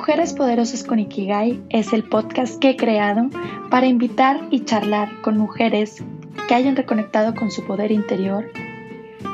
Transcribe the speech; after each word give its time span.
Mujeres 0.00 0.32
Poderosas 0.32 0.82
con 0.82 0.98
Ikigai 0.98 1.62
es 1.68 1.92
el 1.92 2.04
podcast 2.04 2.58
que 2.58 2.70
he 2.70 2.76
creado 2.78 3.28
para 3.68 3.86
invitar 3.86 4.40
y 4.50 4.64
charlar 4.64 5.20
con 5.20 5.36
mujeres 5.36 6.02
que 6.48 6.54
hayan 6.54 6.74
reconectado 6.74 7.34
con 7.34 7.50
su 7.50 7.66
poder 7.66 7.92
interior 7.92 8.50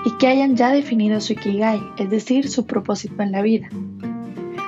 y 0.05 0.11
que 0.19 0.27
hayan 0.27 0.57
ya 0.57 0.73
definido 0.73 1.21
su 1.21 1.35
Ikigai, 1.35 1.81
es 1.99 2.11
decir, 2.11 2.49
su 2.49 2.67
propósito 2.67 3.23
en 3.23 3.31
la 3.31 3.43
vida, 3.43 3.69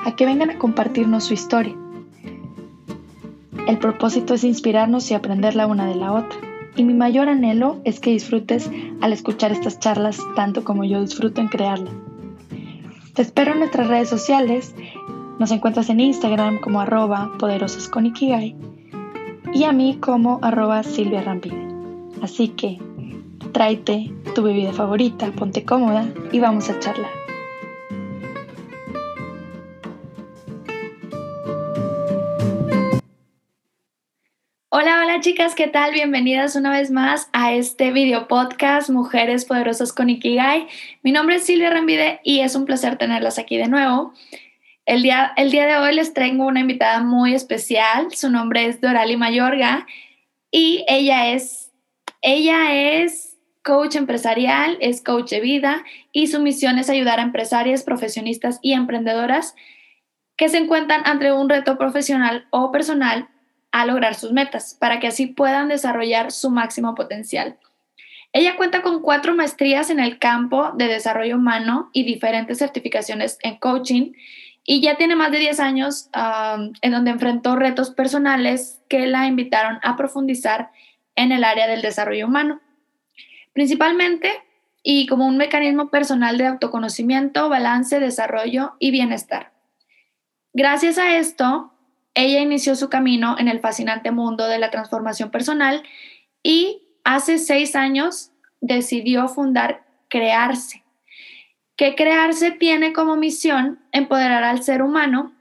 a 0.04 0.14
que 0.14 0.24
vengan 0.24 0.50
a 0.50 0.58
compartirnos 0.58 1.24
su 1.24 1.34
historia. 1.34 1.74
El 3.66 3.78
propósito 3.78 4.34
es 4.34 4.44
inspirarnos 4.44 5.10
y 5.10 5.14
aprender 5.14 5.56
la 5.56 5.66
una 5.66 5.84
de 5.88 5.96
la 5.96 6.12
otra, 6.12 6.38
y 6.76 6.84
mi 6.84 6.94
mayor 6.94 7.28
anhelo 7.28 7.80
es 7.82 7.98
que 7.98 8.12
disfrutes 8.12 8.70
al 9.00 9.12
escuchar 9.12 9.50
estas 9.50 9.80
charlas 9.80 10.20
tanto 10.36 10.62
como 10.62 10.84
yo 10.84 11.00
disfruto 11.00 11.40
en 11.40 11.48
crearlas. 11.48 11.92
Te 13.18 13.22
espero 13.22 13.50
en 13.50 13.58
nuestras 13.58 13.88
redes 13.88 14.08
sociales 14.08 14.76
nos 15.38 15.50
encuentras 15.52 15.88
en 15.88 16.00
Instagram 16.00 16.60
como 16.60 16.80
arroba 16.80 17.30
poderosas 17.38 17.88
con 17.88 18.06
Ikigai 18.06 18.56
y 19.54 19.64
a 19.64 19.72
mí 19.72 19.98
como 20.00 20.40
arroba 20.42 20.82
Silvia 20.82 21.22
Rampide. 21.22 21.66
Así 22.22 22.48
que 22.48 22.78
tráete 23.52 24.12
tu 24.34 24.42
bebida 24.42 24.72
favorita, 24.72 25.30
ponte 25.32 25.64
cómoda 25.64 26.08
y 26.32 26.40
vamos 26.40 26.68
a 26.68 26.78
charlar. 26.80 27.10
Hola, 34.70 35.00
hola 35.02 35.20
chicas, 35.20 35.54
¿qué 35.54 35.66
tal? 35.66 35.92
Bienvenidas 35.92 36.56
una 36.56 36.70
vez 36.70 36.90
más 36.90 37.30
a 37.32 37.54
este 37.54 37.90
video 37.90 38.28
podcast 38.28 38.90
Mujeres 38.90 39.44
Poderosas 39.44 39.92
con 39.92 40.10
Ikigai. 40.10 40.66
Mi 41.02 41.10
nombre 41.10 41.36
es 41.36 41.44
Silvia 41.44 41.70
Rambide 41.70 42.20
y 42.22 42.40
es 42.40 42.54
un 42.54 42.64
placer 42.64 42.96
tenerlas 42.96 43.38
aquí 43.38 43.56
de 43.56 43.68
nuevo. 43.68 44.12
El 44.88 45.02
día, 45.02 45.34
el 45.36 45.50
día 45.50 45.66
de 45.66 45.76
hoy 45.76 45.94
les 45.94 46.14
traigo 46.14 46.46
una 46.46 46.60
invitada 46.60 47.02
muy 47.02 47.34
especial. 47.34 48.08
Su 48.14 48.30
nombre 48.30 48.64
es 48.64 48.80
Dorali 48.80 49.18
Mayorga 49.18 49.86
y 50.50 50.82
ella 50.88 51.28
es, 51.28 51.70
ella 52.22 52.72
es 52.72 53.36
coach 53.62 53.96
empresarial, 53.96 54.78
es 54.80 55.02
coach 55.02 55.28
de 55.28 55.40
vida 55.40 55.84
y 56.10 56.28
su 56.28 56.40
misión 56.40 56.78
es 56.78 56.88
ayudar 56.88 57.18
a 57.18 57.22
empresarias, 57.24 57.82
profesionistas 57.82 58.60
y 58.62 58.72
emprendedoras 58.72 59.54
que 60.38 60.48
se 60.48 60.56
encuentran 60.56 61.02
ante 61.04 61.32
un 61.32 61.50
reto 61.50 61.76
profesional 61.76 62.46
o 62.48 62.72
personal 62.72 63.28
a 63.72 63.84
lograr 63.84 64.14
sus 64.14 64.32
metas 64.32 64.72
para 64.72 65.00
que 65.00 65.08
así 65.08 65.26
puedan 65.26 65.68
desarrollar 65.68 66.32
su 66.32 66.48
máximo 66.48 66.94
potencial. 66.94 67.58
Ella 68.32 68.56
cuenta 68.56 68.80
con 68.80 69.02
cuatro 69.02 69.34
maestrías 69.34 69.90
en 69.90 70.00
el 70.00 70.18
campo 70.18 70.72
de 70.72 70.86
desarrollo 70.86 71.36
humano 71.36 71.90
y 71.92 72.04
diferentes 72.04 72.56
certificaciones 72.56 73.36
en 73.42 73.56
coaching 73.56 74.12
y 74.70 74.82
ya 74.82 74.96
tiene 74.98 75.16
más 75.16 75.32
de 75.32 75.38
10 75.38 75.60
años 75.60 76.10
en 76.82 76.92
donde 76.92 77.10
enfrentó 77.10 77.56
retos 77.56 77.90
personales 77.90 78.82
que 78.90 79.06
la 79.06 79.26
invitaron 79.26 79.78
a 79.82 79.96
profundizar 79.96 80.72
en 81.16 81.32
el 81.32 81.42
área 81.42 81.66
del 81.66 81.80
desarrollo 81.80 82.26
humano. 82.26 82.60
Principalmente 83.54 84.30
y 84.82 85.06
como 85.06 85.26
un 85.26 85.38
mecanismo 85.38 85.88
personal 85.88 86.36
de 86.36 86.48
autoconocimiento, 86.48 87.48
balance, 87.48 87.98
desarrollo 87.98 88.74
y 88.78 88.90
bienestar. 88.90 89.52
Gracias 90.52 90.98
a 90.98 91.16
esto, 91.16 91.72
ella 92.12 92.40
inició 92.40 92.76
su 92.76 92.90
camino 92.90 93.36
en 93.38 93.48
el 93.48 93.60
fascinante 93.60 94.10
mundo 94.10 94.46
de 94.48 94.58
la 94.58 94.70
transformación 94.70 95.30
personal 95.30 95.82
y 96.42 96.82
hace 97.04 97.38
seis 97.38 97.74
años 97.74 98.32
decidió 98.60 99.28
fundar 99.28 99.86
Crearse, 100.10 100.84
que 101.78 101.94
crearse 101.94 102.50
tiene 102.50 102.92
como 102.92 103.16
misión 103.16 103.78
empoderar 103.92 104.42
al 104.42 104.64
ser 104.64 104.82
humano 104.82 105.32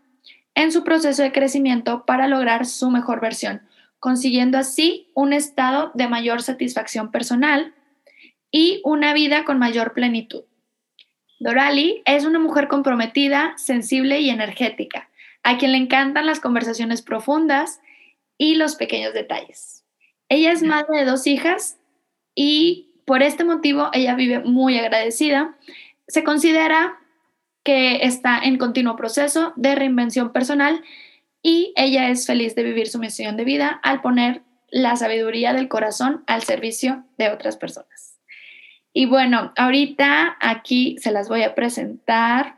en 0.54 0.72
su 0.72 0.84
proceso 0.84 1.24
de 1.24 1.32
crecimiento 1.32 2.06
para 2.06 2.28
lograr 2.28 2.68
su 2.68 2.92
mejor 2.92 3.20
versión, 3.20 3.64
consiguiendo 4.00 4.60
así 4.60 5.10
un 5.16 5.34
estado 5.34 5.92
de 5.96 6.08
mayor 6.08 6.44
satisfacción 6.44 7.10
personal 7.10 7.74
y 8.52 8.82
una 8.84 9.14
vida 9.14 9.46
con 9.46 9.58
mayor 9.58 9.94
plenitud. 9.94 10.44
Dorali 11.40 12.04
es 12.06 12.24
una 12.24 12.38
mujer 12.38 12.68
comprometida, 12.68 13.56
sensible 13.58 14.20
y 14.20 14.30
energética, 14.30 15.10
a 15.42 15.58
quien 15.58 15.72
le 15.72 15.80
encantan 15.80 16.28
las 16.28 16.40
conversaciones 16.40 17.02
profundas 17.02 17.82
y 18.38 18.56
los 18.56 18.76
pequeños 18.76 19.16
detalles. 19.16 19.86
Ella 20.30 20.52
es 20.52 20.62
madre 20.62 21.00
de 21.00 21.06
dos 21.06 21.26
hijas 21.26 21.80
y 22.36 22.92
por 23.06 23.24
este 23.24 23.44
motivo 23.44 23.90
ella 23.94 24.14
vive 24.14 24.40
muy 24.40 24.78
agradecida 24.78 25.58
se 26.08 26.24
considera 26.24 26.98
que 27.64 28.06
está 28.06 28.40
en 28.40 28.58
continuo 28.58 28.96
proceso 28.96 29.54
de 29.58 29.76
reinvención 29.76 30.32
personal 30.32 30.84
y 31.42 31.74
ella 31.76 32.10
es 32.10 32.26
feliz 32.26 32.56
de 32.56 32.64
vivir 32.64 32.88
su 32.88 32.98
misión 32.98 33.36
de 33.36 33.44
vida 33.44 33.80
al 33.84 34.02
poner 34.02 34.42
la 34.70 34.96
sabiduría 34.96 35.54
del 35.54 35.68
corazón 35.68 36.24
al 36.28 36.44
servicio 36.44 37.04
de 37.18 37.30
otras 37.30 37.58
personas. 37.58 38.20
Y 38.94 39.06
bueno, 39.06 39.54
ahorita 39.58 40.38
aquí 40.40 40.98
se 41.00 41.12
las 41.12 41.30
voy 41.30 41.44
a 41.44 41.56
presentar. 41.56 42.56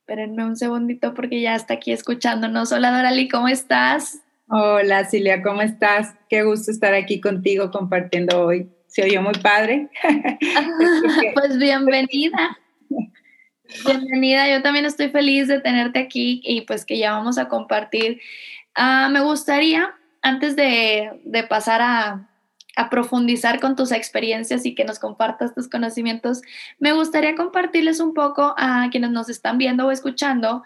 Espérenme 0.00 0.44
un 0.44 0.56
segundito 0.56 1.12
porque 1.12 1.40
ya 1.40 1.54
está 1.54 1.74
aquí 1.74 1.92
escuchándonos. 1.92 2.72
Hola 2.72 2.90
Dorali, 2.90 3.28
¿cómo 3.28 3.48
estás? 3.48 4.22
Hola 4.48 5.04
Silvia, 5.04 5.42
¿cómo 5.42 5.60
estás? 5.60 6.14
Qué 6.30 6.44
gusto 6.44 6.70
estar 6.70 6.94
aquí 6.94 7.20
contigo 7.20 7.70
compartiendo 7.70 8.42
hoy 8.42 8.70
se 8.88 9.04
oyó 9.04 9.22
muy 9.22 9.34
padre. 9.34 9.88
pues 11.34 11.58
bienvenida. 11.58 12.58
Bienvenida, 13.84 14.48
yo 14.48 14.62
también 14.62 14.86
estoy 14.86 15.10
feliz 15.10 15.46
de 15.46 15.60
tenerte 15.60 15.98
aquí 15.98 16.40
y 16.42 16.62
pues 16.62 16.86
que 16.86 16.96
ya 16.96 17.12
vamos 17.12 17.36
a 17.36 17.48
compartir. 17.48 18.18
Ah, 18.74 19.10
me 19.12 19.20
gustaría, 19.20 19.94
antes 20.22 20.56
de, 20.56 21.20
de 21.24 21.42
pasar 21.42 21.82
a, 21.82 22.30
a, 22.76 22.88
profundizar 22.88 23.60
con 23.60 23.76
tus 23.76 23.92
experiencias 23.92 24.64
y 24.64 24.74
que 24.74 24.86
nos 24.86 24.98
compartas 24.98 25.54
tus 25.54 25.68
conocimientos, 25.68 26.40
me 26.78 26.92
gustaría 26.92 27.34
compartirles 27.34 28.00
un 28.00 28.14
poco 28.14 28.54
a 28.56 28.88
quienes 28.90 29.10
nos 29.10 29.28
están 29.28 29.58
viendo 29.58 29.86
o 29.86 29.90
escuchando 29.90 30.62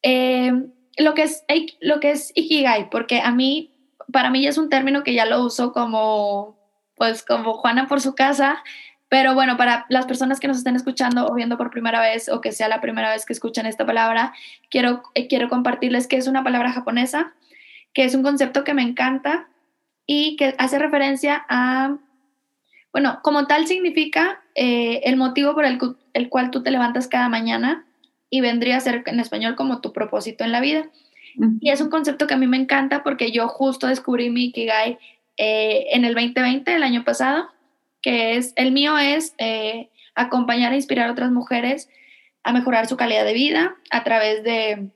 eh, 0.00 0.50
lo, 0.96 1.12
que 1.12 1.24
es, 1.24 1.44
lo 1.80 2.00
que 2.00 2.12
es 2.12 2.32
Ikigai, 2.34 2.88
porque 2.88 3.20
a 3.20 3.32
mí, 3.32 3.70
para 4.12 4.30
mí 4.30 4.46
es 4.46 4.56
un 4.56 4.70
término 4.70 5.02
que 5.02 5.12
ya 5.12 5.26
lo 5.26 5.44
uso 5.44 5.74
como 5.74 6.63
pues 6.96 7.24
como 7.24 7.54
Juana 7.54 7.86
por 7.86 8.00
su 8.00 8.14
casa, 8.14 8.62
pero 9.08 9.34
bueno, 9.34 9.56
para 9.56 9.86
las 9.90 10.06
personas 10.06 10.40
que 10.40 10.48
nos 10.48 10.58
estén 10.58 10.76
escuchando 10.76 11.26
o 11.26 11.34
viendo 11.34 11.56
por 11.56 11.70
primera 11.70 12.00
vez 12.00 12.28
o 12.28 12.40
que 12.40 12.52
sea 12.52 12.68
la 12.68 12.80
primera 12.80 13.10
vez 13.10 13.24
que 13.24 13.32
escuchan 13.32 13.66
esta 13.66 13.86
palabra, 13.86 14.32
quiero, 14.70 15.02
eh, 15.14 15.28
quiero 15.28 15.48
compartirles 15.48 16.06
que 16.06 16.16
es 16.16 16.26
una 16.26 16.42
palabra 16.42 16.72
japonesa, 16.72 17.32
que 17.92 18.04
es 18.04 18.14
un 18.14 18.22
concepto 18.22 18.64
que 18.64 18.74
me 18.74 18.82
encanta 18.82 19.48
y 20.06 20.36
que 20.36 20.54
hace 20.58 20.78
referencia 20.78 21.44
a, 21.48 21.96
bueno, 22.92 23.20
como 23.22 23.46
tal 23.46 23.66
significa 23.66 24.42
eh, 24.54 25.02
el 25.04 25.16
motivo 25.16 25.54
por 25.54 25.64
el, 25.64 25.78
el, 26.12 26.28
cual 26.28 26.50
tú 26.50 26.62
te 26.62 26.70
levantas 26.70 27.06
cada 27.06 27.28
mañana 27.28 27.86
y 28.30 28.40
vendría 28.40 28.76
a 28.76 28.80
ser 28.80 29.04
en 29.06 29.20
español 29.20 29.54
como 29.54 29.80
tu 29.80 29.92
propósito 29.92 30.44
en 30.44 30.52
la 30.52 30.60
vida. 30.60 30.90
Y 31.60 31.70
es 31.70 31.80
un 31.80 31.90
concepto 31.90 32.26
que 32.26 32.34
a 32.34 32.36
mí 32.36 32.46
me 32.46 32.56
encanta 32.56 33.02
porque 33.02 33.32
yo 33.32 33.48
justo 33.48 33.88
descubrí 33.88 34.30
mi 34.30 34.46
Ikigai 34.46 34.98
eh, 35.36 35.86
en 35.90 36.04
el 36.04 36.14
2020, 36.14 36.74
el 36.74 36.82
año 36.82 37.04
pasado, 37.04 37.48
que 38.00 38.36
es, 38.36 38.52
el 38.56 38.72
mío 38.72 38.98
es 38.98 39.34
eh, 39.38 39.90
acompañar 40.14 40.72
e 40.72 40.76
inspirar 40.76 41.08
a 41.08 41.12
otras 41.12 41.30
mujeres 41.30 41.88
a 42.42 42.52
mejorar 42.52 42.86
su 42.86 42.96
calidad 42.96 43.24
de 43.24 43.32
vida 43.32 43.76
a 43.90 44.04
través 44.04 44.44
de, 44.44 44.90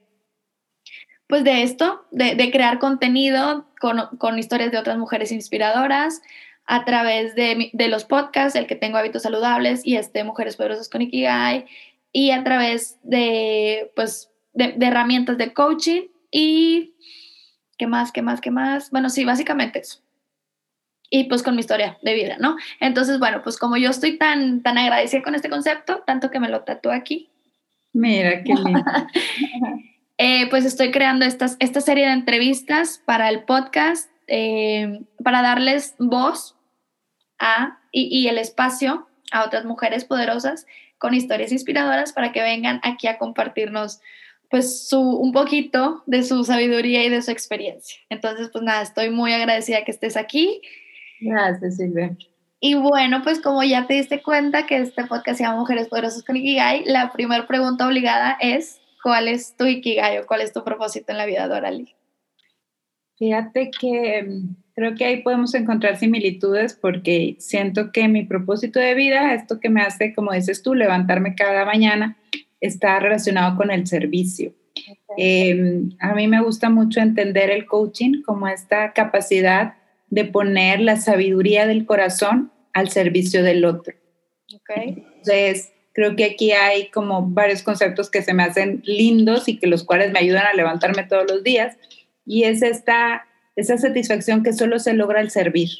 pues 1.26 1.44
de 1.44 1.62
esto, 1.62 2.06
de, 2.10 2.50
crear 2.50 2.78
contenido 2.78 3.66
con, 3.80 4.38
historias 4.38 4.70
de 4.70 4.78
otras 4.78 4.98
mujeres 4.98 5.32
inspiradoras, 5.32 6.20
a 6.66 6.84
través 6.84 7.34
de, 7.34 7.70
los 7.88 8.04
podcasts, 8.04 8.54
el 8.54 8.66
que 8.66 8.76
tengo 8.76 8.98
hábitos 8.98 9.22
saludables 9.22 9.86
y 9.86 9.96
este 9.96 10.22
Mujeres 10.24 10.56
Poderosas 10.56 10.90
con 10.90 11.00
Ikigai, 11.00 11.64
y 12.12 12.30
a 12.30 12.44
través 12.44 12.98
de, 13.02 13.90
pues, 13.96 14.30
de, 14.52 14.72
de 14.72 14.86
herramientas 14.86 15.38
de 15.38 15.54
coaching 15.54 16.02
y, 16.30 16.94
¿qué 17.78 17.86
más, 17.86 18.12
qué 18.12 18.20
más, 18.20 18.42
qué 18.42 18.50
más? 18.50 18.90
Bueno, 18.90 19.08
sí, 19.08 19.24
básicamente 19.24 19.78
eso 19.78 20.02
y 21.10 21.24
pues 21.24 21.42
con 21.42 21.54
mi 21.54 21.60
historia 21.60 21.98
de 22.02 22.14
vida, 22.14 22.36
¿no? 22.38 22.56
Entonces, 22.80 23.18
bueno, 23.18 23.42
pues 23.42 23.56
como 23.56 23.76
yo 23.76 23.90
estoy 23.90 24.18
tan, 24.18 24.62
tan 24.62 24.78
agradecida 24.78 25.22
con 25.22 25.34
este 25.34 25.48
concepto, 25.48 26.02
tanto 26.06 26.30
que 26.30 26.40
me 26.40 26.48
lo 26.48 26.62
tatué 26.62 26.94
aquí. 26.94 27.30
Mira, 27.92 28.42
qué 28.42 28.54
lindo. 28.54 28.82
Eh, 30.20 30.50
pues 30.50 30.64
estoy 30.64 30.90
creando 30.90 31.24
estas, 31.24 31.56
esta 31.60 31.80
serie 31.80 32.04
de 32.04 32.12
entrevistas 32.12 33.00
para 33.06 33.28
el 33.28 33.44
podcast, 33.44 34.10
eh, 34.26 35.02
para 35.22 35.42
darles 35.42 35.94
voz 36.00 36.56
a, 37.38 37.78
y, 37.92 38.08
y, 38.10 38.26
el 38.26 38.38
espacio 38.38 39.06
a 39.30 39.44
otras 39.44 39.64
mujeres 39.64 40.04
poderosas 40.04 40.66
con 40.98 41.14
historias 41.14 41.52
inspiradoras 41.52 42.12
para 42.12 42.32
que 42.32 42.42
vengan 42.42 42.80
aquí 42.82 43.06
a 43.06 43.16
compartirnos 43.16 44.00
pues 44.50 44.88
su, 44.88 45.00
un 45.00 45.32
poquito 45.32 46.02
de 46.06 46.22
su 46.22 46.42
sabiduría 46.44 47.04
y 47.04 47.10
de 47.10 47.22
su 47.22 47.30
experiencia. 47.30 47.98
Entonces, 48.08 48.48
pues 48.50 48.64
nada, 48.64 48.82
estoy 48.82 49.10
muy 49.10 49.32
agradecida 49.32 49.84
que 49.84 49.90
estés 49.90 50.16
aquí. 50.16 50.62
Gracias, 51.20 51.76
Silvia. 51.76 52.16
Y 52.60 52.74
bueno, 52.74 53.22
pues 53.22 53.40
como 53.40 53.62
ya 53.62 53.86
te 53.86 53.94
diste 53.94 54.22
cuenta 54.22 54.66
que 54.66 54.78
este 54.78 55.04
podcast 55.04 55.38
se 55.38 55.44
llama 55.44 55.60
Mujeres 55.60 55.88
Poderosas 55.88 56.24
con 56.24 56.36
Ikigai, 56.36 56.84
la 56.86 57.12
primera 57.12 57.46
pregunta 57.46 57.86
obligada 57.86 58.36
es, 58.40 58.80
¿cuál 59.02 59.28
es 59.28 59.56
tu 59.56 59.64
Ikigai 59.64 60.18
o 60.18 60.26
cuál 60.26 60.40
es 60.40 60.52
tu 60.52 60.64
propósito 60.64 61.12
en 61.12 61.18
la 61.18 61.26
vida, 61.26 61.46
Dorali? 61.46 61.94
Fíjate 63.16 63.70
que 63.70 64.22
mm, 64.22 64.56
creo 64.74 64.94
que 64.96 65.04
ahí 65.04 65.22
podemos 65.22 65.54
encontrar 65.54 65.96
similitudes 65.98 66.74
porque 66.74 67.36
siento 67.38 67.92
que 67.92 68.08
mi 68.08 68.24
propósito 68.24 68.80
de 68.80 68.94
vida, 68.94 69.34
esto 69.34 69.60
que 69.60 69.70
me 69.70 69.82
hace, 69.82 70.12
como 70.12 70.32
dices 70.32 70.62
tú, 70.62 70.74
levantarme 70.74 71.36
cada 71.36 71.64
mañana, 71.64 72.16
está 72.60 72.98
relacionado 72.98 73.56
con 73.56 73.70
el 73.70 73.86
servicio. 73.86 74.52
Em, 75.16 75.90
a 76.00 76.14
mí 76.14 76.28
me 76.28 76.42
gusta 76.42 76.70
mucho 76.70 77.00
entender 77.00 77.50
el 77.50 77.66
coaching 77.66 78.22
como 78.22 78.46
esta 78.48 78.92
capacidad 78.92 79.74
de 80.10 80.24
poner 80.24 80.80
la 80.80 80.96
sabiduría 80.96 81.66
del 81.66 81.86
corazón 81.86 82.52
al 82.72 82.90
servicio 82.90 83.42
del 83.42 83.64
otro. 83.64 83.94
Entonces, 84.68 85.72
creo 85.92 86.16
que 86.16 86.24
aquí 86.24 86.52
hay 86.52 86.90
como 86.90 87.28
varios 87.28 87.62
conceptos 87.62 88.10
que 88.10 88.22
se 88.22 88.32
me 88.32 88.44
hacen 88.44 88.82
lindos 88.84 89.48
y 89.48 89.58
que 89.58 89.66
los 89.66 89.84
cuales 89.84 90.12
me 90.12 90.20
ayudan 90.20 90.46
a 90.46 90.54
levantarme 90.54 91.04
todos 91.04 91.24
los 91.28 91.42
días. 91.42 91.76
Y 92.24 92.44
es 92.44 92.62
esta, 92.62 93.26
esa 93.56 93.78
satisfacción 93.78 94.42
que 94.42 94.52
solo 94.52 94.78
se 94.78 94.94
logra 94.94 95.20
al 95.20 95.30
servir. 95.30 95.70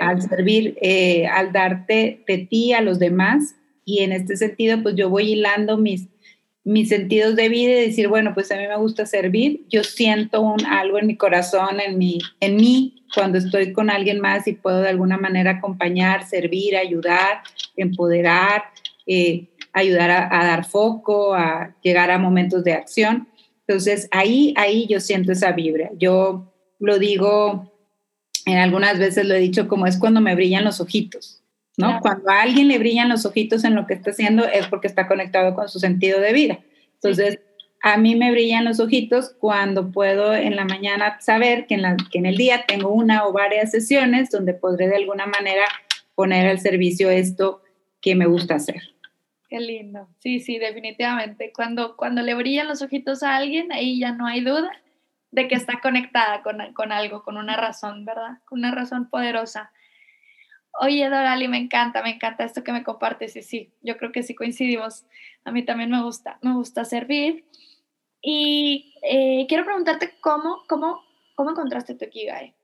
Al 0.00 0.22
servir, 0.22 0.78
eh, 0.80 1.26
al 1.26 1.52
darte 1.52 2.22
de 2.26 2.38
ti 2.38 2.72
a 2.72 2.80
los 2.80 2.98
demás. 2.98 3.56
Y 3.84 4.02
en 4.02 4.12
este 4.12 4.36
sentido, 4.36 4.82
pues 4.82 4.94
yo 4.94 5.10
voy 5.10 5.32
hilando 5.32 5.76
mis, 5.76 6.08
mis 6.64 6.88
sentidos 6.88 7.36
de 7.36 7.48
vida 7.50 7.72
y 7.72 7.86
decir, 7.86 8.08
bueno, 8.08 8.32
pues 8.32 8.50
a 8.50 8.56
mí 8.56 8.66
me 8.66 8.76
gusta 8.76 9.04
servir, 9.04 9.60
yo 9.68 9.84
siento 9.84 10.40
un, 10.40 10.64
algo 10.64 10.98
en 10.98 11.06
mi 11.06 11.16
corazón, 11.16 11.78
en, 11.78 11.98
mi, 11.98 12.18
en 12.40 12.56
mí, 12.56 13.04
cuando 13.14 13.38
estoy 13.38 13.72
con 13.72 13.90
alguien 13.90 14.18
más 14.20 14.48
y 14.48 14.54
puedo 14.54 14.80
de 14.80 14.88
alguna 14.88 15.18
manera 15.18 15.52
acompañar, 15.52 16.26
servir, 16.26 16.76
ayudar, 16.76 17.42
empoderar, 17.76 18.64
eh, 19.06 19.48
ayudar 19.72 20.10
a, 20.10 20.44
dar 20.44 20.64
foco, 20.64 21.34
a 21.34 21.76
llegar 21.82 22.10
a 22.10 22.18
momentos 22.18 22.64
de 22.64 22.72
acción. 22.72 23.28
Entonces 23.66 24.08
ahí, 24.10 24.54
ahí 24.56 24.86
yo 24.88 25.00
siento 25.00 25.32
esa 25.32 25.52
vibra. 25.52 25.90
Yo 25.96 26.52
lo 26.78 26.98
digo, 26.98 27.72
en 28.46 28.58
algunas 28.58 28.98
veces 28.98 29.26
lo 29.26 29.34
he 29.34 29.40
dicho 29.40 29.68
como 29.68 29.86
es 29.86 29.98
cuando 29.98 30.20
me 30.20 30.34
brillan 30.34 30.64
los 30.64 30.80
ojitos. 30.80 31.43
¿No? 31.76 32.00
Cuando 32.00 32.30
a 32.30 32.42
alguien 32.42 32.68
le 32.68 32.78
brillan 32.78 33.08
los 33.08 33.26
ojitos 33.26 33.64
en 33.64 33.74
lo 33.74 33.86
que 33.86 33.94
está 33.94 34.10
haciendo 34.10 34.44
es 34.44 34.66
porque 34.68 34.86
está 34.86 35.06
conectado 35.06 35.54
con 35.54 35.68
su 35.68 35.78
sentido 35.78 36.20
de 36.20 36.32
vida. 36.32 36.58
Entonces, 36.94 37.40
a 37.82 37.98
mí 37.98 38.16
me 38.16 38.30
brillan 38.30 38.64
los 38.64 38.80
ojitos 38.80 39.34
cuando 39.38 39.92
puedo 39.92 40.34
en 40.34 40.56
la 40.56 40.64
mañana 40.64 41.20
saber 41.20 41.66
que 41.66 41.74
en, 41.74 41.82
la, 41.82 41.96
que 42.10 42.18
en 42.18 42.26
el 42.26 42.36
día 42.36 42.64
tengo 42.66 42.88
una 42.88 43.26
o 43.26 43.32
varias 43.32 43.70
sesiones 43.70 44.30
donde 44.30 44.54
podré 44.54 44.88
de 44.88 44.96
alguna 44.96 45.26
manera 45.26 45.64
poner 46.14 46.46
al 46.46 46.60
servicio 46.60 47.10
esto 47.10 47.62
que 48.00 48.14
me 48.14 48.26
gusta 48.26 48.54
hacer. 48.54 48.94
Qué 49.50 49.60
lindo. 49.60 50.08
Sí, 50.18 50.40
sí, 50.40 50.58
definitivamente. 50.58 51.52
Cuando, 51.54 51.96
cuando 51.96 52.22
le 52.22 52.34
brillan 52.34 52.68
los 52.68 52.80
ojitos 52.80 53.22
a 53.22 53.36
alguien, 53.36 53.70
ahí 53.70 53.98
ya 53.98 54.12
no 54.12 54.26
hay 54.26 54.40
duda 54.40 54.70
de 55.30 55.48
que 55.48 55.54
está 55.56 55.80
conectada 55.82 56.42
con, 56.42 56.72
con 56.72 56.90
algo, 56.90 57.22
con 57.22 57.36
una 57.36 57.56
razón, 57.56 58.04
¿verdad? 58.04 58.38
Con 58.46 58.60
una 58.60 58.70
razón 58.70 59.10
poderosa. 59.10 59.72
Oye, 60.80 61.04
Dorali, 61.04 61.46
me 61.46 61.58
encanta, 61.58 62.02
me 62.02 62.10
encanta 62.10 62.44
esto 62.44 62.64
que 62.64 62.72
me 62.72 62.82
compartes 62.82 63.36
y 63.36 63.42
sí, 63.42 63.72
yo 63.80 63.96
creo 63.96 64.10
que 64.10 64.22
sí 64.22 64.34
coincidimos. 64.34 65.04
A 65.44 65.52
mí 65.52 65.64
también 65.64 65.90
me 65.90 66.02
gusta, 66.02 66.38
me 66.42 66.54
gusta 66.54 66.84
servir. 66.84 67.44
Y 68.20 68.94
eh, 69.02 69.46
quiero 69.48 69.64
preguntarte 69.64 70.14
cómo, 70.20 70.62
cómo, 70.66 71.02
cómo 71.34 71.50
encontraste 71.50 71.94
tu 71.94 72.06
Ikigai. 72.06 72.54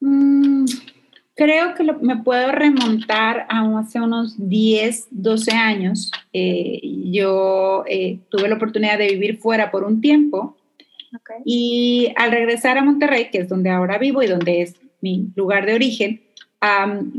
Mm, 0.00 0.64
creo 1.34 1.74
que 1.74 1.82
me 1.82 2.16
puedo 2.16 2.52
remontar 2.52 3.46
a 3.48 3.78
hace 3.78 4.00
unos 4.00 4.36
10, 4.38 5.08
12 5.10 5.52
años. 5.52 6.10
Eh, 6.32 6.80
yo 7.10 7.84
eh, 7.88 8.20
tuve 8.30 8.48
la 8.48 8.54
oportunidad 8.54 8.98
de 8.98 9.08
vivir 9.08 9.38
fuera 9.38 9.70
por 9.70 9.84
un 9.84 10.00
tiempo. 10.00 10.56
Y 11.44 12.12
al 12.16 12.30
regresar 12.30 12.78
a 12.78 12.84
Monterrey, 12.84 13.30
que 13.30 13.38
es 13.38 13.48
donde 13.48 13.70
ahora 13.70 13.98
vivo 13.98 14.22
y 14.22 14.26
donde 14.26 14.62
es 14.62 14.76
mi 15.00 15.28
lugar 15.34 15.66
de 15.66 15.74
origen, 15.74 16.22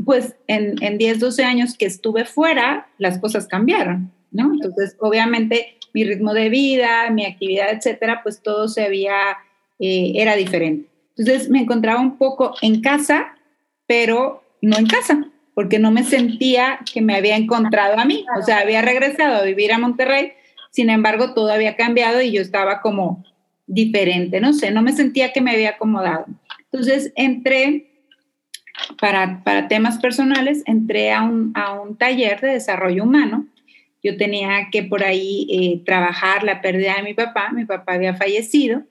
pues 0.04 0.34
en, 0.46 0.82
en 0.82 0.98
10, 0.98 1.20
12 1.20 1.44
años 1.44 1.76
que 1.76 1.86
estuve 1.86 2.24
fuera, 2.24 2.88
las 2.98 3.18
cosas 3.18 3.46
cambiaron, 3.46 4.12
¿no? 4.30 4.52
Entonces, 4.52 4.96
obviamente, 5.00 5.78
mi 5.94 6.04
ritmo 6.04 6.34
de 6.34 6.48
vida, 6.48 7.10
mi 7.10 7.24
actividad, 7.24 7.70
etcétera, 7.72 8.20
pues 8.22 8.42
todo 8.42 8.68
se 8.68 8.84
había, 8.84 9.38
eh, 9.78 10.12
era 10.16 10.36
diferente. 10.36 10.88
Entonces, 11.16 11.48
me 11.48 11.60
encontraba 11.60 12.00
un 12.00 12.18
poco 12.18 12.54
en 12.62 12.80
casa, 12.80 13.34
pero 13.86 14.42
no 14.60 14.76
en 14.76 14.86
casa, 14.86 15.26
porque 15.54 15.78
no 15.78 15.90
me 15.90 16.04
sentía 16.04 16.80
que 16.92 17.00
me 17.00 17.16
había 17.16 17.36
encontrado 17.36 17.98
a 17.98 18.04
mí. 18.04 18.24
O 18.38 18.42
sea, 18.42 18.58
había 18.58 18.82
regresado 18.82 19.36
a 19.36 19.42
vivir 19.42 19.72
a 19.72 19.78
Monterrey, 19.78 20.32
sin 20.70 20.90
embargo, 20.90 21.34
todo 21.34 21.50
había 21.50 21.76
cambiado 21.76 22.20
y 22.20 22.32
yo 22.32 22.42
estaba 22.42 22.80
como 22.80 23.24
diferente, 23.66 24.40
no 24.40 24.52
sé, 24.52 24.70
no 24.70 24.82
me 24.82 24.92
sentía 24.92 25.32
que 25.32 25.40
me 25.40 25.50
había 25.50 25.70
acomodado. 25.70 26.26
Entonces 26.70 27.12
entré, 27.16 28.04
para, 29.00 29.42
para 29.42 29.68
temas 29.68 29.98
personales, 29.98 30.62
entré 30.66 31.12
a 31.12 31.22
un, 31.22 31.52
a 31.54 31.80
un, 31.80 31.96
taller 31.96 32.40
de 32.40 32.48
desarrollo 32.48 33.04
humano. 33.04 33.46
Yo 34.02 34.16
tenía 34.16 34.68
que 34.70 34.84
por 34.84 35.02
ahí 35.02 35.46
eh, 35.50 35.82
trabajar 35.84 36.44
la 36.44 36.60
pérdida 36.60 36.96
de 36.96 37.02
mi 37.02 37.14
papá, 37.14 37.50
mi 37.52 37.64
papá 37.64 37.94
había 37.94 38.14
fallecido 38.14 38.84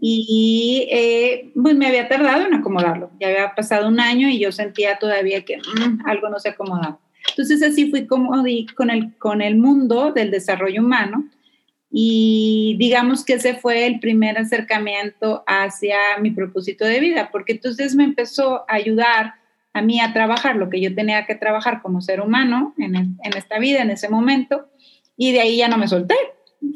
y 0.00 0.88
eh, 0.90 1.50
pues 1.60 1.76
me 1.76 1.86
había 1.86 2.08
tardado 2.08 2.46
en 2.46 2.54
acomodarlo. 2.54 3.10
Ya 3.20 3.28
había 3.28 3.54
pasado 3.54 3.88
un 3.88 4.00
año 4.00 4.28
y 4.28 4.38
yo 4.38 4.52
sentía 4.52 4.98
todavía 4.98 5.44
que 5.44 5.58
mm, 5.58 6.06
algo 6.06 6.28
no 6.28 6.38
se 6.38 6.50
acomodaba. 6.50 6.98
Entonces 7.30 7.62
así 7.62 7.90
fui 7.90 8.06
como 8.06 8.42
di 8.42 8.66
con 8.66 8.90
el, 8.90 9.16
con 9.18 9.42
el 9.42 9.56
mundo 9.56 10.12
del 10.12 10.30
desarrollo 10.30 10.82
humano 10.82 11.28
y 11.90 12.76
digamos 12.78 13.24
que 13.24 13.34
ese 13.34 13.54
fue 13.54 13.86
el 13.86 13.98
primer 13.98 14.36
acercamiento 14.38 15.42
hacia 15.46 15.96
mi 16.20 16.30
propósito 16.30 16.84
de 16.84 17.00
vida, 17.00 17.30
porque 17.32 17.52
entonces 17.52 17.94
me 17.94 18.04
empezó 18.04 18.64
a 18.68 18.74
ayudar 18.74 19.34
a 19.72 19.80
mí 19.80 20.00
a 20.00 20.12
trabajar 20.12 20.56
lo 20.56 20.68
que 20.68 20.80
yo 20.80 20.94
tenía 20.94 21.24
que 21.24 21.34
trabajar 21.34 21.80
como 21.80 22.00
ser 22.02 22.20
humano 22.20 22.74
en, 22.78 22.94
en 22.94 23.36
esta 23.36 23.58
vida, 23.58 23.82
en 23.82 23.90
ese 23.90 24.08
momento, 24.08 24.68
y 25.16 25.32
de 25.32 25.40
ahí 25.40 25.56
ya 25.58 25.68
no 25.68 25.78
me 25.78 25.88
solté. 25.88 26.14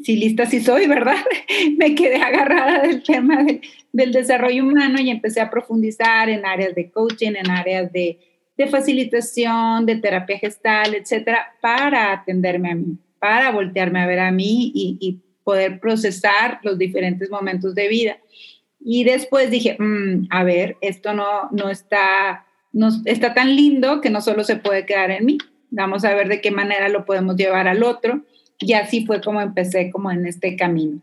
Si 0.03 0.15
lista 0.15 0.45
sí 0.45 0.61
soy, 0.61 0.87
¿verdad? 0.87 1.17
me 1.77 1.93
quedé 1.93 2.15
agarrada 2.15 2.81
del 2.81 3.03
tema 3.03 3.45
del 3.91 4.11
desarrollo 4.11 4.63
humano 4.63 4.99
y 4.99 5.09
empecé 5.09 5.41
a 5.41 5.49
profundizar 5.49 6.29
en 6.29 6.45
áreas 6.45 6.73
de 6.73 6.89
coaching, 6.89 7.33
en 7.35 7.51
áreas 7.51 7.91
de, 7.91 8.19
de 8.57 8.67
facilitación, 8.67 9.85
de 9.85 9.97
terapia 9.97 10.39
gestal, 10.39 10.95
etcétera, 10.95 11.53
para 11.61 12.13
atenderme 12.13 12.71
a 12.71 12.75
mí 12.75 12.97
para 13.23 13.51
voltearme 13.51 14.01
a 14.01 14.05
ver 14.05 14.19
a 14.19 14.31
mí 14.33 14.69
y, 14.75 15.21
poder 15.45 15.79
procesar 15.81 16.59
los 16.63 16.77
diferentes 16.77 17.29
momentos 17.29 17.75
de 17.75 17.89
vida. 17.89 18.17
Y 18.79 19.03
después 19.03 19.51
dije, 19.51 19.75
mm, 19.77 20.27
a 20.29 20.43
ver, 20.43 20.77
esto 20.79 21.13
no, 21.13 21.49
no, 21.51 21.69
está, 21.69 22.45
no 22.71 22.89
está 23.05 23.33
tan 23.33 23.53
lindo 23.53 23.99
que 23.99 24.09
no 24.09 24.21
solo 24.21 24.45
se 24.45 24.55
puede 24.55 24.85
quedar 24.85 25.11
en 25.11 25.25
mí. 25.25 25.37
Vamos 25.69 26.05
a 26.05 26.13
ver 26.13 26.29
de 26.29 26.39
qué 26.39 26.51
manera 26.51 26.87
lo 26.87 27.03
podemos 27.03 27.35
llevar 27.35 27.67
al 27.67 27.83
otro. 27.83 28.23
Y 28.59 28.71
así 28.73 29.05
fue 29.05 29.21
como 29.21 29.41
empecé 29.41 29.89
como 29.91 30.11
en 30.11 30.25
este 30.25 30.55
camino. 30.55 31.01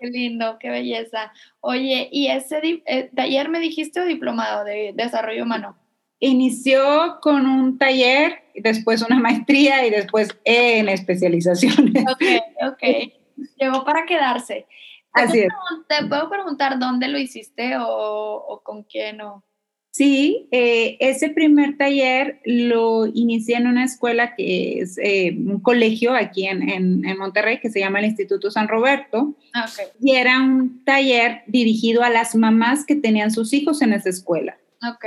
Qué 0.00 0.08
lindo, 0.08 0.56
qué 0.58 0.70
belleza. 0.70 1.32
Oye, 1.60 2.08
¿y 2.10 2.26
ese 2.28 2.82
eh, 2.86 3.10
taller 3.14 3.48
me 3.48 3.60
dijiste 3.60 4.00
o 4.00 4.04
diplomado 4.04 4.64
de 4.64 4.92
desarrollo 4.96 5.44
humano? 5.44 5.76
Inició 6.20 7.18
con 7.20 7.46
un 7.46 7.78
taller, 7.78 8.44
después 8.54 9.02
una 9.02 9.18
maestría 9.20 9.86
y 9.86 9.90
después 9.90 10.28
en 10.44 10.88
especializaciones. 10.88 12.04
Ok, 12.04 12.22
ok. 12.68 13.12
Llegó 13.58 13.84
para 13.84 14.06
quedarse. 14.06 14.66
Así 15.12 15.40
es. 15.40 15.48
¿Te 15.88 16.06
puedo 16.06 16.30
preguntar 16.30 16.78
dónde 16.78 17.08
lo 17.08 17.18
hiciste 17.18 17.72
o, 17.78 18.60
con 18.62 18.84
quién? 18.84 19.20
O? 19.22 19.42
Sí, 19.90 20.46
eh, 20.52 20.96
ese 21.00 21.30
primer 21.30 21.76
taller 21.76 22.40
lo 22.44 23.06
inicié 23.06 23.56
en 23.56 23.66
una 23.66 23.82
escuela 23.82 24.36
que 24.36 24.80
es 24.80 24.98
eh, 24.98 25.34
un 25.36 25.60
colegio 25.60 26.14
aquí 26.14 26.46
en, 26.46 26.68
en, 26.70 27.18
Monterrey 27.18 27.58
que 27.58 27.70
se 27.70 27.80
llama 27.80 27.98
el 27.98 28.04
Instituto 28.04 28.52
San 28.52 28.68
Roberto. 28.68 29.34
Ah, 29.52 29.68
okay. 29.68 29.86
Y 30.00 30.14
era 30.14 30.40
un 30.40 30.84
taller 30.84 31.42
dirigido 31.48 32.04
a 32.04 32.10
las 32.10 32.36
mamás 32.36 32.86
que 32.86 32.94
tenían 32.94 33.32
sus 33.32 33.52
hijos 33.52 33.82
en 33.82 33.92
esa 33.92 34.10
escuela. 34.10 34.56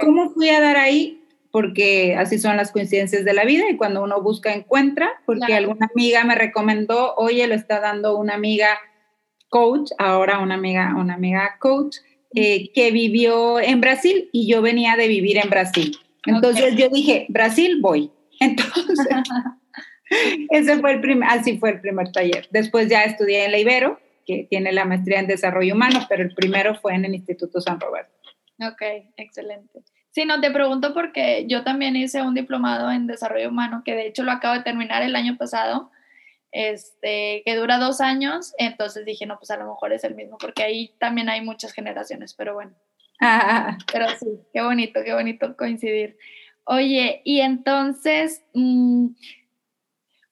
¿Cómo 0.01 0.30
fui 0.32 0.50
a 0.50 0.60
dar 0.60 0.77
ahí? 0.77 1.24
Porque 1.51 2.15
así 2.15 2.39
son 2.39 2.58
las 2.58 2.72
coincidencias 2.72 3.25
de 3.25 3.34
la 3.34 3.46
vida 3.46 3.70
y 3.70 3.77
cuando 3.77 4.03
uno 4.03 4.22
busca 4.22 4.53
encuentra, 4.53 5.12
porque 5.25 5.53
alguna 5.53 5.89
amiga 5.94 6.24
me 6.24 6.36
recomendó, 6.36 7.15
oye, 7.15 7.48
lo 7.48 7.56
está 7.56 7.80
dando 7.80 8.18
una 8.18 8.36
amiga 8.36 8.77
coach, 9.50 9.92
ahora 10.00 10.39
una 10.39 10.56
amiga, 10.56 10.96
una 10.98 11.13
amiga 11.13 11.58
coach, 11.60 11.98
eh, 12.36 12.72
que 12.74 12.92
vivió 12.92 13.60
en 13.60 13.82
Brasil 13.82 14.30
y 14.32 14.48
yo 14.48 14.63
venía 14.63 14.96
de 14.96 15.08
vivir 15.08 15.38
en 15.38 15.50
Brasil. 15.50 15.96
Entonces 16.25 16.75
yo 16.75 16.89
dije, 16.89 17.27
Brasil 17.30 17.80
voy. 17.80 18.12
Entonces, 18.39 19.08
ese 20.50 20.80
fue 20.80 20.94
el 20.94 21.01
primer, 21.01 21.30
así 21.30 21.60
fue 21.60 21.72
el 21.72 21.82
primer 21.82 22.12
taller. 22.12 22.48
Después 22.51 22.89
ya 22.89 23.03
estudié 23.03 23.46
en 23.46 23.51
la 23.51 23.60
Ibero, 23.60 24.00
que 24.25 24.48
tiene 24.50 24.72
la 24.72 24.86
maestría 24.86 25.20
en 25.20 25.27
desarrollo 25.27 25.75
humano, 25.75 26.06
pero 26.10 26.24
el 26.24 26.34
primero 26.34 26.75
fue 26.75 26.96
en 26.96 27.06
el 27.06 27.13
Instituto 27.13 27.62
San 27.62 27.80
Roberto. 27.80 28.23
Ok, 28.60 28.81
excelente. 29.17 29.83
Sí, 30.12 30.25
no 30.25 30.39
te 30.39 30.51
pregunto 30.51 30.93
porque 30.93 31.45
yo 31.48 31.63
también 31.63 31.95
hice 31.95 32.22
un 32.22 32.36
diplomado 32.36 32.91
en 32.91 33.07
desarrollo 33.07 33.50
humano, 33.50 33.81
que 33.83 33.95
de 33.95 34.07
hecho 34.07 34.24
lo 34.24 34.31
acabo 34.31 34.55
de 34.55 34.63
terminar 34.63 35.01
el 35.01 35.15
año 35.15 35.38
pasado. 35.38 35.91
este, 36.51 37.41
que 37.45 37.55
dura 37.55 37.79
dos 37.79 38.00
años, 38.00 38.53
entonces 38.60 39.05
dije, 39.05 39.25
no, 39.25 39.39
pues 39.39 39.50
a 39.51 39.57
lo 39.57 39.65
mejor 39.65 39.91
es 39.91 40.03
el 40.03 40.13
mismo, 40.15 40.38
porque 40.38 40.63
ahí 40.63 40.93
también 41.00 41.27
hay 41.29 41.41
muchas 41.41 41.74
generaciones, 41.74 42.36
pero 42.36 42.53
bueno. 42.53 42.74
Ah. 43.19 43.77
Pero 43.91 44.07
sí, 44.19 44.27
qué 44.53 44.62
bonito, 44.62 45.01
qué 45.03 45.13
bonito 45.13 45.55
coincidir. 45.57 46.17
Oye, 46.65 47.22
y 47.25 47.41
entonces, 47.41 48.43
mm, 48.53 49.07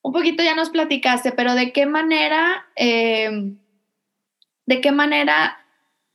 un 0.03 0.13
poquito 0.13 0.43
ya 0.43 0.55
nos 0.55 0.69
platicaste, 0.69 1.31
pero 1.31 1.53
¿de 1.55 1.71
qué 1.73 1.85
manera, 1.85 2.65
em, 2.75 3.57
de 4.65 4.81
qué 4.81 4.91
manera 4.91 5.57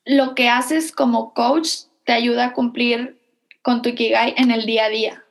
lo 0.04 0.34
que 0.34 0.48
haces 0.48 0.92
como 0.92 1.34
coach 1.34 1.86
te 2.06 2.12
ayuda 2.12 2.46
a 2.46 2.52
cumplir 2.54 3.18
con 3.62 3.82
tu 3.82 3.90
Ikigai 3.90 4.34
en 4.38 4.50
el 4.50 4.64
día 4.64 4.86
a 4.86 4.88
día? 4.88 5.25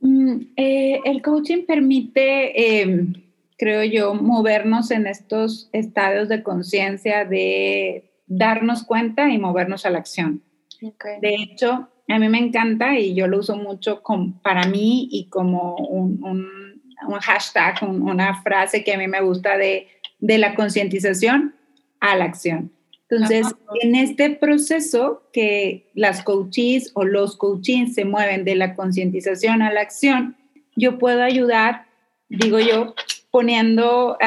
Mm, 0.00 0.40
eh, 0.56 1.00
el 1.04 1.22
coaching 1.22 1.66
permite, 1.66 2.80
em, 2.80 3.12
creo 3.58 3.84
yo, 3.84 4.14
movernos 4.14 4.90
en 4.90 5.06
estos 5.06 5.68
estados 5.72 6.28
de 6.28 6.42
conciencia 6.42 7.26
de 7.26 8.10
darnos 8.26 8.84
cuenta 8.84 9.28
y 9.28 9.38
movernos 9.38 9.84
a 9.84 9.90
la 9.90 9.98
acción. 9.98 10.42
De 11.20 11.34
hecho, 11.34 11.88
a 12.08 12.18
mí 12.18 12.28
me 12.28 12.38
encanta 12.38 12.98
y 12.98 13.14
yo 13.14 13.26
lo 13.26 13.40
uso 13.40 13.56
mucho 13.56 14.02
para 14.42 14.66
mí 14.68 15.08
y 15.10 15.28
como 15.28 15.76
un, 15.76 16.18
hashtag, 17.20 17.82
una 17.82 18.40
frase 18.42 18.82
que 18.84 18.94
a 18.94 18.98
mí 18.98 19.06
me 19.06 19.20
gusta 19.20 19.58
de, 19.58 19.88
de 20.18 20.38
la 20.38 20.54
concientización 20.54 21.54
a 22.00 22.16
la 22.16 22.24
acción. 22.24 22.72
Entonces, 23.10 23.46
en 23.80 23.94
este 23.94 24.30
proceso 24.30 25.22
que 25.32 25.90
las 25.94 26.22
coaches 26.22 26.90
o 26.94 27.04
los 27.04 27.36
coaches 27.36 27.94
se 27.94 28.04
mueven 28.04 28.44
de 28.44 28.54
la 28.54 28.74
concientización 28.74 29.62
a 29.62 29.72
la 29.72 29.80
acción, 29.80 30.36
yo 30.76 30.98
puedo 30.98 31.22
ayudar, 31.22 31.86
digo 32.28 32.58
yo, 32.58 32.94
poniendo, 33.30 34.18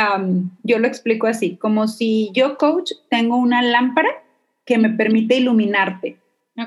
yo 0.63 0.79
lo 0.79 0.88
explico 0.88 1.27
así, 1.27 1.57
como 1.57 1.88
si 1.88 2.31
yo 2.33 2.57
coach 2.57 2.91
tengo 3.09 3.38
una 3.38 3.61
lámpara 3.61 4.09
que 4.65 4.77
me 4.77 4.89
permite 4.89 5.38
iluminarte. 5.38 6.17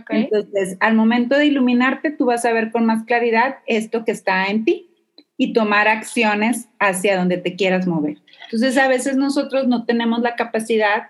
Entonces, 0.08 0.76
al 0.80 0.94
momento 0.94 1.36
de 1.36 1.46
iluminarte, 1.46 2.10
tú 2.10 2.26
vas 2.26 2.44
a 2.44 2.52
ver 2.52 2.70
con 2.70 2.86
más 2.86 3.04
claridad 3.04 3.56
esto 3.66 4.04
que 4.04 4.12
está 4.12 4.46
en 4.46 4.64
ti 4.64 4.90
y 5.36 5.52
tomar 5.52 5.88
acciones 5.88 6.68
hacia 6.78 7.16
donde 7.16 7.38
te 7.38 7.56
quieras 7.56 7.86
mover. 7.86 8.18
Entonces, 8.44 8.78
a 8.78 8.88
veces 8.88 9.16
nosotros 9.16 9.66
no 9.66 9.84
tenemos 9.84 10.20
la 10.20 10.36
capacidad 10.36 11.08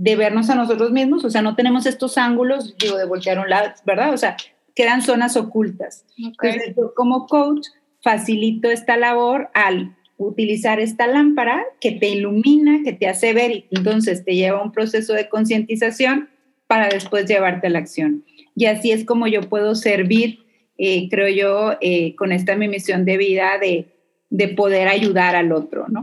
de 0.00 0.16
vernos 0.16 0.48
a 0.48 0.54
nosotros 0.54 0.92
mismos, 0.92 1.26
o 1.26 1.30
sea, 1.30 1.42
no 1.42 1.54
tenemos 1.54 1.84
estos 1.84 2.16
ángulos, 2.16 2.74
digo, 2.78 2.96
de 2.96 3.04
voltear 3.04 3.38
un 3.38 3.50
lado, 3.50 3.74
¿verdad? 3.84 4.14
O 4.14 4.16
sea, 4.16 4.34
quedan 4.74 5.02
zonas 5.02 5.36
ocultas. 5.36 6.06
Entonces, 6.16 6.74
como 6.96 7.26
coach, 7.26 7.66
facilito 8.00 8.70
esta 8.70 8.96
labor 8.96 9.50
al 9.52 9.94
utilizar 10.16 10.80
esta 10.80 11.06
lámpara 11.06 11.62
que 11.82 11.92
te 11.92 12.08
ilumina, 12.08 12.80
que 12.82 12.94
te 12.94 13.08
hace 13.08 13.34
ver 13.34 13.50
y 13.50 13.66
entonces 13.72 14.24
te 14.24 14.34
lleva 14.36 14.60
a 14.60 14.62
un 14.62 14.72
proceso 14.72 15.12
de 15.12 15.28
concientización 15.28 16.30
para 16.66 16.88
después 16.88 17.26
llevarte 17.26 17.66
a 17.66 17.70
la 17.70 17.80
acción. 17.80 18.24
Y 18.56 18.66
así 18.66 18.92
es 18.92 19.04
como 19.04 19.26
yo 19.26 19.42
puedo 19.50 19.74
servir, 19.74 20.46
eh, 20.78 21.10
creo 21.10 21.28
yo, 21.28 21.76
eh, 21.82 22.16
con 22.16 22.32
esta 22.32 22.56
mi 22.56 22.68
misión 22.68 23.04
de 23.04 23.18
vida 23.18 23.58
de, 23.60 23.94
de 24.30 24.48
poder 24.48 24.88
ayudar 24.88 25.36
al 25.36 25.52
otro, 25.52 25.88
¿no? 25.88 26.00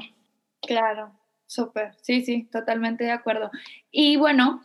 Claro. 0.61 1.16
Súper, 1.47 1.95
sí, 2.01 2.23
sí, 2.23 2.43
totalmente 2.51 3.05
de 3.05 3.11
acuerdo. 3.11 3.49
Y 3.89 4.17
bueno, 4.17 4.61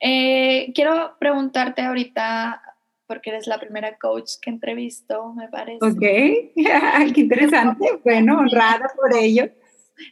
eh, 0.00 0.70
quiero 0.74 1.16
preguntarte 1.18 1.82
ahorita, 1.82 2.62
porque 3.06 3.30
eres 3.30 3.46
la 3.46 3.58
primera 3.58 3.96
coach 3.96 4.32
que 4.42 4.50
entrevisto, 4.50 5.32
me 5.32 5.48
parece. 5.48 5.78
Ok, 5.82 5.98
qué 7.14 7.20
interesante, 7.20 7.86
bueno, 8.04 8.38
honrada 8.38 8.90
por 8.94 9.16
ello. 9.16 9.50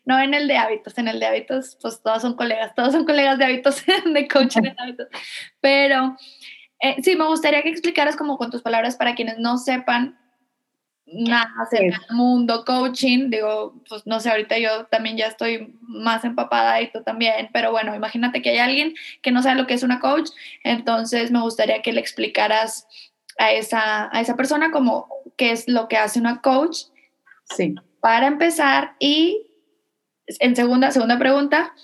No 0.06 0.18
en 0.18 0.32
el 0.32 0.48
de 0.48 0.56
hábitos, 0.56 0.96
en 0.96 1.08
el 1.08 1.20
de 1.20 1.26
hábitos, 1.26 1.76
pues 1.82 2.00
todos 2.02 2.22
son 2.22 2.36
colegas, 2.36 2.74
todos 2.74 2.94
son 2.94 3.04
colegas 3.04 3.38
de 3.38 3.44
hábitos, 3.44 3.84
de 4.14 4.26
coaching 4.26 4.64
en 4.64 4.80
hábitos. 4.80 5.08
Pero 5.60 6.16
eh, 6.80 6.96
sí, 7.02 7.16
me 7.16 7.26
gustaría 7.26 7.62
que 7.62 7.68
explicaras 7.68 8.16
como 8.16 8.38
con 8.38 8.50
tus 8.50 8.62
palabras 8.62 8.96
para 8.96 9.14
quienes 9.14 9.38
no 9.38 9.58
sepan 9.58 10.18
nada 11.06 11.52
acerca 11.60 11.98
del 12.08 12.16
mundo 12.16 12.64
coaching, 12.64 13.30
digo, 13.30 13.74
pues 13.88 14.06
no 14.06 14.20
sé, 14.20 14.30
ahorita 14.30 14.58
yo 14.58 14.86
también 14.86 15.16
ya 15.16 15.26
estoy 15.26 15.74
más 15.82 16.24
empapada 16.24 16.80
y 16.80 16.90
tú 16.90 17.02
también, 17.02 17.50
pero 17.52 17.70
bueno, 17.70 17.94
imagínate 17.94 18.42
que 18.42 18.50
hay 18.50 18.58
alguien 18.58 18.94
que 19.22 19.30
no 19.30 19.42
sabe 19.42 19.60
lo 19.60 19.66
que 19.66 19.74
es 19.74 19.82
una 19.82 20.00
coach, 20.00 20.30
entonces 20.62 21.30
me 21.30 21.40
gustaría 21.40 21.82
que 21.82 21.92
le 21.92 22.00
explicaras 22.00 22.86
a 23.38 23.52
esa, 23.52 24.08
a 24.16 24.20
esa 24.20 24.36
persona 24.36 24.70
como 24.70 25.08
qué 25.36 25.50
es 25.50 25.68
lo 25.68 25.88
que 25.88 25.96
hace 25.96 26.20
una 26.20 26.40
coach. 26.40 26.84
Sí. 27.44 27.74
Para 28.00 28.26
empezar 28.26 28.96
y 28.98 29.46
en 30.26 30.56
segunda, 30.56 30.90
segunda 30.90 31.18
pregunta, 31.18 31.74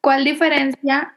¿cuál 0.00 0.24
diferencia 0.24 1.16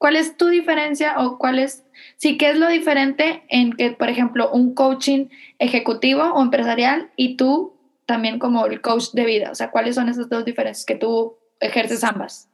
¿Cuál 0.00 0.16
es 0.16 0.38
tu 0.38 0.48
diferencia 0.48 1.18
o 1.18 1.36
cuál 1.36 1.58
es, 1.58 1.84
sí, 2.16 2.36
qué 2.36 2.50
es 2.50 2.58
lo 2.58 2.68
diferente 2.68 3.42
en 3.48 3.72
que, 3.72 3.90
por 3.92 4.08
ejemplo, 4.08 4.50
un 4.50 4.74
coaching 4.74 5.26
ejecutivo 5.58 6.22
o 6.22 6.42
empresarial 6.42 7.10
y 7.16 7.36
tú 7.36 7.74
también 8.06 8.38
como 8.38 8.66
el 8.66 8.80
coach 8.80 9.12
de 9.12 9.24
vida? 9.24 9.50
O 9.50 9.54
sea, 9.54 9.70
¿cuáles 9.70 9.94
son 9.94 10.08
esas 10.08 10.28
dos 10.28 10.44
diferencias 10.44 10.84
que 10.84 10.96
tú 10.96 11.36
ejerces 11.60 12.02
ambas? 12.04 12.48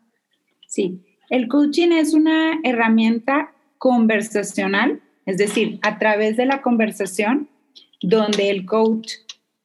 Sí, 0.67 1.01
el 1.31 1.49
coaching 1.49 1.93
es 1.93 2.15
una 2.15 2.61
herramienta 2.63 3.53
conversacional, 3.79 5.01
es 5.25 5.39
decir, 5.39 5.79
a 5.83 5.99
través 5.99 6.37
de 6.37 6.47
la 6.47 6.63
conversación, 6.63 7.49
donde 8.03 8.51
el 8.51 8.67
coach 8.67 9.15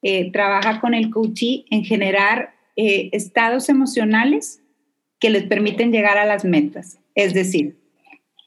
eh, 0.02 0.32
trabaja 0.32 0.80
con 0.80 0.94
el 0.94 1.10
coachee 1.10 1.64
en 1.70 1.84
generar 1.84 2.54
eh, 2.76 3.10
estados 3.12 3.68
emocionales 3.68 4.62
que 5.20 5.30
les 5.30 5.44
permiten 5.44 5.92
llegar 5.92 6.18
a 6.18 6.26
las 6.26 6.44
metas. 6.44 6.98
Es 7.14 7.34
decir, 7.34 7.76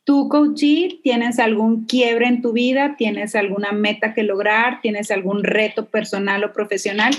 tú, 0.05 0.29
coachee, 0.29 0.99
tienes 1.03 1.39
algún 1.39 1.85
quiebre 1.85 2.27
en 2.27 2.41
tu 2.41 2.53
vida, 2.53 2.95
tienes 2.97 3.35
alguna 3.35 3.73
meta 3.73 4.13
que 4.13 4.23
lograr, 4.23 4.79
tienes 4.81 5.11
algún 5.11 5.43
reto 5.43 5.87
personal 5.87 6.43
o 6.43 6.53
profesional 6.53 7.13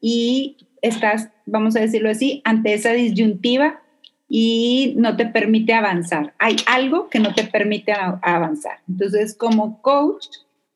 y 0.00 0.56
estás, 0.80 1.28
vamos 1.44 1.76
a 1.76 1.80
decirlo 1.80 2.08
así, 2.08 2.40
ante 2.44 2.72
esa 2.72 2.92
disyuntiva 2.92 3.80
y 4.28 4.94
no 4.96 5.16
te 5.16 5.26
permite 5.26 5.74
avanzar. 5.74 6.32
Hay 6.38 6.56
algo 6.66 7.08
que 7.08 7.18
no 7.18 7.34
te 7.34 7.44
permite 7.44 7.92
avanzar. 7.92 8.78
Entonces, 8.88 9.34
como 9.34 9.82
coach, 9.82 10.26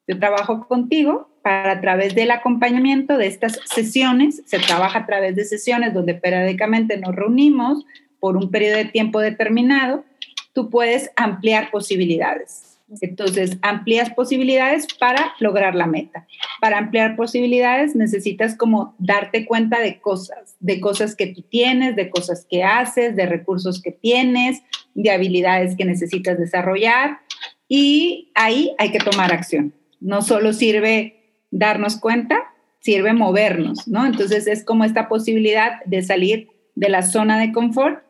yo 0.09 0.19
trabajo 0.19 0.67
contigo 0.67 1.29
para 1.43 1.73
a 1.73 1.81
través 1.81 2.15
del 2.15 2.33
acompañamiento 2.33 3.17
de 3.19 3.27
estas 3.27 3.61
sesiones, 3.65 4.43
se 4.47 4.59
trabaja 4.59 5.01
a 5.01 5.07
través 5.07 5.37
de 5.37 5.45
sesiones 5.45 5.95
donde 5.95 6.15
periódicamente 6.15 6.97
nos 6.97 7.15
reunimos 7.15 7.85
por 8.21 8.37
un 8.37 8.51
periodo 8.51 8.77
de 8.77 8.85
tiempo 8.87 9.21
determinado 9.21 10.05
tú 10.53 10.71
puedes 10.71 11.11
ampliar 11.17 11.71
posibilidades. 11.71 12.73
Entonces, 13.01 13.57
amplías 13.63 14.11
posibilidades 14.11 14.87
para 14.99 15.33
lograr 15.41 15.75
la 15.75 15.87
meta. 15.87 16.27
Para 16.61 16.79
ampliar 16.79 17.17
posibilidades 17.17 17.97
necesitas 17.97 18.55
como 18.57 18.95
darte 18.99 19.47
cuenta 19.47 19.81
de 19.81 20.01
cosas, 20.01 20.57
de 20.61 20.81
cosas 20.81 21.17
que 21.17 21.29
tú 21.29 21.43
tienes, 21.43 21.97
de 21.97 22.11
cosas 22.11 22.47
que 22.49 22.65
haces, 22.65 23.17
de 23.17 23.27
recursos 23.27 23.81
que 23.81 23.93
tienes, 23.93 24.63
de 24.95 25.11
habilidades 25.11 25.75
que 25.77 25.85
necesitas 25.85 26.39
desarrollar 26.39 27.21
y 27.67 28.31
ahí 28.35 28.75
hay 28.79 28.91
que 28.91 28.99
tomar 28.99 29.33
acción. 29.33 29.73
No 30.01 30.21
solo 30.21 30.53
sirve 30.53 31.39
darnos 31.51 31.97
cuenta, 31.97 32.39
sirve 32.81 33.15
movernos, 33.15 33.89
¿no? 33.89 34.05
Entonces 34.05 34.47
es 34.47 34.65
como 34.65 34.85
esta 34.85 35.09
posibilidad 35.09 35.83
de 35.87 36.03
salir 36.03 36.49
de 36.75 36.89
la 36.89 37.03
zona 37.03 37.39
de 37.39 37.53
confort 37.53 38.03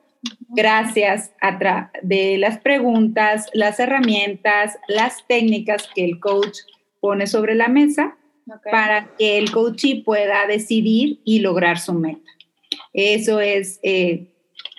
gracias 0.49 1.33
a 1.41 1.91
de 2.03 2.39
las 2.39 2.59
preguntas, 2.59 3.49
las 3.53 3.81
herramientas, 3.81 4.79
las 4.89 5.27
técnicas 5.27 5.89
que 5.95 6.05
el 6.05 6.21
coach 6.21 6.59
pone 7.01 7.27
sobre 7.27 7.55
la 7.55 7.69
mesa 7.69 8.17
para 8.71 9.11
que 9.19 9.39
el 9.39 9.51
coachee 9.51 10.03
pueda 10.03 10.47
decidir 10.47 11.21
y 11.25 11.41
lograr 11.41 11.79
su 11.79 11.95
meta. 11.95 12.31
Eso 12.93 13.41
es 13.41 13.81
eh, 13.83 14.29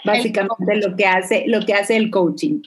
básicamente 0.06 0.76
lo 0.76 0.96
que, 0.96 1.06
hace, 1.06 1.46
lo 1.48 1.66
que 1.66 1.74
hace 1.74 1.96
el 1.96 2.12
coaching. 2.12 2.62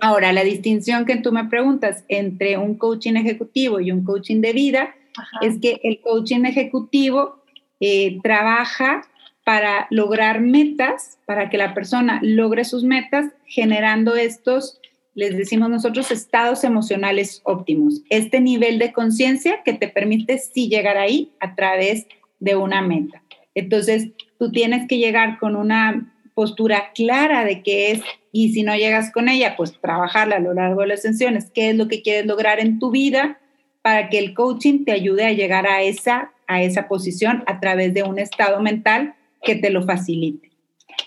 Ahora, 0.00 0.32
la 0.32 0.42
distinción 0.42 1.04
que 1.04 1.16
tú 1.16 1.32
me 1.32 1.44
preguntas 1.44 2.04
entre 2.08 2.58
un 2.58 2.76
coaching 2.76 3.14
ejecutivo 3.14 3.80
y 3.80 3.92
un 3.92 4.04
coaching 4.04 4.40
de 4.40 4.52
vida 4.52 4.94
es 5.42 5.60
que 5.60 5.80
el 5.84 6.00
coaching 6.00 6.44
ejecutivo 6.44 7.44
eh, 7.80 8.18
trabaja 8.22 9.02
para 9.44 9.86
lograr 9.90 10.40
metas, 10.40 11.18
para 11.26 11.50
que 11.50 11.58
la 11.58 11.74
persona 11.74 12.18
logre 12.22 12.64
sus 12.64 12.82
metas, 12.82 13.26
generando 13.46 14.16
estos, 14.16 14.80
les 15.14 15.36
decimos 15.36 15.68
nosotros, 15.68 16.10
estados 16.10 16.64
emocionales 16.64 17.40
óptimos. 17.44 18.02
Este 18.08 18.40
nivel 18.40 18.78
de 18.78 18.92
conciencia 18.92 19.62
que 19.64 19.74
te 19.74 19.88
permite 19.88 20.38
sí 20.38 20.68
llegar 20.68 20.96
ahí 20.96 21.32
a 21.40 21.54
través 21.54 22.06
de 22.40 22.56
una 22.56 22.82
meta. 22.82 23.22
Entonces, 23.54 24.08
tú 24.38 24.50
tienes 24.50 24.88
que 24.88 24.98
llegar 24.98 25.38
con 25.38 25.56
una 25.56 26.10
postura 26.34 26.92
clara 26.94 27.44
de 27.44 27.62
qué 27.62 27.92
es, 27.92 28.02
y 28.32 28.52
si 28.52 28.62
no 28.64 28.74
llegas 28.74 29.12
con 29.12 29.28
ella, 29.28 29.54
pues 29.56 29.78
trabajarla 29.80 30.36
a 30.36 30.40
lo 30.40 30.54
largo 30.54 30.80
de 30.80 30.88
las 30.88 31.02
sesiones, 31.02 31.52
qué 31.54 31.70
es 31.70 31.76
lo 31.76 31.86
que 31.86 32.02
quieres 32.02 32.26
lograr 32.26 32.58
en 32.58 32.80
tu 32.80 32.90
vida 32.90 33.38
para 33.82 34.08
que 34.08 34.18
el 34.18 34.34
coaching 34.34 34.84
te 34.84 34.92
ayude 34.92 35.26
a 35.26 35.32
llegar 35.32 35.66
a 35.66 35.82
esa 35.82 36.32
a 36.46 36.62
esa 36.62 36.88
posición 36.88 37.42
a 37.46 37.60
través 37.60 37.94
de 37.94 38.02
un 38.02 38.18
estado 38.18 38.60
mental 38.60 39.14
que 39.44 39.56
te 39.56 39.70
lo 39.70 39.82
facilite. 39.82 40.50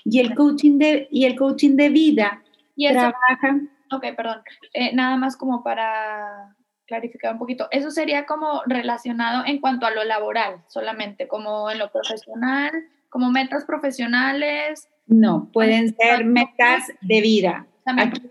Y 0.06 0.20
el 0.20 0.36
coaching 0.36 0.78
de, 0.78 1.08
y 1.12 1.26
el 1.26 1.36
coaching 1.36 1.76
de 1.76 1.90
vida 1.90 2.42
¿Y 2.76 2.88
trabaja... 2.92 3.60
Ok, 3.92 4.06
perdón. 4.16 4.42
Eh, 4.74 4.94
nada 4.94 5.18
más 5.18 5.36
como 5.36 5.64
para 5.64 6.56
clarificar 6.86 7.34
un 7.34 7.40
poquito. 7.40 7.68
Eso 7.72 7.92
sería 7.92 8.26
como 8.26 8.62
relacionado 8.66 9.44
en 9.46 9.60
cuanto 9.60 9.86
a 9.86 9.92
lo 9.92 10.04
laboral 10.04 10.64
solamente, 10.68 11.28
como 11.28 11.70
en 11.72 11.80
lo 11.80 11.92
profesional, 11.92 12.72
como 13.10 13.32
metas 13.32 13.66
profesionales. 13.66 14.88
No, 15.08 15.50
pueden 15.52 15.96
ser 15.96 16.26
metas 16.26 16.84
de 17.02 17.22
vida. 17.22 17.66
Aquí, 17.86 18.22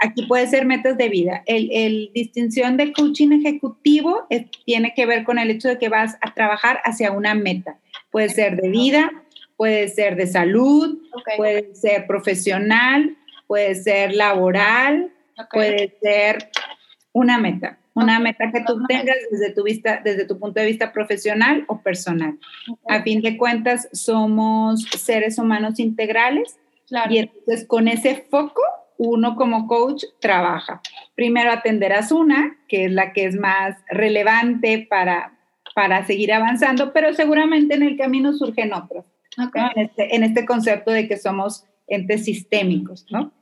aquí, 0.00 0.22
puede 0.26 0.46
ser 0.46 0.64
metas 0.64 0.96
de 0.96 1.10
vida. 1.10 1.42
El, 1.44 1.70
el 1.70 2.10
distinción 2.14 2.78
de 2.78 2.94
coaching 2.94 3.30
ejecutivo 3.32 4.26
tiene 4.64 4.94
que 4.94 5.04
ver 5.04 5.24
con 5.24 5.38
el 5.38 5.50
hecho 5.50 5.68
de 5.68 5.78
que 5.78 5.90
vas 5.90 6.16
a 6.22 6.32
trabajar 6.32 6.80
hacia 6.84 7.12
una 7.12 7.34
meta. 7.34 7.76
Puede 8.10 8.28
ser 8.28 8.60
de 8.60 8.68
vida, 8.68 9.10
puede 9.56 9.88
ser 9.88 10.16
de 10.16 10.26
salud, 10.26 10.98
puede 11.36 11.74
ser 11.74 12.06
profesional, 12.06 13.16
puede 13.46 13.74
ser 13.74 14.14
laboral, 14.14 15.12
puede 15.52 15.96
ser 16.02 16.50
una 17.12 17.38
meta. 17.38 17.78
Una 17.92 18.20
meta 18.20 18.50
que 18.52 18.62
tú 18.66 18.82
tengas 18.86 19.16
desde 19.30 19.52
tu, 19.52 19.64
vista, 19.64 20.00
desde 20.02 20.24
tu 20.24 20.38
punto 20.38 20.60
de 20.60 20.66
vista 20.66 20.92
profesional 20.92 21.64
o 21.66 21.82
personal. 21.82 22.38
A 22.88 23.02
fin 23.02 23.20
de 23.20 23.36
cuentas, 23.36 23.88
somos 23.92 24.82
seres 24.96 25.38
humanos 25.38 25.78
integrales 25.80 26.58
y 27.08 27.18
entonces 27.18 27.66
con 27.66 27.88
ese 27.88 28.26
foco 28.30 28.62
uno 28.96 29.34
como 29.34 29.66
coach 29.66 30.04
trabaja. 30.20 30.82
Primero 31.14 31.50
atenderás 31.50 32.12
una, 32.12 32.58
que 32.68 32.84
es 32.84 32.92
la 32.92 33.12
que 33.12 33.24
es 33.24 33.34
más 33.34 33.76
relevante 33.88 34.86
para, 34.88 35.32
para 35.74 36.06
seguir 36.06 36.32
avanzando, 36.32 36.92
pero 36.92 37.12
seguramente 37.14 37.74
en 37.74 37.82
el 37.82 37.96
camino 37.96 38.32
surgen 38.32 38.72
otras. 38.72 39.04
En, 39.36 39.84
este, 39.84 40.16
en, 40.16 40.24
este, 40.24 40.44
concepto 40.44 40.90
de 40.90 41.06
que 41.06 41.16
somos 41.16 41.64
entes 41.86 42.24
sistémicos, 42.24 43.06
¿no? 43.10 43.32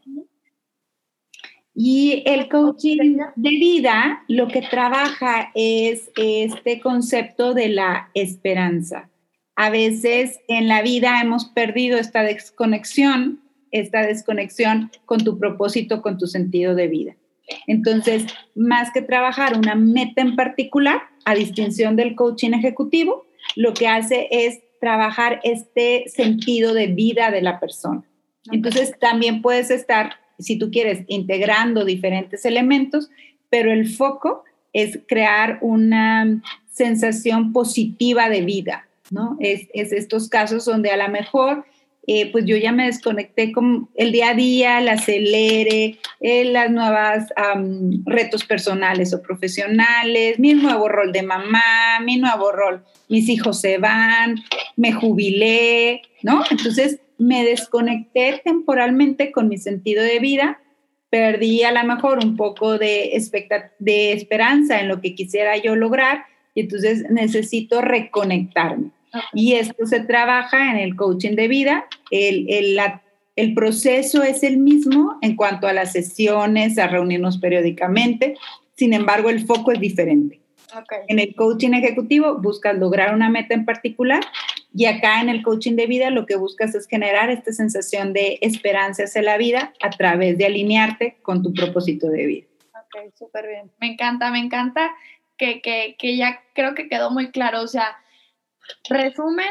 Y 1.74 2.24
el 2.26 2.48
coaching 2.48 3.18
de 3.36 3.50
vida 3.50 4.24
lo 4.28 4.48
que 4.48 4.62
trabaja 4.62 5.50
es 5.54 6.10
este 6.16 6.80
concepto 6.80 7.54
de 7.54 7.68
la 7.68 8.10
esperanza. 8.14 9.08
A 9.54 9.70
veces 9.70 10.40
en 10.48 10.68
la 10.68 10.82
vida 10.82 11.20
hemos 11.20 11.46
perdido 11.46 11.98
esta 11.98 12.22
desconexión, 12.22 13.40
esta 13.70 14.02
desconexión 14.02 14.90
con 15.06 15.22
tu 15.24 15.38
propósito, 15.38 16.02
con 16.02 16.18
tu 16.18 16.26
sentido 16.26 16.74
de 16.74 16.88
vida. 16.88 17.16
Entonces, 17.66 18.26
más 18.54 18.90
que 18.92 19.02
trabajar 19.02 19.56
una 19.56 19.74
meta 19.74 20.22
en 20.22 20.36
particular, 20.36 21.02
a 21.24 21.34
distinción 21.34 21.96
del 21.96 22.14
coaching 22.14 22.52
ejecutivo, 22.52 23.26
lo 23.56 23.74
que 23.74 23.88
hace 23.88 24.28
es 24.30 24.60
trabajar 24.80 25.40
este 25.42 26.04
sentido 26.08 26.72
de 26.72 26.86
vida 26.86 27.30
de 27.30 27.42
la 27.42 27.58
persona. 27.60 28.02
Entonces, 28.52 28.94
también 28.98 29.42
puedes 29.42 29.70
estar 29.70 30.16
si 30.38 30.58
tú 30.58 30.70
quieres, 30.70 31.04
integrando 31.08 31.84
diferentes 31.84 32.44
elementos, 32.44 33.10
pero 33.50 33.72
el 33.72 33.88
foco 33.88 34.44
es 34.72 35.00
crear 35.08 35.58
una 35.60 36.42
sensación 36.70 37.52
positiva 37.52 38.28
de 38.28 38.42
vida, 38.42 38.88
¿no? 39.10 39.36
Es, 39.40 39.68
estos 39.72 40.28
casos 40.28 40.64
donde 40.64 40.90
a 40.90 40.96
lo 40.96 41.08
mejor, 41.08 41.64
eh, 42.10 42.32
pues 42.32 42.46
yo 42.46 42.56
ya 42.56 42.72
me 42.72 42.86
desconecté 42.86 43.52
con 43.52 43.90
el 43.94 44.12
día 44.12 44.30
a 44.30 44.34
día, 44.34 44.78
el 44.78 44.88
acelere, 44.88 45.98
eh, 46.20 46.44
las 46.46 46.70
nuevas 46.70 47.26
retos 48.06 48.46
personales 48.46 49.12
o 49.12 49.20
profesionales, 49.20 50.38
mi 50.38 50.54
nuevo 50.54 50.88
rol 50.88 51.12
de 51.12 51.22
mamá, 51.22 52.00
mi 52.02 52.16
nuevo 52.16 52.50
rol, 52.50 52.82
mis 53.10 53.28
hijos 53.28 53.60
se 53.60 53.76
van, 53.76 54.36
me 54.74 54.92
jubilé, 54.92 56.00
¿no? 56.22 56.44
Entonces, 56.50 56.98
me 57.18 57.44
desconecté 57.44 58.40
temporalmente 58.42 59.30
con 59.30 59.48
mi 59.48 59.58
sentido 59.58 60.02
de 60.02 60.18
vida, 60.18 60.62
perdí 61.10 61.62
a 61.62 61.72
lo 61.72 61.84
mejor 61.84 62.24
un 62.24 62.36
poco 62.36 62.78
de, 62.78 63.12
de 63.80 64.12
esperanza 64.12 64.80
en 64.80 64.88
lo 64.88 65.02
que 65.02 65.14
quisiera 65.14 65.58
yo 65.58 65.76
lograr 65.76 66.24
y 66.54 66.60
entonces 66.60 67.04
necesito 67.10 67.82
reconectarme. 67.82 68.92
Y 69.32 69.54
esto 69.54 69.86
se 69.86 70.00
trabaja 70.00 70.70
en 70.70 70.78
el 70.78 70.96
coaching 70.96 71.34
de 71.34 71.48
vida. 71.48 71.86
El, 72.10 72.46
el, 72.48 72.78
el, 73.36 73.54
proceso 73.54 74.22
es 74.22 74.42
el 74.42 74.58
mismo 74.58 75.18
en 75.22 75.36
cuanto 75.36 75.66
a 75.66 75.72
las 75.72 75.92
sesiones, 75.92 76.78
a 76.78 76.86
reunirnos 76.86 77.38
periódicamente, 77.38 78.36
sin 78.74 78.92
embargo 78.92 79.30
el 79.30 79.46
foco 79.46 79.72
es 79.72 79.80
diferente. 79.80 80.40
En 81.08 81.18
el 81.18 81.34
coaching 81.34 81.72
ejecutivo 81.72 82.38
buscas 82.38 82.76
lograr 82.78 83.14
una 83.14 83.30
meta 83.30 83.54
en 83.54 83.64
particular 83.64 84.20
y 84.74 84.84
acá 84.84 85.20
en 85.20 85.28
el 85.28 85.42
coaching 85.42 85.76
de 85.76 85.86
vida 85.86 86.10
lo 86.10 86.26
que 86.26 86.36
buscas 86.36 86.74
es 86.74 86.86
generar 86.86 87.30
esta 87.30 87.52
sensación 87.52 88.12
de 88.12 88.38
esperanza 88.42 89.04
hacia 89.04 89.22
la 89.22 89.38
vida 89.38 89.72
a 89.80 89.90
través 89.90 90.36
de 90.36 90.46
alinearte 90.46 91.16
con 91.22 91.42
tu 91.42 91.54
propósito 91.54 92.08
de 92.08 92.26
vida. 92.26 92.46
Ok, 92.74 93.14
súper 93.14 93.46
bien. 93.46 93.70
Me 93.80 93.92
encanta, 93.92 94.30
me 94.30 94.38
encanta 94.38 94.90
que, 95.36 95.62
que, 95.62 95.96
que 95.98 96.16
ya 96.16 96.40
creo 96.54 96.74
que 96.74 96.88
quedó 96.88 97.10
muy 97.10 97.30
claro. 97.30 97.62
O 97.62 97.66
sea, 97.66 97.96
resumen, 98.88 99.50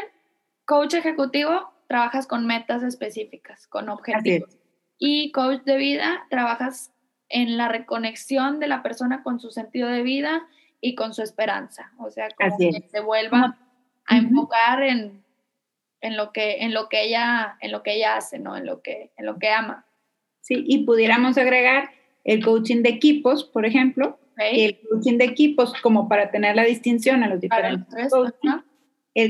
coach 0.64 0.94
ejecutivo, 0.94 1.72
trabajas 1.86 2.26
con 2.26 2.46
metas 2.46 2.82
específicas, 2.82 3.66
con 3.66 3.88
objetivos. 3.88 4.56
Y 4.98 5.32
coach 5.32 5.62
de 5.62 5.76
vida, 5.76 6.26
trabajas 6.30 6.92
en 7.28 7.56
la 7.56 7.68
reconexión 7.68 8.58
de 8.58 8.68
la 8.68 8.82
persona 8.82 9.22
con 9.22 9.40
su 9.40 9.50
sentido 9.50 9.88
de 9.88 10.02
vida 10.02 10.46
y 10.80 10.94
con 10.94 11.14
su 11.14 11.22
esperanza. 11.22 11.92
O 11.98 12.10
sea, 12.10 12.28
como 12.36 12.56
que 12.58 12.88
se 12.88 13.00
vuelva 13.00 13.58
a 14.06 14.16
enfocar 14.16 14.82
en, 14.82 15.22
en, 16.00 16.16
lo 16.16 16.32
que, 16.32 16.58
en, 16.62 16.74
lo 16.74 16.88
que 16.88 17.04
ella, 17.04 17.56
en 17.60 17.72
lo 17.72 17.82
que 17.82 17.94
ella 17.94 18.16
hace, 18.16 18.38
¿no? 18.38 18.56
En 18.56 18.66
lo 18.66 18.82
que, 18.82 19.12
en 19.16 19.26
lo 19.26 19.38
que 19.38 19.50
ama. 19.50 19.86
Sí, 20.40 20.64
y 20.66 20.84
pudiéramos 20.84 21.36
agregar 21.36 21.90
el 22.24 22.44
coaching 22.44 22.82
de 22.82 22.90
equipos, 22.90 23.44
por 23.44 23.66
ejemplo, 23.66 24.18
el 24.36 24.78
coaching 24.88 25.18
de 25.18 25.24
equipos 25.24 25.72
como 25.82 26.08
para 26.08 26.30
tener 26.30 26.54
la 26.56 26.64
distinción 26.64 27.22
a 27.22 27.28
los 27.28 27.40
diferentes. 27.40 27.94
El 27.94 28.62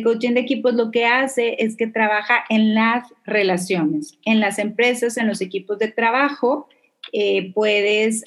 coaching 0.03 0.33
de 0.33 0.41
equipos 0.41 0.75
lo 0.75 0.91
que 0.91 1.07
hace 1.07 1.57
es 1.59 1.77
que 1.77 1.87
trabaja 1.87 2.45
en 2.49 2.75
las 2.75 3.13
relaciones, 3.25 4.19
en 4.25 4.41
las 4.41 4.59
empresas, 4.59 5.17
en 5.17 5.27
los 5.27 5.41
equipos 5.41 5.79
de 5.79 5.89
trabajo. 5.89 6.69
Eh, 7.13 7.53
puedes 7.55 8.25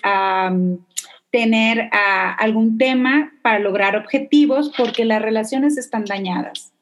tener 1.29 1.89
algún 1.91 2.77
tema 2.77 3.31
para 3.41 3.59
lograr 3.59 3.95
objetivos 3.95 4.71
porque 4.75 5.05
las 5.05 5.21
relaciones 5.21 5.77
están 5.77 6.05
dañadas. 6.05 6.73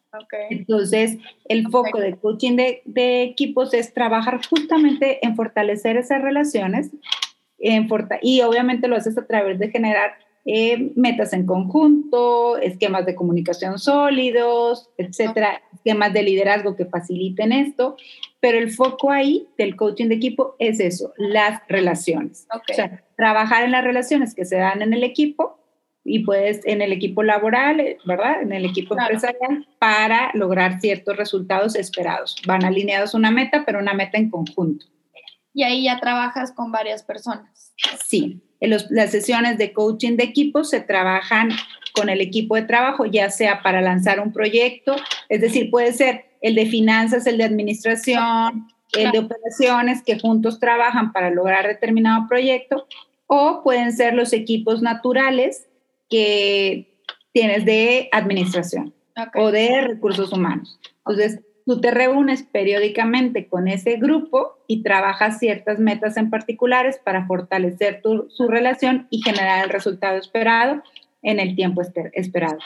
Entonces, 0.49 1.17
el 1.45 1.67
foco 1.69 1.99
del 1.99 2.17
coaching 2.17 2.55
de, 2.55 2.81
de, 2.85 3.21
equipos 3.23 3.75
es 3.75 3.93
trabajar 3.93 4.39
justamente 4.49 5.23
en 5.23 5.35
fortalecer 5.35 5.97
esas 5.97 6.21
relaciones 6.21 6.89
en 7.59 7.87
y 8.21 8.41
obviamente 8.41 8.87
lo 8.87 8.95
haces 8.95 9.17
a 9.17 9.25
través 9.25 9.59
de 9.59 9.69
generar 9.69 10.13
eh, 10.45 10.91
metas 10.95 11.33
en 11.33 11.45
conjunto, 11.45 12.57
esquemas 12.57 13.05
de 13.05 13.15
comunicación 13.15 13.77
sólidos, 13.77 14.89
etcétera, 14.97 15.61
esquemas 15.73 16.13
de 16.13 16.23
liderazgo 16.23 16.75
que 16.75 16.85
faciliten 16.85 17.51
esto, 17.51 17.97
pero 18.39 18.57
el 18.57 18.71
foco 18.71 19.11
ahí 19.11 19.47
del 19.57 19.75
coaching 19.75 20.07
de 20.07 20.15
equipo 20.15 20.55
es 20.59 20.79
eso, 20.79 21.13
las 21.17 21.61
relaciones. 21.67 22.47
O 22.53 22.73
sea, 22.73 23.03
trabajar 23.17 23.63
en 23.63 23.71
las 23.71 23.83
relaciones 23.83 24.33
que 24.33 24.45
se 24.45 24.57
dan 24.57 24.81
en 24.81 24.93
el 24.93 25.03
equipo 25.03 25.59
y 26.03 26.19
pues 26.19 26.61
en 26.63 26.81
el 26.81 26.93
equipo 26.93 27.21
laboral, 27.21 27.79
eh, 27.79 27.97
¿verdad? 28.05 28.41
En 28.41 28.53
el 28.53 28.65
equipo 28.65 28.97
empresarial 28.97 29.67
para 29.77 30.31
lograr 30.33 30.79
ciertos 30.79 31.17
resultados 31.17 31.75
esperados. 31.75 32.35
Van 32.47 32.63
alineados 32.63 33.13
una 33.13 33.31
meta, 33.31 33.63
pero 33.65 33.79
una 33.79 33.93
meta 33.93 34.17
en 34.17 34.29
conjunto. 34.29 34.85
Y 35.59 35.63
ahí 35.63 35.83
ya 35.83 35.99
trabajas 35.99 36.53
con 36.53 36.71
varias 36.71 37.03
personas. 37.03 37.73
Sí, 38.07 38.41
en 38.61 38.69
las 38.69 39.11
sesiones 39.11 39.57
de 39.57 39.73
coaching 39.73 40.15
de 40.15 40.23
equipo 40.23 40.63
se 40.63 40.79
trabajan 40.79 41.49
con 41.93 42.07
el 42.07 42.21
equipo 42.21 42.55
de 42.55 42.61
trabajo, 42.61 43.05
ya 43.05 43.29
sea 43.29 43.61
para 43.61 43.81
lanzar 43.81 44.21
un 44.21 44.31
proyecto, 44.31 44.95
es 45.27 45.41
decir, 45.41 45.69
puede 45.69 45.91
ser 45.91 46.37
el 46.41 46.55
de 46.55 46.65
finanzas, 46.65 47.27
el 47.27 47.37
de 47.37 47.43
administración, 47.43 48.69
el 48.93 49.11
de 49.11 49.19
operaciones, 49.19 50.01
que 50.01 50.17
juntos 50.17 50.61
trabajan 50.61 51.11
para 51.11 51.29
lograr 51.29 51.67
determinado 51.67 52.25
proyecto, 52.29 52.87
o 53.27 53.61
pueden 53.61 53.91
ser 53.91 54.13
los 54.13 54.31
equipos 54.31 54.81
naturales 54.81 55.67
que 56.09 57.03
tienes 57.33 57.65
de 57.65 58.07
administración 58.13 58.93
o 59.35 59.51
de 59.51 59.81
recursos 59.81 60.31
humanos. 60.31 60.79
Entonces, 60.99 61.41
tú 61.69 61.79
te 61.79 61.91
reúnes 61.91 62.41
periódicamente 62.41 63.47
con 63.47 63.67
ese 63.67 63.97
grupo 63.97 64.57
y 64.65 64.81
trabajas 64.81 65.37
ciertas 65.37 65.77
metas 65.77 66.17
en 66.17 66.31
particulares 66.31 66.97
para 66.97 67.27
fortalecer 67.27 68.01
su 68.01 68.47
relación 68.47 69.05
y 69.11 69.21
generar 69.21 69.63
el 69.63 69.69
resultado 69.69 70.17
esperado 70.17 70.81
en 71.21 71.39
el 71.39 71.55
tiempo 71.55 71.83
esperado. 72.13 72.57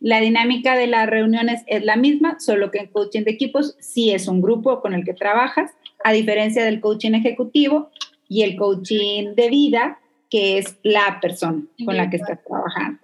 La 0.00 0.20
dinámica 0.20 0.74
de 0.74 0.86
las 0.86 1.06
reuniones 1.06 1.64
es 1.66 1.84
la 1.84 1.96
misma, 1.96 2.40
solo 2.40 2.70
que 2.70 2.78
en 2.78 2.86
coaching 2.86 3.24
de 3.24 3.32
equipos 3.32 3.76
sí 3.78 4.12
es 4.12 4.26
un 4.26 4.40
grupo 4.40 4.80
con 4.80 4.94
el 4.94 5.04
que 5.04 5.12
trabajas, 5.12 5.72
a 6.02 6.12
diferencia 6.12 6.64
del 6.64 6.80
coaching 6.80 7.12
ejecutivo 7.12 7.90
y 8.26 8.40
el 8.40 8.56
coaching 8.56 9.34
de 9.34 9.50
vida, 9.50 9.98
que 10.30 10.56
es 10.56 10.78
la 10.82 11.18
persona 11.20 11.62
con 11.84 11.98
la 11.98 12.08
que 12.08 12.16
estás 12.16 12.42
trabajando. 12.42 13.00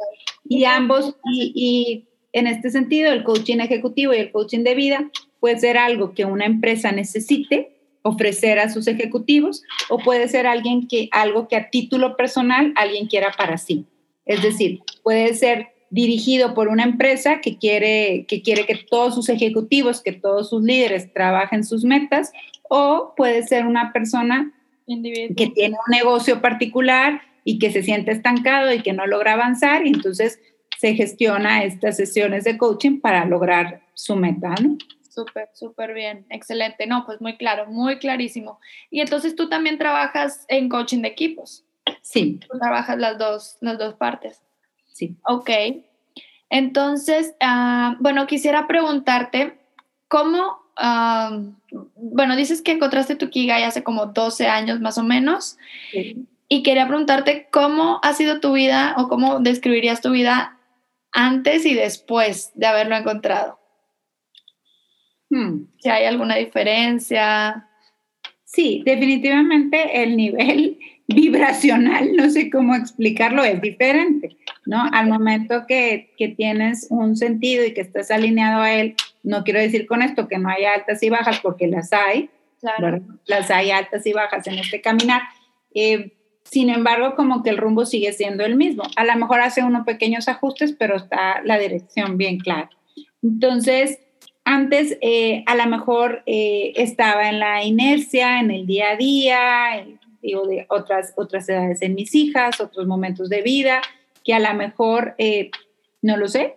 Y 0.48 0.64
ambos, 0.64 1.14
y 1.30 2.06
en 2.32 2.46
este 2.46 2.70
sentido, 2.70 3.12
el 3.12 3.22
coaching 3.22 3.58
ejecutivo 3.58 4.14
y 4.14 4.16
el 4.16 4.32
coaching 4.32 4.64
de 4.64 4.74
vida 4.74 5.10
puede 5.42 5.59
ser 5.59 5.76
algo 5.76 6.14
que 6.14 6.24
una 6.24 6.46
empresa 6.46 6.92
necesite 6.92 7.72
ofrecer 8.02 8.61
a 8.61 8.68
sus 8.68 8.87
ejecutivos 8.87 9.64
o 9.88 9.98
puede 9.98 10.28
ser 10.28 10.46
alguien 10.46 10.87
que, 10.87 11.09
algo 11.11 11.48
que 11.48 11.57
a 11.57 11.68
título 11.68 12.16
personal 12.16 12.72
alguien 12.76 13.09
quiera 13.09 13.33
para 13.37 13.59
sí. 13.59 13.85
Es 14.24 14.40
decir, 14.40 14.83
puede 15.02 15.35
ser 15.35 15.70
dirigido 15.90 16.55
por 16.55 16.68
una 16.68 16.85
empresa 16.85 17.40
que 17.40 17.59
quiere, 17.59 18.24
que 18.28 18.40
quiere 18.40 18.66
que 18.66 18.76
todos 18.88 19.16
sus 19.16 19.28
ejecutivos, 19.28 20.00
que 20.00 20.12
todos 20.12 20.48
sus 20.48 20.62
líderes 20.62 21.12
trabajen 21.12 21.64
sus 21.64 21.83
metas 21.83 22.33
o 22.68 23.12
puede 23.16 23.42
ser 23.42 23.66
una 23.66 23.92
persona 23.92 24.52
que 24.87 25.50
tiene 25.52 25.74
un 25.74 25.90
negocio 25.90 26.40
particular 26.40 27.20
y 27.42 27.59
que 27.59 27.72
se 27.72 27.83
siente 27.83 28.12
estancado 28.12 28.72
y 28.72 28.81
que 28.81 28.92
no 28.92 29.09
logra 29.09 29.33
avanzar 29.33 29.85
y 29.85 29.88
entonces 29.88 30.38
se 30.78 30.94
gestiona 30.94 31.64
estas 31.64 31.96
sesiones 31.96 32.44
de 32.44 32.57
coaching 32.57 33.00
para 33.00 33.24
lograr 33.24 33.83
su 33.94 34.14
meta, 34.14 34.55
¿no? 34.62 34.78
Súper, 35.14 35.51
súper 35.53 35.92
bien, 35.92 36.25
excelente. 36.31 36.87
No, 36.87 37.05
pues 37.05 37.20
muy 37.20 37.37
claro, 37.37 37.66
muy 37.66 37.98
clarísimo. 37.98 38.59
Y 38.90 39.03
entonces 39.03 39.37
tú 39.37 39.51
también 39.51 39.77
trabajas 39.77 40.46
en 40.48 40.70
coaching 40.70 41.03
de 41.03 41.09
equipos. 41.09 41.64
Sí. 42.01 42.40
Tú 42.51 42.59
trabajas 42.59 42.96
las 42.96 43.18
dos, 43.18 43.59
las 43.61 43.77
dos 43.77 43.92
partes. 43.94 44.40
Sí. 44.90 45.14
Ok. 45.27 45.51
Entonces, 46.48 47.35
ah, 47.40 47.96
bueno, 48.01 48.27
quisiera 48.27 48.66
preguntarte, 48.66 49.59
¿cómo, 50.09 50.62
ah, 50.77 51.42
bueno, 51.96 52.35
dices 52.35 52.62
que 52.62 52.72
encontraste 52.72 53.14
tu 53.14 53.29
Kigai 53.29 53.64
hace 53.64 53.83
como 53.83 54.07
12 54.07 54.46
años 54.46 54.81
más 54.81 54.96
o 54.96 55.03
menos. 55.03 55.59
Sí. 55.90 56.27
Y 56.48 56.62
quería 56.62 56.88
preguntarte 56.88 57.48
cómo 57.51 58.01
ha 58.03 58.14
sido 58.14 58.40
tu 58.40 58.55
vida 58.55 58.94
o 58.96 59.09
cómo 59.09 59.40
describirías 59.40 60.01
tu 60.01 60.11
vida 60.11 60.57
antes 61.12 61.66
y 61.66 61.75
después 61.75 62.51
de 62.55 62.66
haberlo 62.66 62.96
encontrado? 62.96 63.62
Hmm. 65.32 65.64
Si 65.78 65.88
hay 65.88 66.04
alguna 66.04 66.36
diferencia. 66.36 67.66
Sí, 68.44 68.82
definitivamente 68.84 70.02
el 70.02 70.14
nivel 70.14 70.78
vibracional, 71.08 72.14
no 72.14 72.28
sé 72.28 72.50
cómo 72.50 72.74
explicarlo, 72.74 73.42
es 73.42 73.58
diferente, 73.62 74.36
¿no? 74.66 74.84
Al 74.92 75.08
momento 75.08 75.64
que, 75.66 76.12
que, 76.18 76.28
tienes 76.28 76.86
un 76.90 77.16
sentido 77.16 77.64
y 77.64 77.72
que 77.72 77.80
estás 77.80 78.10
alineado 78.10 78.60
a 78.60 78.74
él, 78.74 78.94
no 79.22 79.42
quiero 79.42 79.58
decir 79.58 79.86
con 79.86 80.02
esto 80.02 80.28
que 80.28 80.36
no 80.36 80.50
haya 80.50 80.74
altas 80.74 81.02
y 81.02 81.08
bajas, 81.08 81.40
porque 81.40 81.66
las 81.66 81.94
hay, 81.94 82.28
claro. 82.60 83.00
las 83.24 83.50
hay 83.50 83.70
altas 83.70 84.06
y 84.06 84.12
bajas 84.12 84.46
en 84.46 84.58
este 84.58 84.82
caminar, 84.82 85.22
eh, 85.74 86.12
sin 86.44 86.68
embargo, 86.68 87.14
como 87.16 87.42
que 87.42 87.48
el 87.48 87.56
rumbo 87.56 87.86
sigue 87.86 88.12
siendo 88.12 88.44
el 88.44 88.56
mismo. 88.56 88.82
A 88.96 89.04
lo 89.04 89.16
mejor 89.16 89.40
hace 89.40 89.64
unos 89.64 89.86
pequeños 89.86 90.28
ajustes, 90.28 90.74
pero 90.78 90.96
está 90.96 91.40
la 91.42 91.58
dirección 91.58 92.18
bien 92.18 92.38
clara. 92.38 92.68
Entonces, 93.22 93.98
antes 94.44 94.98
eh, 95.00 95.44
a 95.46 95.55
lo 95.55 95.66
mejor 95.66 96.22
eh, 96.26 96.72
estaba 96.76 97.28
en 97.28 97.38
la 97.38 97.64
inercia, 97.64 98.40
en 98.40 98.50
el 98.50 98.66
día 98.66 98.90
a 98.90 98.96
día, 98.96 99.87
digo, 100.20 100.46
de 100.46 100.66
otras, 100.68 101.12
otras 101.16 101.48
edades 101.48 101.83
en 101.83 101.94
mis 101.94 102.14
hijas, 102.14 102.61
otros 102.61 102.87
momentos 102.87 103.28
de 103.28 103.42
vida, 103.42 103.83
que 104.24 104.35
a 104.35 104.40
lo 104.40 104.52
mejor, 104.55 105.14
eh, 105.18 105.50
no 106.00 106.16
lo 106.16 106.28
sé, 106.28 106.55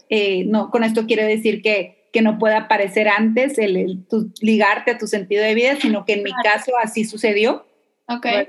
no, 0.48 0.72
con 0.72 0.84
esto 0.84 1.06
quiero 1.06 1.24
decir 1.26 1.62
que, 1.62 2.10
que 2.12 2.22
no 2.22 2.40
pueda 2.40 2.58
aparecer 2.58 3.08
antes 3.08 3.58
el, 3.58 4.06
ligarte 4.42 4.92
a 4.92 4.98
tu 4.98 5.08
sentido 5.08 5.44
de 5.44 5.54
vida, 5.54 5.76
sino 5.76 6.06
que 6.06 6.14
en 6.14 6.24
mi 6.24 6.32
caso 6.44 6.72
así 6.82 7.06
sucedió. 7.06 7.66
Okay 8.08 8.46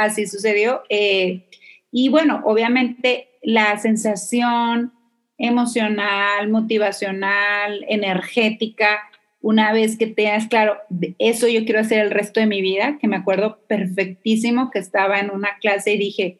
así 0.00 0.26
sucedió. 0.26 0.82
Eh, 0.88 1.46
y 1.90 2.08
bueno, 2.08 2.42
obviamente 2.44 3.28
la 3.42 3.78
sensación 3.78 4.92
emocional, 5.40 6.48
motivacional, 6.48 7.84
energética, 7.88 9.00
una 9.40 9.72
vez 9.72 9.96
que 9.96 10.06
tengas 10.06 10.46
claro, 10.46 10.76
eso 11.18 11.48
yo 11.48 11.64
quiero 11.64 11.80
hacer 11.80 12.00
el 12.00 12.10
resto 12.10 12.40
de 12.40 12.46
mi 12.46 12.60
vida, 12.60 12.98
que 13.00 13.08
me 13.08 13.16
acuerdo 13.16 13.58
perfectísimo 13.66 14.70
que 14.70 14.78
estaba 14.78 15.18
en 15.18 15.30
una 15.30 15.56
clase 15.60 15.94
y 15.94 15.98
dije, 15.98 16.38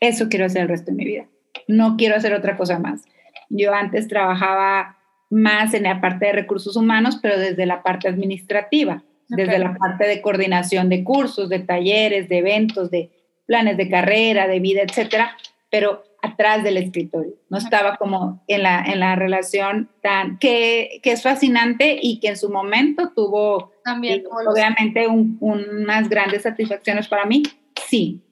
eso 0.00 0.28
quiero 0.28 0.46
hacer 0.46 0.62
el 0.62 0.68
resto 0.68 0.90
de 0.90 0.96
mi 0.96 1.04
vida, 1.04 1.26
no 1.68 1.96
quiero 1.96 2.16
hacer 2.16 2.34
otra 2.34 2.56
cosa 2.56 2.78
más. 2.78 3.02
Yo 3.48 3.72
antes 3.72 4.08
trabajaba 4.08 4.98
más 5.30 5.72
en 5.72 5.84
la 5.84 6.00
parte 6.00 6.26
de 6.26 6.32
recursos 6.32 6.76
humanos, 6.76 7.18
pero 7.22 7.38
desde 7.38 7.64
la 7.64 7.82
parte 7.82 8.08
administrativa 8.08 9.02
desde 9.36 9.58
la 9.58 9.74
parte 9.74 10.06
de 10.06 10.20
coordinación 10.20 10.88
de 10.88 11.04
cursos, 11.04 11.48
de 11.48 11.60
talleres, 11.60 12.28
de 12.28 12.38
eventos, 12.38 12.90
de 12.90 13.10
planes 13.46 13.76
de 13.76 13.88
carrera, 13.88 14.46
de 14.46 14.60
vida, 14.60 14.82
etcétera, 14.82 15.36
pero 15.70 16.04
atrás 16.22 16.64
del 16.64 16.78
escritorio. 16.78 17.34
No 17.50 17.58
estaba 17.58 17.96
como 17.96 18.42
en 18.48 18.62
la, 18.62 18.82
en 18.82 19.00
la 19.00 19.16
relación 19.16 19.90
tan, 20.02 20.38
que, 20.38 21.00
que 21.02 21.12
es 21.12 21.22
fascinante 21.22 21.98
y 22.00 22.20
que 22.20 22.28
en 22.28 22.36
su 22.36 22.50
momento 22.50 23.12
tuvo 23.14 23.72
También, 23.84 24.24
obviamente 24.30 25.06
unas 25.08 26.08
grandes 26.08 26.42
satisfacciones 26.42 27.08
para 27.08 27.26
mí, 27.26 27.42
sí. 27.88 28.22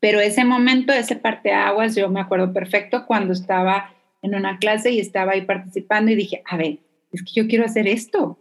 Pero 0.00 0.18
ese 0.20 0.44
momento, 0.44 0.92
ese 0.92 1.14
parteaguas, 1.14 1.94
yo 1.94 2.08
me 2.08 2.20
acuerdo 2.20 2.52
perfecto 2.52 3.06
cuando 3.06 3.32
estaba 3.32 3.94
en 4.22 4.34
una 4.34 4.58
clase 4.58 4.90
y 4.90 4.98
estaba 4.98 5.32
ahí 5.32 5.42
participando 5.42 6.10
y 6.10 6.16
dije, 6.16 6.42
a 6.46 6.56
ver, 6.56 6.78
es 7.12 7.22
que 7.22 7.32
yo 7.34 7.46
quiero 7.46 7.64
hacer 7.64 7.86
esto 7.86 8.38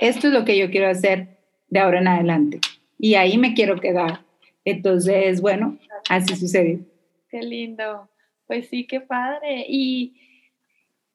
esto 0.00 0.28
es 0.28 0.32
lo 0.32 0.44
que 0.44 0.58
yo 0.58 0.70
quiero 0.70 0.88
hacer 0.88 1.38
de 1.68 1.80
ahora 1.80 2.00
en 2.00 2.08
adelante. 2.08 2.60
Y 2.98 3.14
ahí 3.14 3.38
me 3.38 3.54
quiero 3.54 3.80
quedar. 3.80 4.20
Entonces, 4.64 5.40
bueno, 5.40 5.78
así 6.08 6.36
sucedió. 6.36 6.80
Qué 7.28 7.42
lindo. 7.42 8.08
Pues 8.46 8.68
sí, 8.68 8.86
qué 8.86 9.00
padre. 9.00 9.64
Y, 9.68 10.14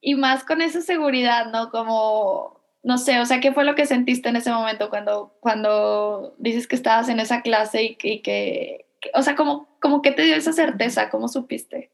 y 0.00 0.14
más 0.14 0.44
con 0.44 0.62
esa 0.62 0.80
seguridad, 0.80 1.50
¿no? 1.52 1.70
Como, 1.70 2.60
no 2.82 2.98
sé, 2.98 3.20
o 3.20 3.26
sea, 3.26 3.40
¿qué 3.40 3.52
fue 3.52 3.64
lo 3.64 3.74
que 3.74 3.86
sentiste 3.86 4.28
en 4.28 4.36
ese 4.36 4.50
momento 4.50 4.90
cuando, 4.90 5.36
cuando 5.40 6.34
dices 6.38 6.66
que 6.66 6.76
estabas 6.76 7.08
en 7.08 7.20
esa 7.20 7.42
clase 7.42 7.82
y, 7.84 7.96
que, 7.96 8.22
que, 8.22 8.86
o 9.14 9.22
sea, 9.22 9.36
como, 9.36 9.68
como 9.80 10.02
que 10.02 10.12
te 10.12 10.24
dio 10.24 10.34
esa 10.34 10.52
certeza? 10.52 11.10
¿Cómo 11.10 11.28
supiste? 11.28 11.90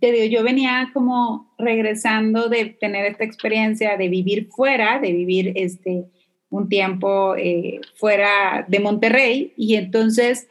te 0.00 0.12
digo, 0.12 0.26
yo 0.26 0.44
venía 0.44 0.90
como 0.92 1.52
regresando 1.58 2.48
de 2.48 2.66
tener 2.66 3.04
esta 3.06 3.24
experiencia 3.24 3.96
de 3.96 4.08
vivir 4.08 4.48
fuera, 4.48 5.00
de 5.00 5.12
vivir 5.12 5.52
este, 5.56 6.04
un 6.50 6.68
tiempo 6.68 7.34
eh, 7.36 7.80
fuera 7.96 8.64
de 8.68 8.80
Monterrey 8.80 9.52
y 9.56 9.74
entonces 9.74 10.48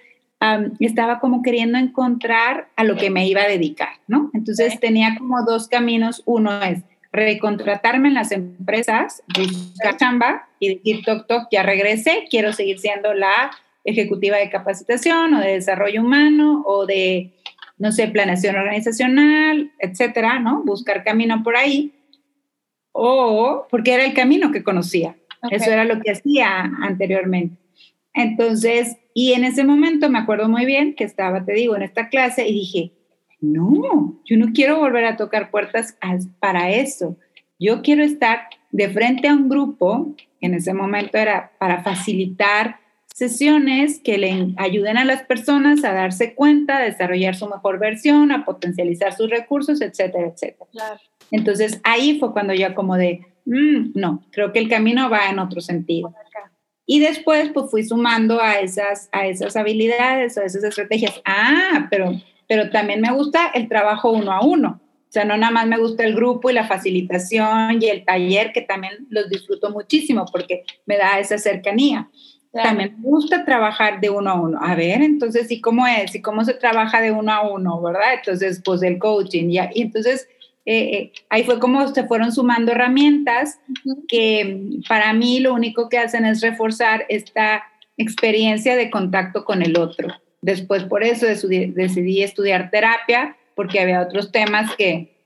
estaba 0.80 1.20
como 1.20 1.42
queriendo 1.42 1.78
encontrar 1.78 2.70
a 2.76 2.84
lo 2.84 2.96
que 2.96 3.10
me 3.10 3.28
iba 3.28 3.42
a 3.42 3.48
dedicar, 3.48 3.90
¿no? 4.08 4.30
Entonces 4.34 4.80
tenía 4.80 5.16
como 5.18 5.44
dos 5.44 5.68
caminos. 5.68 6.22
Uno 6.26 6.62
es 6.62 6.84
recontratarme 7.12 8.10
en 8.10 8.14
las 8.14 8.32
empresas, 8.32 9.24
buscar 9.36 9.98
chamba 9.98 10.48
y 10.60 10.76
decir, 10.76 11.04
toc, 11.04 11.26
toc, 11.28 11.48
ya 11.52 11.64
regresé, 11.64 12.26
quiero 12.30 12.54
seguir 12.54 12.80
siendo 12.80 13.14
la 13.14 13.52
ejecutiva 13.84 14.38
de 14.38 14.50
capacitación 14.50 15.34
o 15.34 15.40
de 15.40 15.54
desarrollo 15.54 16.02
humano 16.02 16.64
o 16.66 16.86
de 16.86 17.34
no 17.78 17.92
sé, 17.92 18.08
planeación 18.08 18.56
organizacional, 18.56 19.72
etcétera, 19.80 20.40
¿no? 20.40 20.64
Buscar 20.64 21.04
camino 21.04 21.44
por 21.44 21.56
ahí. 21.56 21.94
O 22.92 23.68
porque 23.70 23.94
era 23.94 24.06
el 24.06 24.14
camino 24.14 24.52
que 24.52 24.64
conocía. 24.64 25.16
Eso 25.52 25.72
era 25.72 25.86
lo 25.86 26.02
que 26.02 26.12
hacía 26.12 26.72
anteriormente. 26.82 27.56
Entonces, 28.14 28.98
y 29.20 29.34
en 29.34 29.44
ese 29.46 29.64
momento 29.64 30.12
me 30.12 30.20
acuerdo 30.20 30.48
muy 30.48 30.64
bien 30.68 30.94
que 30.94 31.04
estaba, 31.04 31.44
te 31.44 31.54
digo, 31.54 31.76
en 31.76 31.82
esta 31.82 32.08
clase 32.08 32.48
y 32.48 32.54
dije, 32.54 32.92
no, 33.42 34.22
yo 34.24 34.38
no 34.38 34.54
quiero 34.54 34.78
volver 34.78 35.06
a 35.06 35.18
tocar 35.18 35.50
puertas 35.50 35.98
para 36.40 36.70
eso. 36.70 37.18
Yo 37.58 37.82
quiero 37.82 38.04
estar 38.04 38.42
de 38.70 38.88
frente 38.90 39.28
a 39.28 39.34
un 39.34 39.50
grupo, 39.50 40.14
en 40.40 40.54
ese 40.54 40.72
momento 40.72 41.18
era 41.18 41.52
para 41.58 41.82
facilitar 41.82 42.80
sesiones 43.08 44.00
que 44.04 44.20
le 44.20 44.54
ayuden 44.56 45.00
a 45.00 45.04
las 45.04 45.24
personas 45.24 45.84
a 45.84 45.94
darse 45.94 46.36
cuenta, 46.36 46.78
a 46.78 46.84
desarrollar 46.84 47.34
su 47.34 47.48
mejor 47.48 47.80
versión, 47.80 48.32
a 48.32 48.46
potencializar 48.46 49.16
sus 49.16 49.32
recursos, 49.32 49.82
etcétera, 49.82 50.28
etcétera. 50.28 50.70
Entonces 51.32 51.82
ahí 51.84 52.20
fue 52.20 52.34
cuando 52.34 52.54
yo 52.54 52.76
como 52.76 52.96
de, 52.98 53.26
mm, 53.46 53.94
no, 53.96 54.22
creo 54.30 54.54
que 54.54 54.60
el 54.60 54.70
camino 54.70 55.10
va 55.10 55.32
en 55.32 55.40
otro 55.40 55.60
sentido. 55.60 56.14
Y 56.90 57.02
después 57.02 57.52
pues 57.54 57.70
fui 57.70 57.84
sumando 57.84 58.42
a 58.42 58.60
esas, 58.60 59.10
a 59.12 59.28
esas 59.28 59.56
habilidades, 59.58 60.38
a 60.38 60.46
esas 60.46 60.64
estrategias. 60.64 61.22
Ah, 61.26 61.88
pero, 61.92 62.14
pero 62.48 62.70
también 62.72 63.02
me 63.02 63.12
gusta 63.12 63.52
el 63.54 63.68
trabajo 63.68 64.10
uno 64.10 64.32
a 64.32 64.42
uno. 64.42 64.80
O 64.82 65.12
sea, 65.12 65.26
no 65.26 65.38
nada 65.38 65.52
más 65.52 65.68
me 65.68 65.78
gusta 65.78 66.06
el 66.06 66.16
grupo 66.16 66.50
y 66.50 66.54
la 66.54 66.66
facilitación 66.66 67.82
y 67.82 67.88
el 67.88 68.06
taller, 68.06 68.54
que 68.54 68.62
también 68.62 69.06
los 69.10 69.30
disfruto 69.30 69.70
muchísimo 69.70 70.26
porque 70.32 70.64
me 70.86 70.98
da 70.98 71.20
esa 71.20 71.38
cercanía. 71.38 72.10
También 72.52 72.96
me 72.98 73.10
gusta 73.10 73.46
trabajar 73.46 74.00
de 74.00 74.10
uno 74.10 74.30
a 74.32 74.42
uno. 74.42 74.60
A 74.62 74.74
ver, 74.74 75.02
entonces, 75.02 75.52
¿y 75.52 75.62
cómo 75.62 75.86
es? 75.86 76.16
¿Y 76.16 76.22
cómo 76.22 76.44
se 76.44 76.54
trabaja 76.54 77.02
de 77.02 77.12
uno 77.12 77.32
a 77.32 77.48
uno, 77.48 77.82
verdad? 77.82 78.16
Entonces, 78.16 78.62
pues 78.64 78.82
el 78.82 78.98
coaching, 78.98 79.50
ya. 79.50 79.70
Y 79.74 79.84
entonces, 79.84 80.28
eh, 80.70 81.14
ahí 81.30 81.44
fue 81.44 81.60
como 81.60 81.88
se 81.88 82.04
fueron 82.04 82.32
sumando 82.32 82.74
herramientas 82.74 83.60
que 84.08 84.82
para 84.88 85.14
mí 85.14 85.40
lo 85.40 85.54
único 85.54 85.88
que 85.88 85.98
hacen 85.98 86.26
es 86.26 86.42
reforzar 86.42 87.06
esta 87.08 87.64
experiencia 87.96 88.76
de 88.76 88.90
contacto 88.90 89.46
con 89.46 89.62
el 89.62 89.78
otro. 89.78 90.10
Después, 90.42 90.84
por 90.84 91.04
eso 91.04 91.26
decidí 91.26 92.22
estudiar 92.22 92.70
terapia, 92.70 93.38
porque 93.56 93.80
había 93.80 94.02
otros 94.02 94.32
temas 94.32 94.76
que, 94.76 95.18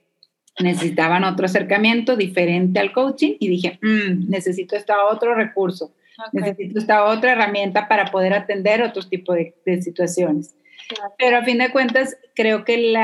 necesitaban 0.59 1.23
otro 1.23 1.45
acercamiento 1.45 2.15
diferente 2.15 2.79
al 2.79 2.91
coaching 2.91 3.35
y 3.39 3.47
dije, 3.47 3.79
mm, 3.81 4.29
necesito 4.29 4.75
este 4.75 4.93
otro 5.09 5.33
recurso, 5.33 5.93
necesito 6.33 6.77
esta 6.77 7.05
otra 7.05 7.31
herramienta 7.31 7.87
para 7.87 8.05
poder 8.05 8.33
atender 8.33 8.83
otros 8.83 9.09
tipos 9.09 9.37
de, 9.65 9.81
situaciones. 9.81 10.55
Pero 11.17 11.37
a 11.37 11.43
fin 11.43 11.57
de 11.57 11.71
cuentas, 11.71 12.17
creo 12.35 12.63
que 12.65 12.95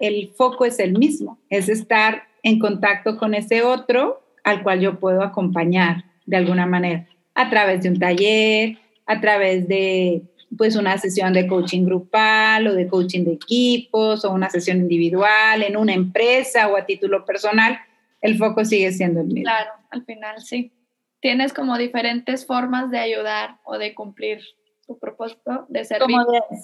el 0.00 0.32
foco 0.36 0.64
es 0.64 0.78
el 0.78 0.98
mismo, 0.98 1.38
es 1.50 1.68
estar 1.68 2.24
en 2.42 2.58
contacto 2.58 3.16
con 3.16 3.34
ese 3.34 3.62
otro 3.62 4.22
al 4.44 4.62
cual 4.62 4.80
yo 4.80 5.00
puedo 5.00 5.22
acompañar 5.22 6.04
de 6.24 6.36
alguna 6.36 6.66
manera, 6.66 7.06
a 7.34 7.50
través 7.50 7.82
de 7.82 7.88
un 7.88 7.98
taller, 7.98 8.78
a 9.06 9.20
través 9.20 9.66
de 9.66 10.22
pues 10.56 10.76
una 10.76 10.96
sesión 10.98 11.32
de 11.32 11.48
coaching 11.48 11.84
grupal 11.84 12.68
o 12.68 12.74
de 12.74 12.86
coaching 12.86 13.24
de 13.24 13.32
equipos 13.32 14.24
o 14.24 14.32
una 14.32 14.48
sesión 14.48 14.78
individual 14.78 15.62
en 15.62 15.76
una 15.76 15.92
empresa 15.92 16.68
o 16.68 16.76
a 16.76 16.86
título 16.86 17.24
personal, 17.24 17.78
el 18.20 18.38
foco 18.38 18.64
sigue 18.64 18.92
siendo 18.92 19.20
el 19.20 19.26
mismo. 19.26 19.42
Claro, 19.42 19.72
al 19.90 20.04
final 20.04 20.40
sí. 20.40 20.72
Tienes 21.20 21.52
como 21.52 21.76
diferentes 21.76 22.46
formas 22.46 22.90
de 22.90 22.98
ayudar 22.98 23.58
o 23.64 23.78
de 23.78 23.94
cumplir 23.94 24.40
tu 24.86 24.98
propósito 24.98 25.66
de 25.68 25.84
servir. 25.84 26.16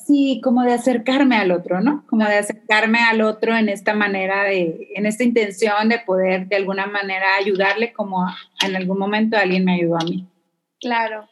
sí, 0.06 0.40
como 0.42 0.62
de 0.62 0.74
acercarme 0.74 1.36
al 1.36 1.50
otro, 1.50 1.80
¿no? 1.80 2.04
Como 2.06 2.24
de 2.24 2.38
acercarme 2.38 3.00
al 3.00 3.20
otro 3.20 3.56
en 3.56 3.68
esta 3.68 3.94
manera 3.94 4.44
de, 4.44 4.88
en 4.94 5.06
esta 5.06 5.24
intención 5.24 5.88
de 5.88 5.98
poder 5.98 6.46
de 6.46 6.56
alguna 6.56 6.86
manera 6.86 7.34
ayudarle 7.38 7.92
como 7.92 8.26
en 8.64 8.76
algún 8.76 8.98
momento 8.98 9.36
alguien 9.36 9.64
me 9.64 9.74
ayudó 9.74 9.96
a 9.96 10.04
mí. 10.04 10.26
Claro. 10.80 11.28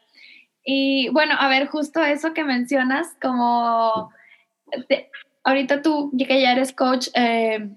Y 0.65 1.09
bueno, 1.11 1.35
a 1.39 1.49
ver, 1.49 1.67
justo 1.69 2.05
eso 2.05 2.35
que 2.35 2.45
mencionas, 2.45 3.17
como 3.23 4.13
ahorita 5.45 5.83
tú, 5.83 6.13
que 6.17 6.41
ya 6.41 6.53
eres 6.53 6.73
coach, 6.73 7.09
eh, 7.15 7.71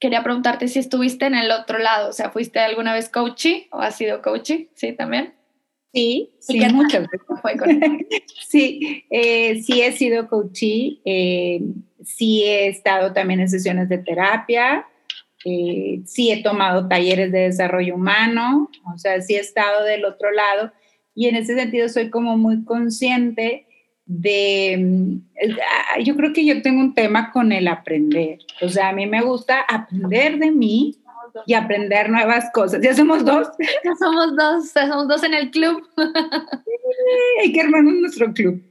quería 0.00 0.22
preguntarte 0.22 0.68
si 0.68 0.78
estuviste 0.78 1.26
en 1.26 1.34
el 1.34 1.50
otro 1.50 1.78
lado, 1.78 2.10
o 2.10 2.12
sea, 2.12 2.30
¿fuiste 2.30 2.60
alguna 2.60 2.92
vez 2.92 3.08
coachy 3.08 3.68
o 3.72 3.80
has 3.80 3.96
sido 3.96 4.22
coachy? 4.22 4.70
Sí, 4.74 4.92
también. 4.92 5.34
Sí, 5.96 6.30
sí, 6.40 6.60
muchas 6.74 7.06
veces. 7.10 8.06
sí, 8.46 9.04
eh, 9.08 9.62
sí 9.62 9.80
he 9.80 9.92
sido 9.92 10.28
coachí, 10.28 11.00
eh, 11.06 11.62
sí 12.04 12.42
he 12.44 12.68
estado 12.68 13.14
también 13.14 13.40
en 13.40 13.48
sesiones 13.48 13.88
de 13.88 13.96
terapia, 13.96 14.86
sí 15.42 16.30
he 16.32 16.42
tomado 16.42 16.86
talleres 16.86 17.32
de 17.32 17.38
desarrollo 17.38 17.94
humano, 17.94 18.68
o 18.92 18.98
sea, 18.98 19.22
sí 19.22 19.36
he 19.36 19.40
estado 19.40 19.84
del 19.84 20.04
otro 20.04 20.32
lado 20.32 20.72
y 21.14 21.28
en 21.28 21.36
ese 21.36 21.54
sentido 21.54 21.88
soy 21.88 22.10
como 22.10 22.36
muy 22.36 22.64
consciente 22.64 23.66
de, 24.04 24.76
mm, 24.78 25.20
ah, 25.62 26.00
yo 26.00 26.14
creo 26.14 26.32
que 26.34 26.44
yo 26.44 26.60
tengo 26.60 26.80
un 26.80 26.94
tema 26.94 27.30
con 27.32 27.52
el 27.52 27.68
aprender, 27.68 28.40
o 28.60 28.68
sea, 28.68 28.90
a 28.90 28.92
mí 28.92 29.06
me 29.06 29.22
gusta 29.22 29.60
aprender 29.60 30.38
de 30.38 30.50
mí 30.50 30.96
y 31.46 31.54
aprender 31.54 32.08
nuevas 32.08 32.50
cosas. 32.52 32.80
¿Ya 32.82 32.94
somos 32.94 33.24
dos? 33.24 33.48
Ya 33.84 33.94
somos 33.96 34.36
dos, 34.36 34.72
ya 34.74 34.88
somos 34.88 35.08
dos 35.08 35.22
en 35.22 35.34
el 35.34 35.50
club. 35.50 35.86
Hay 37.42 37.52
que 37.52 37.60
armar 37.60 37.82
nuestro 37.82 38.32
club. 38.32 38.62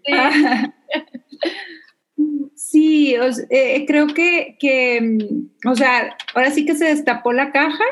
Sí, 2.56 3.15
eh, 3.49 3.86
creo 3.86 4.08
que, 4.08 4.58
que, 4.60 5.01
mm, 5.01 5.69
o 5.69 5.75
sea, 5.75 6.17
ahora 6.34 6.51
sí 6.51 6.65
que 6.65 6.75
se 6.75 6.86
destapó 6.86 7.34
la 7.34 7.51
caja 7.51 7.84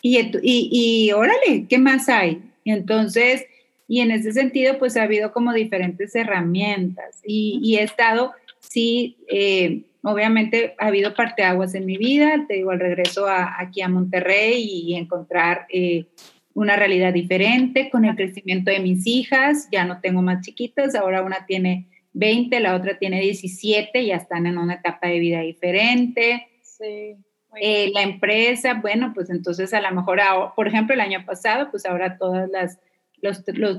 y, 0.00 0.18
y, 0.18 0.68
y 0.72 1.12
órale, 1.12 1.66
¿qué 1.68 1.78
más 1.78 2.08
hay? 2.08 2.42
Y 2.64 2.72
entonces 2.72 3.44
y 3.92 4.00
en 4.00 4.10
ese 4.10 4.32
sentido, 4.32 4.78
pues 4.78 4.96
ha 4.96 5.02
habido 5.02 5.32
como 5.32 5.52
diferentes 5.52 6.14
herramientas 6.14 7.20
y, 7.26 7.76
he 7.76 7.82
estado, 7.82 8.32
sí, 8.58 9.18
eh, 9.28 9.82
obviamente 10.02 10.74
ha 10.78 10.86
habido 10.86 11.14
parteaguas 11.14 11.74
en 11.74 11.86
mi 11.86 11.96
vida, 11.96 12.44
te 12.46 12.54
digo, 12.54 12.70
al 12.70 12.80
regreso 12.80 13.26
aquí 13.28 13.82
a 13.82 13.88
Monterrey 13.88 14.62
y 14.62 14.94
encontrar 14.94 15.66
eh, 15.68 16.06
una 16.54 16.76
realidad 16.76 17.12
diferente 17.12 17.88
con 17.90 18.04
el 18.04 18.16
crecimiento 18.16 18.70
de 18.70 18.80
mis 18.80 19.06
hijas, 19.06 19.68
ya 19.70 19.84
no 19.84 20.00
tengo 20.00 20.22
más 20.22 20.44
chiquitas, 20.44 20.94
ahora 20.94 21.22
una 21.22 21.46
tiene 21.46 21.88
20, 22.14 22.60
la 22.60 22.74
otra 22.74 22.98
tiene 22.98 23.20
17, 23.20 24.04
ya 24.04 24.16
están 24.16 24.46
en 24.46 24.58
una 24.58 24.74
etapa 24.74 25.08
de 25.08 25.18
vida 25.18 25.40
diferente. 25.40 26.48
Sí. 26.62 27.16
Eh, 27.60 27.90
la 27.92 28.02
empresa, 28.02 28.74
bueno, 28.74 29.12
pues 29.14 29.30
entonces 29.30 29.72
a 29.74 29.80
lo 29.80 29.90
mejor, 29.92 30.20
por 30.56 30.68
ejemplo, 30.68 30.94
el 30.94 31.00
año 31.00 31.24
pasado, 31.24 31.70
pues 31.70 31.86
ahora 31.86 32.16
todas 32.18 32.50
las 32.50 32.78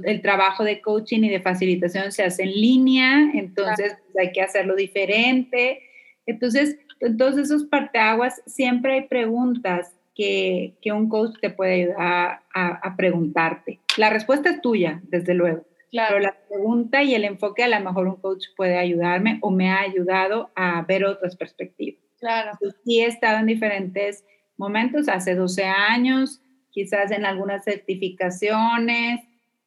el 0.06 0.22
trabajo 0.22 0.64
de 0.64 0.80
coaching 0.80 1.24
y 1.24 1.30
de 1.30 1.42
facilitación 1.42 2.14
se 2.14 2.24
hace 2.24 2.44
en 2.44 2.52
línea, 2.52 3.30
entonces 3.34 3.98
pues, 4.14 4.26
hay 4.26 4.32
que 4.32 4.42
hacerlo 4.42 4.74
diferente. 4.74 5.82
Entonces, 6.26 6.78
en 7.00 7.18
todos 7.18 7.38
esos 7.38 7.66
parteaguas 7.66 8.42
siempre 8.46 8.94
hay 8.94 9.08
preguntas 9.08 9.94
que, 10.16 10.76
que 10.82 10.92
un 10.92 11.10
coach 11.10 11.36
te 11.42 11.50
puede 11.50 11.84
ayudar 11.84 12.42
a, 12.54 12.70
a, 12.84 12.96
preguntarte. 12.96 13.80
La 13.98 14.10
respuesta 14.10 14.50
es 14.52 14.62
tuya, 14.62 15.02
desde 15.04 15.34
luego. 15.34 15.66
Claro. 15.92 16.16
Pero 16.16 16.24
la 16.24 16.38
pregunta 16.48 17.04
y 17.04 17.16
el 17.16 17.26
enfoque 17.26 17.64
a 17.64 17.68
lo 17.68 17.80
mejor 17.80 18.08
un 18.08 18.16
coach 18.18 18.46
puede 18.56 18.78
ayudarme 18.78 19.40
o 19.42 19.52
me 19.52 19.70
ha 19.70 19.82
ayudado 19.82 20.52
a 20.56 20.82
ver 20.84 21.06
otras 21.06 21.36
perspectivas. 21.36 22.02
Claro. 22.20 22.52
sí 22.86 23.02
he 23.02 23.06
estado 23.06 23.40
en 23.40 23.48
diferentes 23.48 24.24
momentos, 24.56 25.10
hace 25.10 25.36
12 25.36 25.66
años, 25.66 26.42
quizás 26.72 27.12
en 27.12 27.26
algunas 27.26 27.66
certificaciones, 27.66 29.20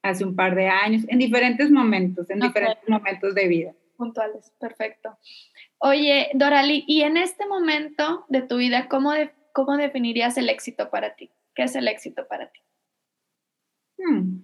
hace 0.02 0.24
un 0.24 0.34
par 0.34 0.54
de 0.54 0.68
años, 0.68 1.02
en 1.08 1.18
diferentes 1.18 1.70
momentos, 1.70 2.30
en 2.30 2.40
diferentes 2.40 2.88
momentos 2.88 3.34
de 3.34 3.48
vida. 3.48 3.72
Puntuales, 3.96 4.52
perfecto. 4.58 5.16
Oye, 5.78 6.30
Dorali, 6.34 6.84
y 6.86 7.02
en 7.02 7.16
este 7.16 7.46
momento 7.46 8.24
de 8.28 8.42
tu 8.42 8.56
vida, 8.56 8.88
¿cómo, 8.88 9.12
cómo 9.52 9.76
definirías 9.76 10.38
el 10.38 10.48
éxito 10.48 10.90
para 10.90 11.14
ti? 11.14 11.30
¿Qué 11.54 11.64
es 11.64 11.76
el 11.76 11.88
éxito 11.88 12.26
para 12.28 12.50
ti? 12.50 12.60
Hmm. 13.98 14.42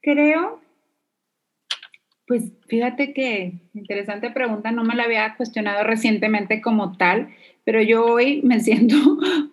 Creo, 0.00 0.60
pues 2.26 2.52
fíjate 2.66 3.12
que 3.12 3.54
interesante 3.74 4.30
pregunta, 4.30 4.72
no 4.72 4.82
me 4.82 4.96
la 4.96 5.04
había 5.04 5.36
cuestionado 5.36 5.84
recientemente 5.84 6.60
como 6.60 6.96
tal, 6.96 7.28
pero 7.64 7.80
yo 7.82 8.04
hoy 8.04 8.42
me 8.42 8.60
siento 8.60 8.96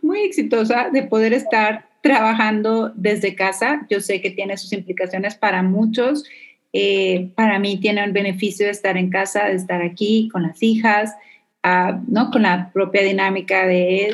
muy 0.01 0.21
exitosa 0.21 0.89
de 0.91 1.03
poder 1.03 1.33
estar 1.33 1.87
trabajando 2.01 2.91
desde 2.95 3.35
casa. 3.35 3.85
Yo 3.89 4.01
sé 4.01 4.21
que 4.21 4.31
tiene 4.31 4.57
sus 4.57 4.73
implicaciones 4.73 5.35
para 5.35 5.63
muchos. 5.63 6.25
Eh, 6.73 7.31
para 7.35 7.59
mí 7.59 7.77
tiene 7.77 8.03
un 8.03 8.13
beneficio 8.13 8.65
de 8.65 8.71
estar 8.71 8.97
en 8.97 9.09
casa, 9.09 9.45
de 9.45 9.55
estar 9.55 9.81
aquí 9.81 10.27
con 10.31 10.43
las 10.43 10.61
hijas, 10.61 11.13
ah, 11.61 12.01
¿no? 12.07 12.31
con 12.31 12.41
la 12.41 12.71
propia 12.73 13.03
dinámica 13.03 13.65
de 13.65 14.13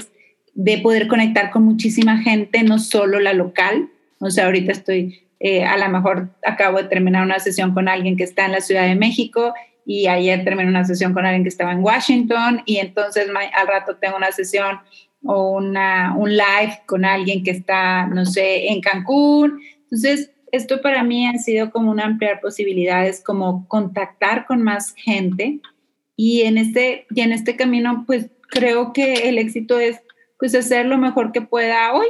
de 0.61 0.77
poder 0.79 1.07
conectar 1.07 1.51
con 1.51 1.63
muchísima 1.63 2.17
gente, 2.17 2.63
no 2.63 2.79
solo 2.79 3.21
la 3.21 3.31
local. 3.31 3.89
O 4.19 4.29
sea, 4.29 4.45
ahorita 4.45 4.73
estoy, 4.73 5.21
eh, 5.39 5.63
a 5.63 5.77
lo 5.77 5.87
mejor 5.87 6.31
acabo 6.45 6.79
de 6.79 6.83
terminar 6.89 7.23
una 7.23 7.39
sesión 7.39 7.73
con 7.73 7.87
alguien 7.87 8.17
que 8.17 8.25
está 8.25 8.45
en 8.45 8.51
la 8.51 8.59
Ciudad 8.59 8.85
de 8.85 8.95
México 8.95 9.53
y 9.85 10.07
ayer 10.07 10.43
terminé 10.43 10.67
una 10.67 10.83
sesión 10.83 11.13
con 11.13 11.25
alguien 11.25 11.43
que 11.43 11.49
estaba 11.49 11.71
en 11.71 11.81
Washington 11.81 12.61
y 12.65 12.79
entonces 12.79 13.27
al 13.29 13.67
rato 13.67 13.95
tengo 13.95 14.17
una 14.17 14.33
sesión 14.33 14.79
o 15.23 15.51
una, 15.51 16.13
un 16.17 16.31
live 16.31 16.81
con 16.85 17.05
alguien 17.05 17.41
que 17.41 17.51
está, 17.51 18.07
no 18.07 18.25
sé, 18.25 18.67
en 18.67 18.81
Cancún. 18.81 19.61
Entonces, 19.83 20.31
esto 20.51 20.81
para 20.81 21.03
mí 21.03 21.27
ha 21.27 21.37
sido 21.37 21.71
como 21.71 21.91
una 21.91 22.05
ampliar 22.05 22.39
posibilidades, 22.41 23.21
como 23.21 23.67
contactar 23.67 24.45
con 24.45 24.61
más 24.61 24.93
gente. 24.95 25.59
Y 26.15 26.41
en 26.41 26.57
este, 26.57 27.05
y 27.13 27.21
en 27.21 27.31
este 27.31 27.55
camino, 27.55 28.03
pues 28.05 28.29
creo 28.49 28.93
que 28.93 29.29
el 29.29 29.37
éxito 29.37 29.79
es 29.79 29.99
pues 30.37 30.55
hacer 30.55 30.85
lo 30.85 30.97
mejor 30.97 31.31
que 31.31 31.41
pueda 31.41 31.93
hoy, 31.93 32.07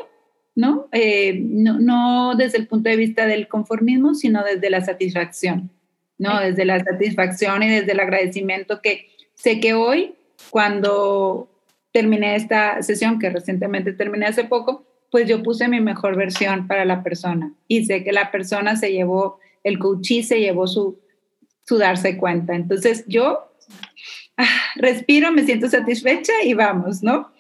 ¿no? 0.56 0.88
Eh, 0.91 1.39
no, 1.43 1.80
no 1.80 2.36
desde 2.36 2.58
el 2.60 2.67
punto 2.67 2.89
de 2.89 2.95
vista 2.95 3.25
del 3.25 3.47
conformismo, 3.47 4.13
sino 4.13 4.43
desde 4.43 4.69
la 4.69 4.82
satisfacción, 4.82 5.71
¿no? 6.17 6.39
Desde 6.39 6.65
la 6.65 6.84
satisfacción 6.84 7.63
y 7.63 7.69
desde 7.69 7.91
el 7.91 7.99
agradecimiento 7.99 8.82
que 8.82 9.10
sé 9.34 9.60
que 9.60 9.73
hoy, 9.73 10.15
cuando 10.52 11.49
terminé 11.91 12.36
esta 12.36 12.82
sesión 12.84 13.19
que 13.19 13.30
recientemente 13.30 13.93
terminé 13.93 14.28
hace 14.28 14.43
poco, 14.43 14.86
pues 15.12 15.28
yo 15.28 15.43
puse 15.43 15.67
mi 15.67 15.82
mejor 15.82 16.15
versión 16.15 16.67
para 16.67 16.86
la 16.86 17.04
persona 17.04 17.54
y 17.67 17.86
sé 17.86 18.04
que 18.04 18.12
la 18.12 18.32
persona 18.32 18.76
se 18.76 18.91
llevó, 18.91 19.39
el 19.63 19.80
coachí 19.80 20.24
se 20.24 20.39
llevó 20.39 20.67
su, 20.67 21.00
su 21.65 21.78
darse 21.78 22.17
cuenta. 22.17 22.56
Entonces 22.56 23.06
yo 23.08 23.52
ah, 24.38 24.45
respiro, 24.76 25.32
me 25.32 25.43
siento 25.43 25.69
satisfecha 25.69 26.34
y 26.43 26.54
vamos, 26.54 27.04
¿no? 27.04 27.32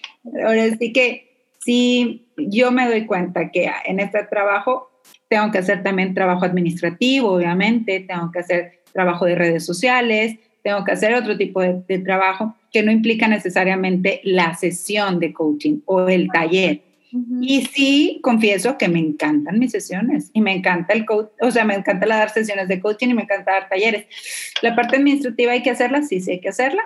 Ahora 0.45 0.69
sí 0.77 0.91
que 0.91 1.29
sí, 1.59 2.27
yo 2.37 2.71
me 2.71 2.87
doy 2.87 3.05
cuenta 3.05 3.51
que 3.51 3.71
en 3.85 3.99
este 3.99 4.23
trabajo 4.23 4.89
tengo 5.27 5.51
que 5.51 5.59
hacer 5.59 5.83
también 5.83 6.13
trabajo 6.13 6.45
administrativo, 6.45 7.31
obviamente, 7.31 7.99
tengo 8.01 8.31
que 8.31 8.39
hacer 8.39 8.79
trabajo 8.91 9.25
de 9.25 9.35
redes 9.35 9.65
sociales, 9.65 10.37
tengo 10.63 10.83
que 10.83 10.91
hacer 10.91 11.13
otro 11.13 11.37
tipo 11.37 11.61
de, 11.61 11.99
trabajo 11.99 12.55
que 12.71 12.83
no 12.83 12.91
implica 12.91 13.27
necesariamente 13.27 14.21
la 14.23 14.55
sesión 14.55 15.19
de 15.19 15.33
coaching 15.33 15.79
o 15.85 16.09
el 16.09 16.29
taller. 16.31 16.81
Y 17.11 17.65
sí, 17.65 18.19
confieso 18.21 18.77
que 18.77 18.87
me 18.87 18.99
encantan 18.99 19.57
mis 19.57 19.71
sesiones 19.71 20.29
y 20.33 20.41
me 20.41 20.53
encanta 20.53 20.93
el 20.93 21.05
coach, 21.05 21.31
o 21.41 21.49
sea, 21.49 21.65
me 21.65 21.73
encanta 21.73 22.05
dar 22.05 22.29
sesiones 22.29 22.67
de 22.67 22.79
coaching 22.79 23.09
y 23.09 23.13
me 23.15 23.23
encanta 23.23 23.53
dar 23.53 23.69
talleres. 23.69 24.05
La 24.61 24.75
parte 24.75 24.97
administrativa 24.97 25.53
hay 25.53 25.63
que 25.63 25.71
hacerla, 25.71 26.03
sí, 26.03 26.21
sí 26.21 26.31
hay 26.31 26.39
que 26.39 26.49
hacerla, 26.49 26.83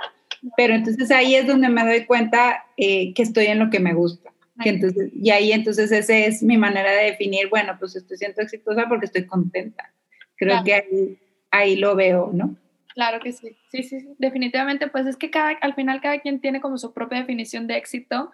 pero 0.55 0.75
entonces 0.75 1.11
ahí 1.11 1.35
es 1.35 1.45
donde 1.45 1.67
me 1.67 1.83
doy 1.83 2.05
cuenta 2.05 2.65
eh, 2.77 3.13
que 3.13 3.23
estoy 3.23 3.47
en 3.47 3.59
lo 3.59 3.69
que 3.69 3.79
me 3.79 3.93
gusta. 3.93 4.31
Que 4.61 4.69
entonces, 4.69 5.11
y 5.13 5.31
ahí 5.31 5.51
entonces 5.51 5.91
esa 5.91 6.15
es 6.15 6.43
mi 6.43 6.57
manera 6.57 6.91
de 6.91 7.05
definir, 7.05 7.49
bueno, 7.49 7.75
pues 7.79 7.95
estoy 7.95 8.17
siendo 8.17 8.41
exitosa 8.41 8.85
porque 8.87 9.07
estoy 9.07 9.25
contenta. 9.25 9.91
Creo 10.37 10.63
que 10.63 10.73
ahí, 10.75 11.17
ahí 11.51 11.75
lo 11.75 11.95
veo, 11.95 12.29
¿no? 12.31 12.55
Claro 12.93 13.19
que 13.19 13.31
sí, 13.33 13.57
sí, 13.71 13.83
sí, 13.83 14.07
definitivamente, 14.19 14.87
pues 14.87 15.07
es 15.07 15.17
que 15.17 15.31
cada, 15.31 15.49
al 15.61 15.73
final 15.73 15.99
cada 15.99 16.19
quien 16.19 16.39
tiene 16.39 16.61
como 16.61 16.77
su 16.77 16.93
propia 16.93 17.17
definición 17.19 17.65
de 17.65 17.77
éxito 17.77 18.31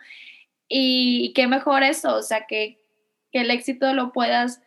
y 0.69 1.33
qué 1.33 1.47
mejor 1.47 1.83
eso, 1.83 2.15
o 2.15 2.21
sea, 2.21 2.45
que, 2.45 2.79
que 3.31 3.41
el 3.41 3.51
éxito 3.51 3.93
lo 3.93 4.13
puedas 4.13 4.61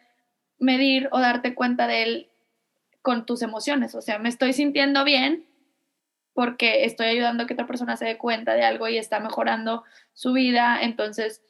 medir 0.59 1.09
o 1.13 1.21
darte 1.21 1.55
cuenta 1.55 1.87
de 1.87 2.03
él 2.03 2.31
con 3.01 3.25
tus 3.25 3.43
emociones, 3.43 3.95
o 3.95 4.03
sea, 4.03 4.19
me 4.19 4.29
estoy 4.29 4.53
sintiendo 4.53 5.05
bien 5.05 5.47
porque 6.35 6.85
estoy 6.85 7.07
ayudando 7.07 7.45
a 7.45 7.47
que 7.47 7.55
otra 7.55 7.67
persona 7.67 7.97
se 7.97 8.05
dé 8.05 8.19
cuenta 8.19 8.55
de 8.55 8.65
algo 8.65 8.89
y 8.89 8.99
está 8.99 9.21
mejorando 9.21 9.85
su 10.13 10.33
vida, 10.33 10.79
entonces, 10.83 11.43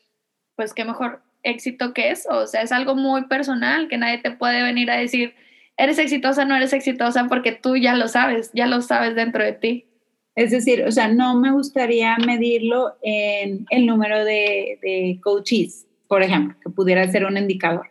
pues 0.57 0.75
qué 0.75 0.85
mejor 0.85 1.23
éxito 1.43 1.93
que 1.93 2.11
eso, 2.11 2.31
o 2.31 2.47
sea, 2.47 2.63
es 2.63 2.73
algo 2.73 2.95
muy 2.95 3.27
personal 3.27 3.89
que 3.89 3.99
nadie 3.99 4.19
te 4.19 4.31
puede 4.31 4.63
venir 4.63 4.91
a 4.91 4.97
decir, 4.97 5.35
eres 5.77 5.99
exitosa, 5.99 6.45
no 6.45 6.57
eres 6.57 6.73
exitosa, 6.73 7.27
porque 7.29 7.53
tú 7.53 7.77
ya 7.77 7.95
lo 7.95 8.09
sabes, 8.09 8.51
ya 8.55 8.67
lo 8.67 8.83
sabes 8.83 9.15
dentro 9.15 9.43
de 9.43 9.53
ti. 9.53 9.92
Es 10.35 10.51
decir, 10.51 10.85
o 10.87 10.93
sea, 10.93 11.09
no 11.09 11.39
me 11.39 11.53
gustaría 11.53 12.17
medirlo 12.17 12.95
en 13.03 13.67
el 13.71 13.87
número 13.87 14.25
de, 14.25 14.79
de 14.83 15.19
coaches, 15.23 15.87
por 16.09 16.23
ejemplo, 16.23 16.57
que 16.63 16.71
pudiera 16.71 17.11
ser 17.11 17.25
un 17.27 17.37
indicador, 17.37 17.87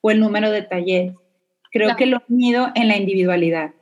o 0.00 0.10
el 0.10 0.20
número 0.20 0.50
de 0.50 0.62
talleres. 0.62 1.14
Creo 1.70 1.96
que 1.96 2.06
lo 2.06 2.22
mido 2.28 2.70
en 2.74 2.88
la 2.88 2.96
individualidad, 2.96 3.72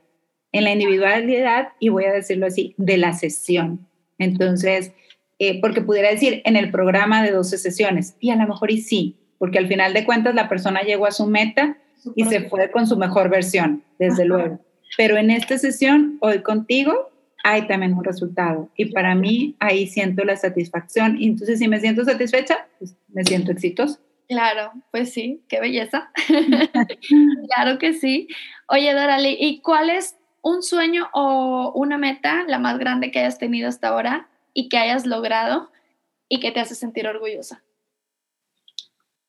en 0.51 0.63
la 0.63 0.71
individualidad, 0.71 1.69
y 1.79 1.89
voy 1.89 2.05
a 2.05 2.11
decirlo 2.11 2.47
así, 2.47 2.75
de 2.77 2.97
la 2.97 3.13
sesión. 3.13 3.87
Entonces, 4.17 4.93
eh, 5.39 5.59
porque 5.61 5.81
pudiera 5.81 6.09
decir 6.09 6.41
en 6.45 6.55
el 6.55 6.71
programa 6.71 7.23
de 7.23 7.31
12 7.31 7.57
sesiones, 7.57 8.15
y 8.19 8.29
a 8.29 8.35
lo 8.35 8.47
mejor 8.47 8.71
y 8.71 8.81
sí, 8.81 9.17
porque 9.37 9.57
al 9.57 9.67
final 9.67 9.93
de 9.93 10.05
cuentas 10.05 10.35
la 10.35 10.47
persona 10.47 10.81
llegó 10.81 11.05
a 11.05 11.11
su 11.11 11.25
meta 11.25 11.77
y 12.15 12.25
se 12.25 12.41
fue 12.49 12.71
con 12.71 12.87
su 12.87 12.97
mejor 12.97 13.29
versión, 13.29 13.83
desde 13.99 14.25
luego. 14.25 14.59
Pero 14.97 15.17
en 15.17 15.31
esta 15.31 15.57
sesión, 15.57 16.17
hoy 16.21 16.41
contigo, 16.41 17.11
hay 17.43 17.67
también 17.67 17.93
un 17.93 18.03
resultado. 18.03 18.69
Y 18.75 18.85
para 18.85 19.13
mí, 19.15 19.55
ahí 19.59 19.87
siento 19.87 20.23
la 20.23 20.35
satisfacción. 20.37 21.21
Y 21.21 21.27
entonces, 21.27 21.59
si 21.59 21.67
me 21.67 21.79
siento 21.79 22.03
satisfecha, 22.05 22.67
pues 22.79 22.95
me 23.09 23.23
siento 23.23 23.51
exitosa. 23.51 23.99
Claro, 24.27 24.71
pues 24.91 25.13
sí, 25.13 25.43
qué 25.49 25.59
belleza. 25.59 26.11
claro 27.53 27.77
que 27.77 27.93
sí. 27.93 28.27
Oye, 28.67 28.93
Dorali, 28.93 29.37
¿y 29.39 29.61
cuál 29.61 29.89
es 29.89 30.15
un 30.41 30.63
sueño 30.63 31.09
o 31.13 31.71
una 31.75 31.97
meta, 31.97 32.43
la 32.47 32.59
más 32.59 32.79
grande 32.79 33.11
que 33.11 33.19
hayas 33.19 33.37
tenido 33.37 33.67
hasta 33.67 33.89
ahora 33.89 34.29
y 34.53 34.69
que 34.69 34.77
hayas 34.77 35.05
logrado 35.05 35.69
y 36.29 36.39
que 36.39 36.51
te 36.51 36.61
hace 36.61 36.75
sentir 36.75 37.07
orgullosa? 37.07 37.63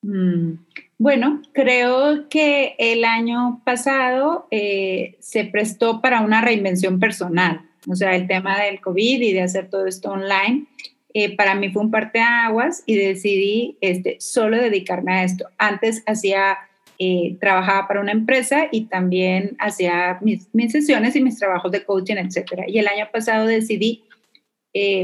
Mm, 0.03 0.59
bueno, 0.99 1.43
creo 1.53 2.29
que 2.29 2.77
el 2.79 3.05
año 3.05 3.63
pasado 3.65 4.47
eh, 4.51 5.17
se 5.21 5.45
prestó 5.45 6.01
para 6.01 6.21
una 6.21 6.41
reinvención 6.41 7.01
personal, 7.01 7.63
o 7.89 7.95
sea, 7.95 8.15
el 8.15 8.27
tema 8.27 8.61
del 8.61 8.81
COVID 8.81 9.21
y 9.21 9.33
de 9.33 9.43
hacer 9.43 9.69
todo 9.69 9.87
esto 9.87 10.11
online. 10.11 10.67
Eh, 11.13 11.37
para 11.37 11.55
mí 11.55 11.71
fue 11.71 11.83
un 11.83 11.91
parteaguas 11.91 12.83
y 12.87 12.97
decidí 12.97 13.77
este, 13.81 14.17
solo 14.21 14.57
dedicarme 14.57 15.13
a 15.13 15.25
esto. 15.25 15.47
Antes 15.59 16.03
hacía, 16.07 16.59
eh, 16.99 17.37
trabajaba 17.41 17.87
para 17.87 18.01
una 18.01 18.13
empresa 18.13 18.67
y 18.73 18.87
también 18.87 19.57
hacía 19.59 20.19
mis, 20.23 20.49
mis, 20.53 20.73
sesiones 20.73 21.15
y 21.15 21.23
mis 21.23 21.39
trabajos 21.39 21.71
de 21.71 21.85
coaching, 21.85 22.17
etcétera. 22.17 22.65
Y 22.67 22.79
el 22.79 22.89
año 22.89 23.09
pasado 23.13 23.47
decidí, 23.47 24.05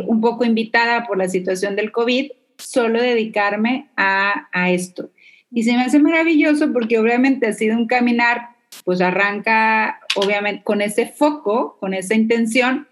un 0.07 0.21
poco 0.21 0.45
invitada 0.45 1.07
por 1.07 1.17
la 1.17 1.29
situación 1.29 1.77
del 1.77 1.93
COVID, 1.93 2.33
solo 2.57 3.01
dedicarme 3.01 3.89
a, 3.97 4.49
a 4.53 4.71
esto. 4.73 5.11
Y 5.53 5.65
se 5.65 5.73
me 5.73 5.83
hace 5.83 5.99
maravilloso 5.99 6.73
porque 6.73 6.99
obviamente 6.99 7.47
ha 7.47 7.53
sido 7.53 7.77
un 7.77 7.87
caminar, 7.87 8.51
pues 8.85 9.01
arranca 9.01 10.01
obviamente 10.17 10.63
con 10.63 10.81
ese 10.81 11.07
foco, 11.07 11.77
con 11.81 11.95
esa 11.95 12.15
intención, 12.15 12.89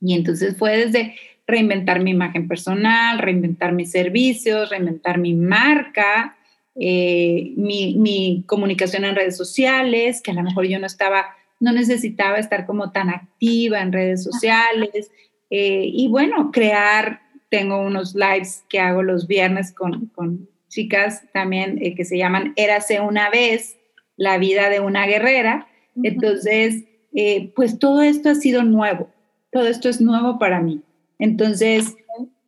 y 0.00 0.14
entonces 0.14 0.56
fue 0.56 0.76
desde 0.76 1.14
reinventar 1.46 2.00
mi 2.00 2.12
imagen 2.12 2.48
personal, 2.48 3.18
reinventar 3.18 3.72
mis 3.72 3.90
servicios, 3.90 4.70
reinventar 4.70 5.18
mi 5.18 5.34
marca, 5.34 6.36
eh, 6.76 7.52
mi, 7.56 7.96
mi, 7.96 8.44
comunicación 8.46 9.04
en 9.04 9.16
redes 9.16 9.36
sociales, 9.36 10.22
que 10.22 10.30
a 10.30 10.34
lo 10.34 10.42
mejor 10.42 10.66
yo 10.66 10.78
no 10.78 10.86
estaba, 10.86 11.36
no 11.58 11.72
necesitaba 11.72 12.38
estar 12.38 12.66
como 12.66 12.92
tan 12.92 13.10
activa 13.10 13.82
en 13.82 13.92
redes 13.92 14.22
sociales, 14.22 15.10
eh, 15.50 15.90
y 15.92 16.08
bueno, 16.08 16.50
crear 16.52 17.20
tengo 17.50 17.78
unos 17.78 18.14
lives 18.14 18.64
que 18.68 18.78
hago 18.78 19.02
los 19.02 19.26
viernes 19.26 19.72
con, 19.72 20.06
con 20.06 20.48
chicas 20.68 21.24
también 21.32 21.78
eh, 21.82 21.94
que 21.94 22.04
se 22.04 22.16
llaman 22.16 22.52
Érase 22.56 23.00
una 23.00 23.28
vez, 23.28 23.76
la 24.20 24.36
vida 24.36 24.68
de 24.68 24.80
una 24.80 25.06
guerrera. 25.06 25.66
Entonces, 26.00 26.84
eh, 27.14 27.50
pues 27.56 27.78
todo 27.78 28.02
esto 28.02 28.28
ha 28.28 28.34
sido 28.34 28.62
nuevo, 28.62 29.08
todo 29.50 29.66
esto 29.66 29.88
es 29.88 30.00
nuevo 30.00 30.38
para 30.38 30.60
mí. 30.60 30.82
Entonces, 31.18 31.96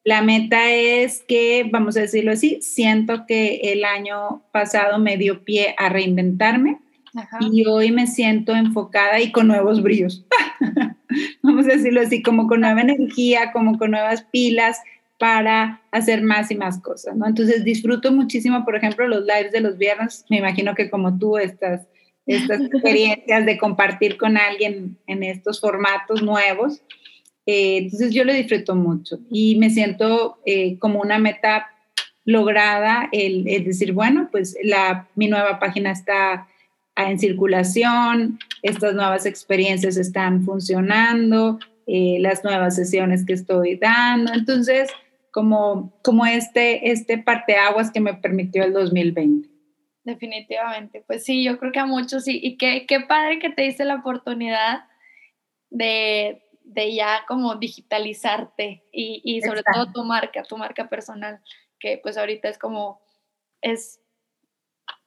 la 0.04 0.20
meta 0.20 0.70
es 0.70 1.24
que, 1.26 1.66
vamos 1.72 1.96
a 1.96 2.00
decirlo 2.00 2.32
así, 2.32 2.60
siento 2.60 3.24
que 3.26 3.72
el 3.72 3.84
año 3.84 4.42
pasado 4.52 4.98
me 4.98 5.16
dio 5.16 5.44
pie 5.44 5.74
a 5.78 5.88
reinventarme 5.88 6.78
y 7.40 7.64
hoy 7.66 7.90
me 7.90 8.06
siento 8.06 8.54
enfocada 8.54 9.20
y 9.20 9.32
con 9.32 9.48
nuevos 9.48 9.82
brillos. 9.82 10.26
vamos 11.42 11.66
a 11.66 11.70
decirlo 11.70 12.02
así, 12.02 12.22
como 12.22 12.48
con 12.48 12.60
nueva 12.60 12.82
energía, 12.82 13.50
como 13.52 13.78
con 13.78 13.92
nuevas 13.92 14.24
pilas 14.24 14.78
para 15.22 15.80
hacer 15.92 16.20
más 16.20 16.50
y 16.50 16.56
más 16.56 16.80
cosas, 16.80 17.14
¿no? 17.14 17.28
Entonces 17.28 17.62
disfruto 17.62 18.10
muchísimo, 18.10 18.64
por 18.64 18.74
ejemplo, 18.74 19.06
los 19.06 19.20
lives 19.20 19.52
de 19.52 19.60
los 19.60 19.78
viernes, 19.78 20.24
me 20.28 20.38
imagino 20.38 20.74
que 20.74 20.90
como 20.90 21.16
tú 21.16 21.38
estas, 21.38 21.86
estas 22.26 22.60
experiencias 22.72 23.46
de 23.46 23.56
compartir 23.56 24.16
con 24.16 24.36
alguien 24.36 24.98
en 25.06 25.22
estos 25.22 25.60
formatos 25.60 26.22
nuevos, 26.22 26.82
eh, 27.46 27.76
entonces 27.76 28.12
yo 28.12 28.24
lo 28.24 28.32
disfruto 28.32 28.74
mucho 28.74 29.20
y 29.30 29.54
me 29.60 29.70
siento 29.70 30.40
eh, 30.44 30.76
como 30.80 31.00
una 31.00 31.20
meta 31.20 31.68
lograda 32.24 33.08
el, 33.12 33.44
decir, 33.44 33.92
bueno, 33.92 34.28
pues 34.32 34.56
la, 34.64 35.06
mi 35.14 35.28
nueva 35.28 35.60
página 35.60 35.92
está 35.92 36.48
en 36.96 37.20
circulación, 37.20 38.40
estas 38.62 38.94
nuevas 38.94 39.24
experiencias 39.24 39.96
están 39.96 40.42
funcionando, 40.42 41.60
eh, 41.86 42.16
las 42.18 42.42
nuevas 42.42 42.74
sesiones 42.74 43.24
que 43.24 43.34
estoy 43.34 43.76
dando. 43.76 44.32
Entonces, 44.32 44.90
como, 45.32 45.98
como 46.02 46.26
este, 46.26 46.92
este 46.92 47.18
parteaguas 47.18 47.90
que 47.90 48.00
me 48.00 48.14
permitió 48.14 48.62
el 48.62 48.72
2020. 48.72 49.48
Definitivamente, 50.04 51.02
pues 51.06 51.24
sí, 51.24 51.42
yo 51.42 51.58
creo 51.58 51.72
que 51.72 51.80
a 51.80 51.86
muchos 51.86 52.24
sí. 52.24 52.38
Y 52.42 52.56
qué, 52.56 52.86
qué 52.86 53.00
padre 53.00 53.38
que 53.38 53.50
te 53.50 53.62
diste 53.62 53.84
la 53.84 53.96
oportunidad 53.96 54.84
de, 55.70 56.44
de 56.64 56.94
ya 56.94 57.24
como 57.26 57.56
digitalizarte 57.56 58.84
y, 58.92 59.22
y 59.24 59.40
sobre 59.40 59.62
todo 59.62 59.90
tu 59.92 60.04
marca, 60.04 60.42
tu 60.42 60.56
marca 60.56 60.88
personal, 60.88 61.40
que 61.80 61.98
pues 62.02 62.18
ahorita 62.18 62.48
es 62.48 62.58
como, 62.58 63.00
es 63.62 64.00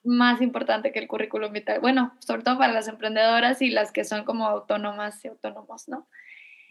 más 0.04 0.42
importante 0.42 0.92
que 0.92 1.00
el 1.00 1.08
currículum 1.08 1.52
vital. 1.52 1.82
Bueno, 1.82 2.14
sobre 2.20 2.42
todo 2.42 2.58
para 2.58 2.74
las 2.74 2.88
emprendedoras 2.88 3.62
y 3.62 3.70
las 3.70 3.92
que 3.92 4.06
son 4.06 4.24
como 4.24 4.48
autónomas 4.48 5.24
y 5.24 5.28
autónomos, 5.28 5.88
¿no? 5.88 6.08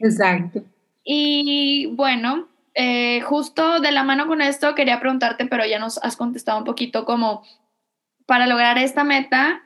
Exacto. 0.01 0.64
Y 1.05 1.93
bueno, 1.95 2.49
eh, 2.74 3.20
justo 3.22 3.80
de 3.80 3.92
la 3.92 4.02
mano 4.02 4.26
con 4.26 4.42
esto 4.42 4.74
quería 4.74 5.00
preguntarte, 5.00 5.46
pero 5.46 5.64
ya 5.64 5.78
nos 5.78 5.98
has 6.02 6.16
contestado 6.16 6.58
un 6.58 6.64
poquito 6.64 7.04
como, 7.04 7.44
para 8.26 8.46
lograr 8.46 8.78
esta 8.78 9.04
meta, 9.04 9.62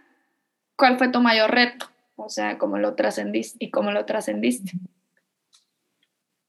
¿cuál 0.76 0.98
fue 0.98 1.08
tu 1.08 1.20
mayor 1.20 1.50
reto? 1.50 1.86
O 2.16 2.28
sea, 2.28 2.58
¿cómo 2.58 2.78
lo 2.78 2.94
trascendiste 2.94 3.64
y 3.64 3.70
cómo 3.70 3.92
lo 3.92 4.04
trascendiste? 4.04 4.72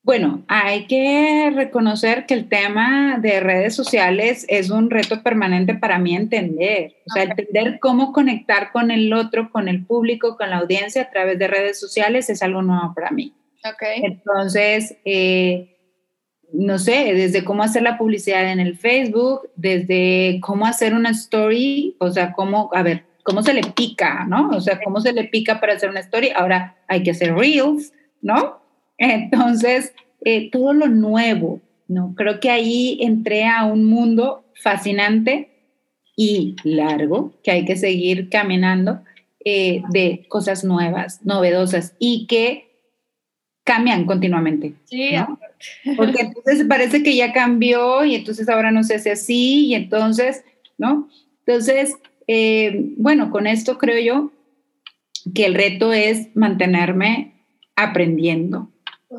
Bueno, 0.01 0.43
hay 0.47 0.87
que 0.87 1.51
reconocer 1.53 2.25
que 2.25 2.33
el 2.33 2.49
tema 2.49 3.19
de 3.19 3.39
redes 3.41 3.75
sociales 3.75 4.45
es 4.49 4.69
un 4.69 4.89
reto 4.89 5.21
permanente 5.21 5.75
para 5.75 5.99
mí 5.99 6.15
entender, 6.15 6.95
o 7.05 7.13
sea, 7.13 7.23
entender 7.23 7.79
cómo 7.79 8.11
conectar 8.11 8.71
con 8.71 8.91
el 8.91 9.13
otro, 9.13 9.51
con 9.51 9.67
el 9.67 9.85
público, 9.85 10.35
con 10.35 10.49
la 10.49 10.57
audiencia 10.57 11.03
a 11.03 11.09
través 11.11 11.37
de 11.37 11.47
redes 11.47 11.79
sociales 11.79 12.29
es 12.29 12.41
algo 12.41 12.61
nuevo 12.61 12.93
para 12.95 13.11
mí. 13.11 13.33
Okay. 13.75 14.01
Entonces, 14.03 14.97
eh, 15.05 15.78
no 16.53 16.79
sé, 16.79 17.13
desde 17.13 17.43
cómo 17.43 17.63
hacer 17.63 17.83
la 17.83 17.97
publicidad 17.97 18.51
en 18.51 18.59
el 18.59 18.77
Facebook, 18.77 19.49
desde 19.55 20.39
cómo 20.41 20.65
hacer 20.65 20.93
una 20.93 21.11
story, 21.11 21.95
o 21.99 22.11
sea, 22.11 22.33
cómo, 22.33 22.69
a 22.73 22.83
ver, 22.83 23.05
cómo 23.23 23.43
se 23.43 23.53
le 23.53 23.61
pica, 23.63 24.25
¿no? 24.25 24.49
O 24.49 24.61
sea, 24.61 24.79
cómo 24.83 25.01
se 25.01 25.13
le 25.13 25.25
pica 25.25 25.59
para 25.59 25.73
hacer 25.73 25.89
una 25.89 25.99
story. 25.99 26.29
Ahora 26.35 26.77
hay 26.87 27.03
que 27.03 27.11
hacer 27.11 27.35
reels, 27.35 27.93
¿no? 28.21 28.59
Entonces, 28.97 29.93
eh, 30.25 30.49
todo 30.51 30.73
lo 30.73 30.87
nuevo, 30.87 31.61
¿no? 31.87 32.13
Creo 32.15 32.39
que 32.39 32.49
ahí 32.49 32.97
entré 33.01 33.45
a 33.45 33.65
un 33.65 33.85
mundo 33.85 34.43
fascinante 34.55 35.49
y 36.15 36.55
largo, 36.63 37.33
que 37.43 37.51
hay 37.51 37.65
que 37.65 37.77
seguir 37.77 38.29
caminando, 38.29 39.01
eh, 39.45 39.83
de 39.89 40.25
cosas 40.27 40.65
nuevas, 40.65 41.25
novedosas 41.25 41.95
y 41.97 42.27
que 42.27 42.68
cambian 43.69 44.05
continuamente. 44.05 44.73
Sí, 44.85 45.11
porque 45.95 46.21
entonces 46.21 46.65
parece 46.67 47.03
que 47.03 47.15
ya 47.15 47.33
cambió 47.33 48.03
y 48.03 48.15
entonces 48.15 48.49
ahora 48.49 48.71
no 48.71 48.83
se 48.83 48.95
hace 48.95 49.11
así 49.11 49.67
y 49.67 49.75
entonces, 49.75 50.43
¿no? 50.79 51.07
Entonces, 51.45 51.95
eh, 52.25 52.93
bueno, 52.97 53.29
con 53.29 53.45
esto 53.45 53.77
creo 53.77 53.99
yo 53.99 54.31
que 55.35 55.45
el 55.45 55.53
reto 55.53 55.93
es 55.93 56.35
mantenerme 56.35 57.43
aprendiendo, 57.75 58.71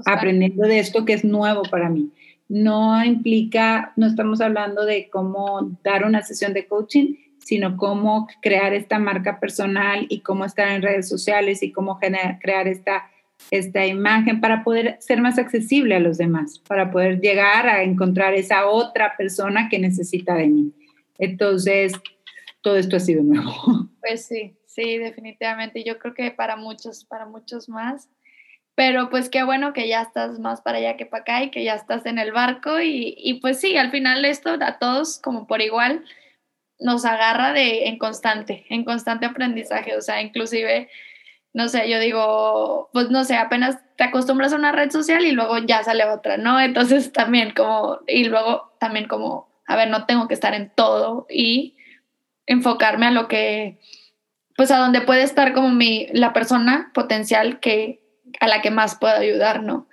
aprendiendo 0.05 0.65
de 0.65 0.81
esto 0.81 1.05
que 1.05 1.13
es 1.13 1.25
nuevo 1.25 1.63
para 1.71 1.89
mí. 1.89 2.11
No 2.49 3.05
implica, 3.05 3.93
no 3.95 4.09
estamos 4.09 4.41
hablando 4.41 4.85
de 4.85 5.09
cómo 5.11 5.79
dar 5.85 6.05
una 6.05 6.23
sesión 6.23 6.55
de 6.55 6.67
coaching, 6.67 7.15
sino 7.39 7.77
cómo 7.77 8.27
crear 8.43 8.75
esta 8.75 8.99
marca 8.99 9.39
personal 9.39 10.07
y 10.09 10.23
cómo 10.23 10.45
estar 10.45 10.73
en 10.73 10.83
redes 10.83 11.09
sociales 11.09 11.63
y 11.63 11.71
cómo 11.71 12.01
crear 12.01 12.67
esta 12.67 13.05
esta 13.51 13.85
imagen 13.87 14.41
para 14.41 14.63
poder 14.63 14.97
ser 15.01 15.21
más 15.21 15.39
accesible 15.39 15.97
a 15.97 16.01
los 16.01 16.19
demás, 16.19 16.61
para 16.61 16.91
poder 16.91 17.21
llegar 17.21 17.67
a 17.69 17.83
encontrar 17.83 18.35
esa 18.35 18.67
otra 18.67 19.17
persona 19.17 19.69
que 19.69 19.79
necesita 19.79 20.35
de 20.35 20.47
mí. 20.47 20.73
Entonces, 21.19 21.93
todo 22.63 22.77
esto 22.77 22.97
ha 22.97 23.01
sido 23.01 23.23
nuevo. 23.23 23.53
Pues 24.01 24.25
sí, 24.25 24.57
sí, 24.67 24.97
definitivamente. 24.97 25.85
Yo 25.85 25.99
creo 25.99 26.15
que 26.15 26.31
para 26.31 26.57
muchos, 26.57 27.05
para 27.05 27.27
muchos 27.27 27.69
más. 27.69 28.09
Pero 28.75 29.11
pues 29.11 29.29
qué 29.29 29.45
bueno 29.45 29.75
que 29.75 29.87
ya 29.87 30.01
estás 30.01 30.39
más 30.39 30.63
para 30.63 30.79
allá 30.79 30.97
que 30.97 31.05
para 31.05 31.21
acá 31.21 31.45
y 31.45 31.51
que 31.51 31.63
ya 31.65 31.75
estás 31.75 32.07
en 32.07 32.19
el 32.19 32.33
barco 32.33 32.81
y, 32.81 33.15
y 33.19 33.41
pues 33.41 33.61
sí, 33.61 33.77
al 33.77 33.91
final 33.91 34.25
esto 34.25 34.57
a 34.59 34.79
todos 34.79 35.19
como 35.19 35.47
por 35.47 35.61
igual 35.61 36.03
nos 36.79 37.05
agarra 37.05 37.53
de 37.53 37.89
en 37.89 37.99
constante, 37.99 38.65
en 38.71 38.85
constante 38.85 39.27
aprendizaje. 39.27 39.97
O 39.97 40.01
sea, 40.01 40.23
inclusive 40.23 40.89
no 41.53 41.69
sé, 41.69 41.89
yo 41.89 41.99
digo, 41.99 42.91
pues 42.93 43.11
no 43.11 43.25
sé, 43.25 43.37
apenas 43.37 43.79
te 43.97 44.05
acostumbras 44.05 44.53
a 44.53 44.57
una 44.57 44.73
red 44.73 44.91
social 44.91 45.25
y 45.25 45.33
luego 45.33 45.59
ya 45.59 45.83
sale 45.83 46.05
otra, 46.05 46.37
¿no? 46.37 46.61
Entonces 46.61 47.13
también 47.13 47.53
como, 47.55 48.01
y 48.07 48.25
luego 48.25 48.73
también 48.79 49.09
como, 49.09 49.49
a 49.67 49.77
ver, 49.77 49.89
no 49.91 50.07
tengo 50.07 50.29
que 50.29 50.35
estar 50.35 50.55
en 50.55 50.71
todo 50.75 51.27
y 51.29 51.77
enfocarme 52.47 53.07
a 53.07 53.11
lo 53.11 53.29
que, 53.29 53.81
pues 54.57 54.71
a 54.71 54.79
donde 54.79 55.01
puede 55.01 55.23
estar 55.23 55.53
como 55.53 55.71
mi, 55.71 56.09
la 56.13 56.33
persona 56.33 56.91
potencial 56.95 57.61
que, 57.61 58.01
a 58.41 58.47
la 58.47 58.63
que 58.63 58.71
más 58.71 58.97
puedo 58.97 59.15
ayudar, 59.15 59.63
¿no? 59.63 59.89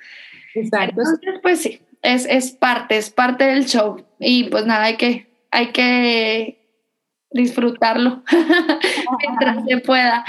Exacto. 0.53 1.01
Entonces, 1.01 1.39
pues 1.41 1.61
sí, 1.61 1.81
es, 2.01 2.25
es 2.25 2.51
parte, 2.51 2.97
es 2.97 3.09
parte 3.09 3.45
del 3.45 3.65
show 3.65 4.05
y 4.19 4.45
pues 4.45 4.65
nada, 4.65 4.85
hay 4.85 4.97
que, 4.97 5.27
hay 5.51 5.67
que 5.71 6.56
disfrutarlo 7.38 8.23
mientras 9.19 9.65
se 9.65 9.77
pueda. 9.77 10.25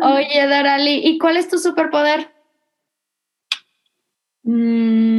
Oye, 0.00 0.46
Darali, 0.46 1.00
¿y 1.04 1.18
cuál 1.18 1.36
es 1.36 1.48
tu 1.48 1.58
superpoder? 1.58 2.30
Mm, 4.44 5.18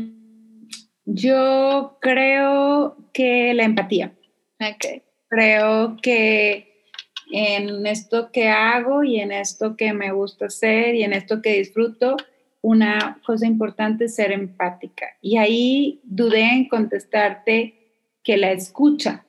yo 1.05 1.97
creo 2.01 2.97
que 3.13 3.53
la 3.53 3.63
empatía. 3.63 4.13
Okay. 4.55 5.03
Creo 5.27 5.97
que 6.01 6.85
en 7.31 7.85
esto 7.87 8.31
que 8.31 8.47
hago 8.49 9.03
y 9.03 9.19
en 9.19 9.31
esto 9.31 9.75
que 9.75 9.93
me 9.93 10.11
gusta 10.11 10.45
hacer 10.45 10.95
y 10.95 11.03
en 11.03 11.13
esto 11.13 11.41
que 11.41 11.57
disfruto, 11.57 12.15
una 12.61 13.19
cosa 13.25 13.45
importante 13.45 14.05
es 14.05 14.15
ser 14.15 14.31
empática. 14.31 15.17
Y 15.21 15.37
ahí 15.37 15.99
dudé 16.03 16.43
en 16.43 16.69
contestarte 16.69 17.75
que 18.23 18.37
la 18.37 18.51
escucha, 18.51 19.22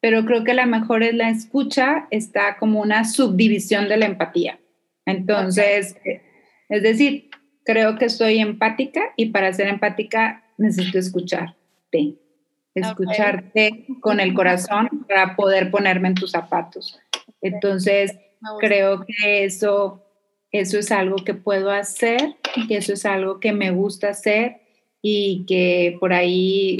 pero 0.00 0.24
creo 0.24 0.44
que 0.44 0.54
la 0.54 0.66
mejor 0.66 1.02
es 1.02 1.14
la 1.14 1.28
escucha, 1.28 2.06
está 2.10 2.56
como 2.58 2.80
una 2.80 3.04
subdivisión 3.04 3.88
de 3.88 3.98
la 3.98 4.06
empatía. 4.06 4.58
Entonces, 5.06 5.96
es 6.68 6.82
decir, 6.82 7.30
creo 7.64 7.96
que 7.98 8.08
soy 8.08 8.38
empática 8.38 9.12
y 9.16 9.26
para 9.26 9.52
ser 9.52 9.68
empática 9.68 10.44
necesito 10.56 10.98
escucharte, 10.98 12.16
escucharte 12.74 13.86
con 14.00 14.20
el 14.20 14.34
corazón 14.34 14.88
para 15.08 15.36
poder 15.36 15.70
ponerme 15.70 16.08
en 16.08 16.14
tus 16.14 16.30
zapatos. 16.30 16.98
Entonces, 17.42 18.16
creo 18.58 19.04
que 19.06 19.44
eso, 19.44 20.04
eso 20.50 20.78
es 20.78 20.90
algo 20.92 21.16
que 21.16 21.34
puedo 21.34 21.70
hacer, 21.70 22.36
que 22.68 22.76
eso 22.76 22.92
es 22.92 23.04
algo 23.04 23.40
que 23.40 23.52
me 23.52 23.70
gusta 23.70 24.10
hacer 24.10 24.60
y 25.02 25.44
que 25.46 25.96
por 25.98 26.12
ahí, 26.12 26.76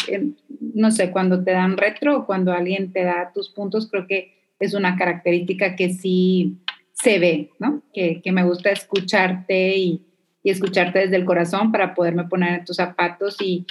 no 0.75 0.91
sé, 0.91 1.11
cuando 1.11 1.43
te 1.43 1.53
dan 1.53 1.77
retro 1.77 2.19
o 2.19 2.27
cuando 2.27 2.53
alguien 2.53 2.93
te 2.93 3.05
da 3.05 3.33
tus 3.33 3.51
puntos, 3.51 3.89
creo 3.91 4.07
que 4.07 4.41
es 4.59 4.75
una 4.75 4.97
característica 4.97 5.75
que 5.75 5.91
sí 5.91 6.59
se 6.93 7.19
ve, 7.19 7.51
¿no? 7.59 7.83
Que, 7.93 8.23
me 8.33 8.45
gusta 8.45 8.71
escucharte 8.71 9.77
y, 9.77 10.07
escucharte 10.43 11.01
desde 11.01 11.17
el 11.17 11.27
corazón 11.27 11.71
para 11.71 11.95
poderme 11.95 12.25
poner 12.25 12.61
en 12.61 12.65
tus 12.65 12.77
zapatos 12.77 13.37
y, 13.41 13.67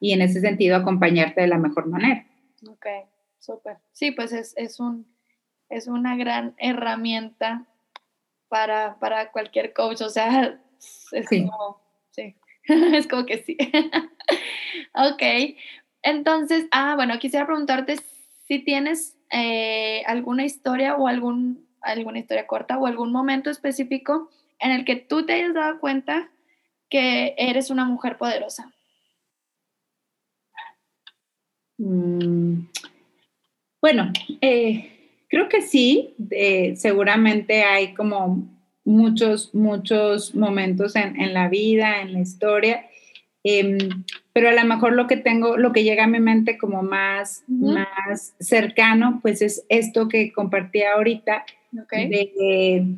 en 0.00 0.22
ese 0.22 0.40
sentido 0.40 0.76
acompañarte 0.76 1.40
de 1.40 1.46
la 1.46 1.58
mejor 1.58 1.86
manera. 1.86 2.26
Ok, 2.68 2.86
súper. 3.38 3.78
Sí, 3.92 4.10
pues 4.12 4.32
es, 4.32 4.80
un, 4.80 5.06
es 5.68 5.86
una 5.86 6.16
gran 6.16 6.54
herramienta 6.58 7.66
para, 8.48 8.98
para 8.98 9.30
cualquier 9.30 9.72
coach, 9.72 10.00
o 10.02 10.10
sea, 10.10 10.60
es 11.12 11.28
como, 11.28 11.80
sí. 12.10 12.36
es 12.64 13.06
como 13.06 13.26
que 13.26 13.38
sí. 13.38 13.56
ok. 14.94 15.22
Entonces, 16.02 16.66
ah, 16.70 16.94
bueno, 16.96 17.18
quisiera 17.18 17.46
preguntarte 17.46 17.96
si 18.46 18.58
tienes 18.58 19.16
eh, 19.30 20.02
alguna 20.06 20.44
historia 20.44 20.96
o 20.96 21.08
algún, 21.08 21.66
alguna 21.80 22.18
historia 22.18 22.46
corta 22.46 22.78
o 22.78 22.86
algún 22.86 23.12
momento 23.12 23.50
específico 23.50 24.30
en 24.58 24.72
el 24.72 24.84
que 24.84 24.96
tú 24.96 25.24
te 25.24 25.34
hayas 25.34 25.54
dado 25.54 25.80
cuenta 25.80 26.30
que 26.88 27.34
eres 27.38 27.70
una 27.70 27.84
mujer 27.84 28.18
poderosa. 28.18 28.72
Mm, 31.78 32.66
bueno, 33.80 34.12
eh, 34.40 35.24
creo 35.28 35.48
que 35.48 35.62
sí. 35.62 36.14
Eh, 36.30 36.76
seguramente 36.76 37.64
hay 37.64 37.94
como 37.94 38.48
muchos, 38.84 39.54
muchos 39.54 40.34
momentos 40.34 40.94
en, 40.96 41.34
la 41.34 41.48
vida, 41.48 42.02
en 42.02 42.12
la 42.12 42.20
historia. 42.20 42.86
Em, 43.44 44.04
pero 44.32 44.48
a 44.48 44.52
lo 44.52 44.64
mejor 44.64 44.92
lo 44.92 45.06
que 45.06 45.16
tengo, 45.16 45.56
lo 45.56 45.72
que 45.72 45.82
llega 45.82 46.04
a 46.04 46.08
mi 46.08 46.20
mente 46.20 46.58
como 46.58 46.82
más, 46.82 47.44
más 47.48 48.34
cercano, 48.38 49.18
pues 49.20 49.42
es 49.42 49.64
esto 49.68 50.08
que 50.08 50.32
compartí 50.32 50.82
ahorita, 50.82 51.44
de 51.90 52.96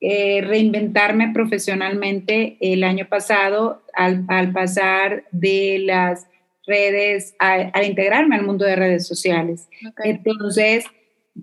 eh, 0.00 0.40
reinventarme 0.42 1.32
profesionalmente 1.32 2.56
el 2.60 2.84
año 2.84 3.08
pasado 3.08 3.82
al, 3.94 4.52
pasar 4.52 5.24
de 5.32 5.80
las 5.84 6.26
redes, 6.66 7.34
al 7.38 7.84
integrarme 7.84 8.36
al 8.36 8.46
mundo 8.46 8.64
de 8.64 8.76
redes 8.76 9.06
sociales. 9.06 9.68
Entonces, 10.04 10.84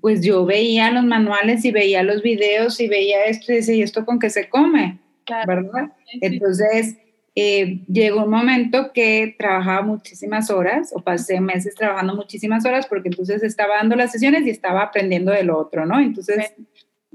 pues 0.02 0.24
yo 0.24 0.46
veía 0.46 0.92
los 0.92 1.04
manuales 1.04 1.66
y 1.66 1.72
veía 1.72 2.04
los 2.04 2.22
videos 2.22 2.80
y 2.80 2.88
veía 2.88 3.24
esto 3.26 3.52
y 3.52 3.56
decía, 3.56 3.76
¿y 3.76 3.82
esto 3.82 4.06
con 4.06 4.20
qué 4.20 4.30
se 4.30 4.50
come? 4.50 5.00
¿Verdad? 5.46 5.92
Entonces, 6.22 6.98
eh, 7.36 7.82
llegó 7.88 8.24
un 8.24 8.32
momento 8.32 8.92
que 8.94 9.36
trabajaba 9.38 9.82
muchísimas 9.82 10.50
horas 10.50 10.92
o 10.94 11.02
pasé 11.02 11.40
meses 11.40 11.76
trabajando 11.76 12.16
muchísimas 12.16 12.66
horas 12.66 12.88
porque 12.88 13.10
entonces 13.10 13.44
estaba 13.44 13.78
dando 13.78 13.96
las 13.96 14.12
sesiones 14.12 14.46
y 14.46 14.50
estaba 14.50 14.82
aprendiendo 14.82 15.32
del 15.32 15.50
otro, 15.50 15.86
¿no? 15.86 16.00
Entonces, 16.00 16.54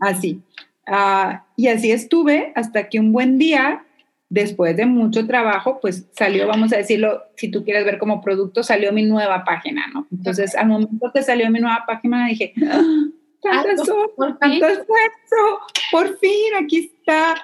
así. 0.01 0.41
Ah, 0.87 1.47
y 1.57 1.69
así 1.69 1.91
estuve 1.91 2.53
hasta 2.55 2.89
que 2.89 3.01
un 3.01 3.13
buen 3.13 3.39
día 3.39 3.85
después 4.29 4.77
de 4.77 4.87
mucho 4.87 5.27
trabajo, 5.27 5.79
pues 5.81 6.09
salió, 6.13 6.49
vamos 6.49 6.73
a 6.73 6.77
decirlo, 6.77 7.23
si 7.37 7.51
tú 7.51 7.65
quieres 7.65 7.85
ver 7.85 7.99
como 7.99 8.21
producto, 8.21 8.63
salió 8.63 8.93
mi 8.93 9.05
nueva 9.05 9.45
página, 9.45 9.87
¿no? 9.93 10.09
Entonces, 10.11 10.57
al 10.57 10.67
momento 10.67 11.11
que 11.15 11.23
salió 11.23 11.49
mi 11.51 11.61
nueva 11.61 11.85
página, 11.87 12.27
dije, 12.27 12.53
¡Ah, 12.67 13.63
tanto, 13.65 14.15
tanto 14.41 14.67
esfuerzo, 14.67 15.61
por 15.93 16.19
fin, 16.19 16.55
aquí 16.61 16.91
está. 16.97 17.35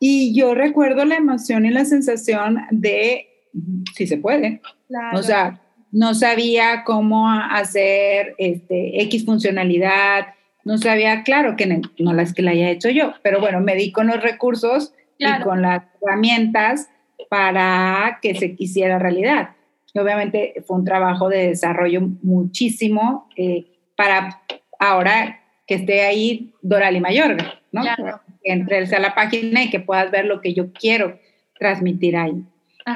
Y 0.00 0.34
yo 0.34 0.54
recuerdo 0.54 1.04
la 1.04 1.16
emoción 1.16 1.66
y 1.66 1.70
la 1.70 1.84
sensación 1.84 2.60
de, 2.70 3.28
si 3.94 4.06
se 4.06 4.16
puede, 4.16 4.60
o 5.12 5.22
sea, 5.22 5.60
no 5.90 6.14
sabía 6.14 6.84
cómo 6.84 7.28
hacer 7.28 8.34
este, 8.38 9.02
X 9.02 9.24
funcionalidad, 9.24 10.28
no 10.64 10.78
sabía, 10.78 11.22
claro 11.22 11.56
que 11.56 11.66
no, 11.66 11.80
no 11.98 12.12
las 12.12 12.34
que 12.34 12.42
la 12.42 12.52
haya 12.52 12.70
hecho 12.70 12.90
yo, 12.90 13.14
pero 13.22 13.40
bueno, 13.40 13.60
me 13.60 13.74
di 13.74 13.90
con 13.90 14.06
los 14.06 14.22
recursos 14.22 14.92
y 15.18 15.26
con 15.42 15.62
las 15.62 15.82
herramientas 16.00 16.88
para 17.28 18.18
que 18.22 18.34
se 18.34 18.54
hiciera 18.58 18.98
realidad. 18.98 19.50
obviamente 19.94 20.62
fue 20.66 20.76
un 20.76 20.84
trabajo 20.84 21.28
de 21.28 21.48
desarrollo 21.48 22.02
muchísimo 22.22 23.28
eh, 23.36 23.66
para 23.96 24.42
ahora 24.78 25.40
que 25.66 25.74
esté 25.74 26.02
ahí 26.02 26.54
Dorali 26.62 27.00
Mayorga, 27.00 27.60
¿no? 27.72 27.82
Que 27.82 28.12
entres 28.50 28.92
a 28.92 28.98
la 28.98 29.14
página 29.14 29.64
y 29.64 29.70
que 29.70 29.80
puedas 29.80 30.10
ver 30.10 30.24
lo 30.24 30.40
que 30.40 30.54
yo 30.54 30.72
quiero 30.72 31.18
transmitir 31.58 32.16
ahí. 32.16 32.44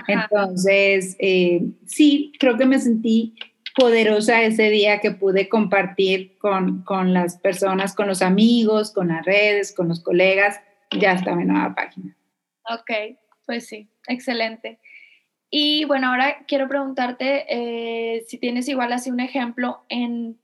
Entonces, 0.09 1.17
eh, 1.19 1.63
sí, 1.87 2.33
creo 2.39 2.57
que 2.57 2.65
me 2.65 2.79
sentí 2.79 3.35
poderosa 3.77 4.43
ese 4.43 4.71
día 4.71 5.01
que 5.01 5.11
pude 5.11 5.49
compartir 5.49 6.37
con, 6.39 6.83
con 6.83 7.13
las 7.13 7.39
personas, 7.39 7.95
con 7.95 8.07
los 8.07 8.23
amigos, 8.23 8.93
con 8.93 9.09
las 9.09 9.25
redes, 9.25 9.75
con 9.75 9.89
los 9.89 10.01
colegas, 10.01 10.61
ya 10.99 11.13
está 11.13 11.35
mi 11.35 11.45
nueva 11.45 11.75
página. 11.75 12.17
Ok, 12.71 13.17
pues 13.47 13.67
sí, 13.67 13.89
Excelente. 14.09 14.79
Y 15.51 15.85
bueno, 15.85 16.09
ahora 16.09 16.45
quiero 16.49 16.67
preguntarte 16.67 17.45
eh, 17.49 18.25
si 18.27 18.39
tienes 18.39 18.69
igual 18.69 18.93
así 18.93 19.11
un 19.11 19.21
ejemplo 19.21 19.85
en, 19.89 20.39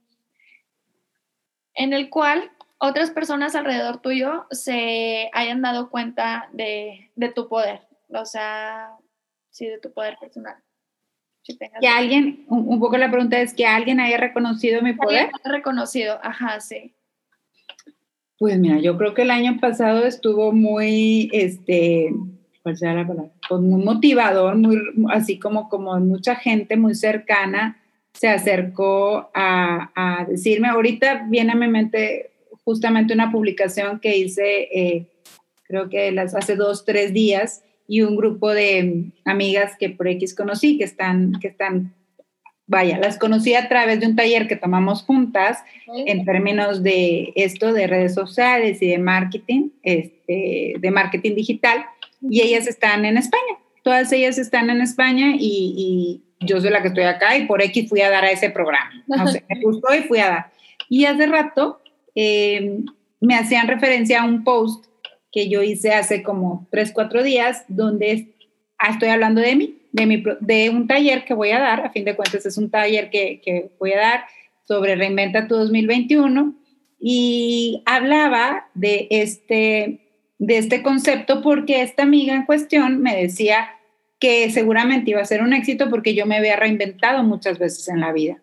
en 1.75 1.93
el 1.93 2.11
cual 2.11 2.51
otras 2.79 3.11
personas 3.11 3.55
alrededor 3.55 4.01
tuyo 4.01 4.47
se 4.51 5.31
hayan 5.33 5.63
dado 5.63 5.91
cuenta 5.91 6.49
de, 6.53 7.11
tu 7.35 7.49
poder, 7.49 7.81
o 8.09 8.25
sea, 8.25 8.91
sí, 9.51 9.67
de 9.67 9.79
tu 9.79 9.93
poder 9.93 10.17
personal. 10.21 10.57
que 11.81 11.89
alguien, 11.89 12.45
un, 12.49 12.79
poco 12.79 12.97
la 12.97 13.11
pregunta 13.11 13.41
es 13.41 13.53
que 13.53 13.67
alguien 13.67 14.01
haya 14.01 14.17
reconocido 14.17 14.81
mi 14.83 14.93
poder. 14.93 15.31
Reconocido, 15.45 16.19
ajá, 16.23 16.61
sí. 16.61 16.95
Pues 18.39 18.57
mira, 18.59 18.79
yo 18.79 18.97
creo 18.97 19.15
que 19.15 19.23
el 19.23 19.33
año 19.33 19.59
pasado 19.61 20.05
estuvo 20.05 20.53
muy, 20.53 21.29
este, 21.33 22.15
¿cuál 22.63 22.77
sea 22.77 22.95
la 22.95 23.07
palabra? 23.07 23.33
Pues 23.49 23.61
muy 23.61 23.83
motivador, 23.83 24.57
muy, 24.57 24.79
así 25.11 25.41
como, 25.41 25.69
como 25.69 25.99
mucha 25.99 26.37
gente 26.37 26.77
muy 26.77 26.95
cercana 26.95 27.83
se 28.13 28.29
acercó 28.29 29.31
a, 29.35 29.91
a 29.95 30.25
decirme, 30.25 30.69
ahorita 30.69 31.27
viene 31.29 31.53
a 31.53 31.57
mi 31.57 31.69
mente 31.69 32.28
justamente 32.69 33.15
una 33.15 33.33
publicación 33.33 33.99
que 33.99 34.19
hice, 34.19 34.69
eh, 34.71 35.07
creo 35.63 35.89
que 35.89 36.13
las, 36.13 36.35
hace 36.35 36.55
dos, 36.55 36.85
tres 36.85 37.15
días, 37.15 37.65
y 37.87 38.03
un 38.03 38.15
grupo 38.15 38.53
de 38.53 39.07
amigas 39.25 39.73
que 39.81 39.89
por 39.89 40.07
X 40.07 40.35
conocí, 40.35 40.77
que 40.77 40.85
están, 40.85 41.33
que 41.41 41.49
están, 41.49 41.95
vaya, 42.67 42.99
las 42.99 43.17
conocí 43.17 43.55
a 43.55 43.71
través 43.71 44.01
de 44.01 44.07
un 44.09 44.17
taller 44.17 44.49
que 44.49 44.57
tomamos 44.57 45.03
juntas 45.03 45.65
en 46.05 46.27
términos 46.27 46.83
de 46.83 47.33
esto, 47.37 47.73
de 47.73 47.87
redes 47.87 48.13
sociales 48.13 48.83
y 48.83 48.89
de 48.89 48.99
marketing, 48.99 49.71
este, 49.83 50.75
de 50.79 50.91
marketing 50.91 51.37
digital, 51.37 51.87
y 52.21 52.43
ellas 52.43 52.67
están 52.67 53.07
en 53.07 53.17
España. 53.17 53.57
Todas 53.83 54.13
ellas 54.13 54.37
están 54.37 54.69
en 54.69 54.83
España 54.83 55.37
y, 55.39 56.21
yo 56.41 56.61
soy 56.61 56.69
la 56.69 56.83
que 56.83 56.89
estoy 56.89 57.05
acá 57.05 57.35
y 57.39 57.47
por 57.47 57.63
X 57.63 57.89
fui 57.89 58.03
a 58.03 58.11
dar 58.11 58.25
a 58.25 58.31
ese 58.31 58.51
programa. 58.51 58.91
No 59.07 59.27
sé, 59.27 59.43
me 59.49 59.63
gustó 59.63 59.95
y 59.95 60.03
fui 60.03 60.19
a 60.19 60.29
dar. 60.29 60.51
Y 60.91 61.07
hace 61.07 61.27
rato 61.27 61.81
eh, 62.21 62.81
me 63.21 63.37
hacían 63.37 63.69
referencia 63.69 64.23
a 64.23 64.25
un 64.25 64.43
post 64.43 64.87
que 65.31 65.49
yo 65.49 65.63
hice 65.63 65.93
hace 65.93 66.25
como 66.25 66.67
tres, 66.73 66.91
cuatro 66.93 67.23
días, 67.23 67.65
donde 67.69 68.35
ah, 68.77 68.91
estoy 68.91 69.11
hablando 69.11 69.41
de 69.41 69.55
mí, 69.55 69.79
de, 69.93 70.07
mi, 70.07 70.25
de 70.41 70.71
un 70.71 70.89
taller 70.89 71.25
que 71.25 71.35
voy 71.35 71.51
a 71.51 71.61
dar, 71.61 71.87
a 71.87 71.91
fin 71.91 72.05
de 72.05 72.17
cuentas 72.17 72.45
es 72.45 72.59
un 72.59 72.71
taller 72.71 73.11
que, 73.11 73.41
que 73.45 73.71
voy 73.79 73.93
a 73.93 74.01
dar 74.01 74.25
sobre 74.65 74.97
Reinventa 74.97 75.47
tu 75.47 75.55
2021 75.55 76.57
y 76.99 77.85
hablaba 77.87 78.69
de 78.75 79.07
este, 79.11 80.01
de 80.39 80.59
este 80.59 80.83
concepto 80.83 81.41
porque 81.41 81.83
esta 81.83 82.03
amiga 82.03 82.35
en 82.35 82.47
cuestión 82.47 83.01
me 83.01 83.15
decía 83.15 83.71
que 84.19 84.51
seguramente 84.51 85.13
iba 85.13 85.21
a 85.21 85.25
ser 85.25 85.41
un 85.43 85.53
éxito 85.53 85.89
porque 85.89 86.17
yo 86.17 86.27
me 86.27 86.39
había 86.39 86.57
reinventado 86.57 87.23
muchas 87.23 87.61
veces 87.61 87.87
en 87.89 88.01
la 88.01 88.13
vida. 88.13 88.43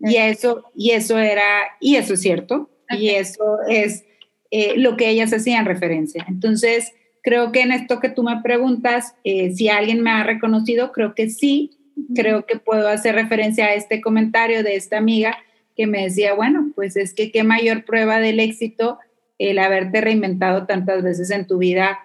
Y 0.00 0.16
eso, 0.16 0.64
y 0.74 0.90
eso 0.90 1.18
era, 1.18 1.46
y 1.80 1.96
eso 1.96 2.12
es 2.12 2.20
cierto, 2.20 2.68
y 2.90 3.10
eso 3.10 3.58
es 3.68 4.04
eh, 4.50 4.74
lo 4.76 4.96
que 4.96 5.08
ellas 5.08 5.32
hacían 5.32 5.66
referencia. 5.66 6.24
Entonces, 6.28 6.92
creo 7.22 7.52
que 7.52 7.62
en 7.62 7.72
esto 7.72 8.00
que 8.00 8.08
tú 8.08 8.22
me 8.22 8.40
preguntas, 8.42 9.14
eh, 9.24 9.52
si 9.52 9.68
alguien 9.68 10.02
me 10.02 10.10
ha 10.10 10.22
reconocido, 10.22 10.92
creo 10.92 11.14
que 11.14 11.28
sí, 11.28 11.72
creo 12.14 12.46
que 12.46 12.58
puedo 12.58 12.88
hacer 12.88 13.14
referencia 13.14 13.66
a 13.66 13.74
este 13.74 14.00
comentario 14.00 14.62
de 14.62 14.76
esta 14.76 14.98
amiga 14.98 15.36
que 15.76 15.86
me 15.86 16.02
decía, 16.02 16.34
bueno, 16.34 16.70
pues 16.74 16.96
es 16.96 17.14
que 17.14 17.30
qué 17.30 17.42
mayor 17.42 17.84
prueba 17.84 18.20
del 18.20 18.40
éxito 18.40 18.98
el 19.38 19.58
haberte 19.58 20.00
reinventado 20.00 20.66
tantas 20.66 21.02
veces 21.02 21.30
en 21.30 21.46
tu 21.46 21.58
vida 21.58 21.98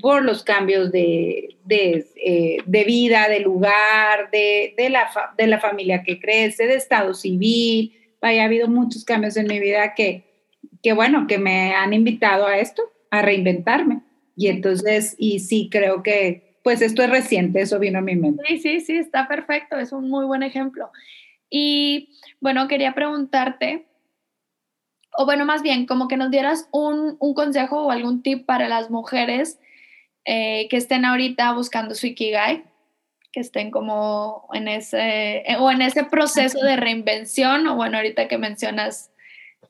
por 0.00 0.24
los 0.24 0.42
cambios 0.42 0.90
de, 0.90 1.56
de, 1.64 2.06
eh, 2.16 2.58
de 2.66 2.84
vida, 2.84 3.28
de 3.28 3.40
lugar, 3.40 4.30
de, 4.32 4.74
de, 4.76 4.90
la 4.90 5.08
de 5.36 5.46
la 5.46 5.60
familia 5.60 6.02
que 6.02 6.18
crece, 6.18 6.66
de 6.66 6.74
estado 6.74 7.14
civil, 7.14 7.92
ha 8.22 8.44
habido 8.44 8.68
muchos 8.68 9.04
cambios 9.04 9.36
en 9.36 9.46
mi 9.46 9.60
vida 9.60 9.94
que, 9.94 10.24
que, 10.82 10.92
bueno, 10.92 11.26
que 11.26 11.38
me 11.38 11.74
han 11.74 11.92
invitado 11.92 12.46
a 12.46 12.58
esto, 12.58 12.82
a 13.10 13.22
reinventarme. 13.22 14.02
Y 14.36 14.48
entonces, 14.48 15.14
y 15.18 15.40
sí 15.40 15.68
creo 15.70 16.02
que, 16.02 16.58
pues 16.62 16.82
esto 16.82 17.02
es 17.02 17.10
reciente, 17.10 17.60
eso 17.60 17.78
vino 17.78 17.98
a 17.98 18.02
mi 18.02 18.16
mente. 18.16 18.42
Sí, 18.46 18.58
sí, 18.58 18.80
sí, 18.80 18.96
está 18.96 19.28
perfecto, 19.28 19.78
es 19.78 19.92
un 19.92 20.10
muy 20.10 20.26
buen 20.26 20.42
ejemplo. 20.42 20.90
Y 21.48 22.18
bueno, 22.40 22.66
quería 22.68 22.92
preguntarte, 22.92 23.86
o 25.16 25.24
bueno, 25.24 25.44
más 25.44 25.62
bien, 25.62 25.86
como 25.86 26.08
que 26.08 26.16
nos 26.16 26.30
dieras 26.30 26.68
un, 26.72 27.16
un 27.20 27.34
consejo 27.34 27.82
o 27.82 27.90
algún 27.90 28.22
tip 28.22 28.44
para 28.46 28.68
las 28.68 28.90
mujeres 28.90 29.58
eh, 30.24 30.66
que 30.68 30.76
estén 30.76 31.04
ahorita 31.04 31.52
buscando 31.52 31.94
su 31.94 32.08
Ikigai 32.08 32.64
que 33.36 33.40
estén 33.40 33.70
como 33.70 34.48
en 34.54 34.66
ese, 34.66 35.42
eh, 35.46 35.56
o 35.58 35.70
en 35.70 35.82
ese 35.82 36.04
proceso 36.04 36.58
de 36.60 36.74
reinvención, 36.76 37.66
o 37.66 37.76
bueno, 37.76 37.98
ahorita 37.98 38.28
que 38.28 38.38
mencionas, 38.38 39.10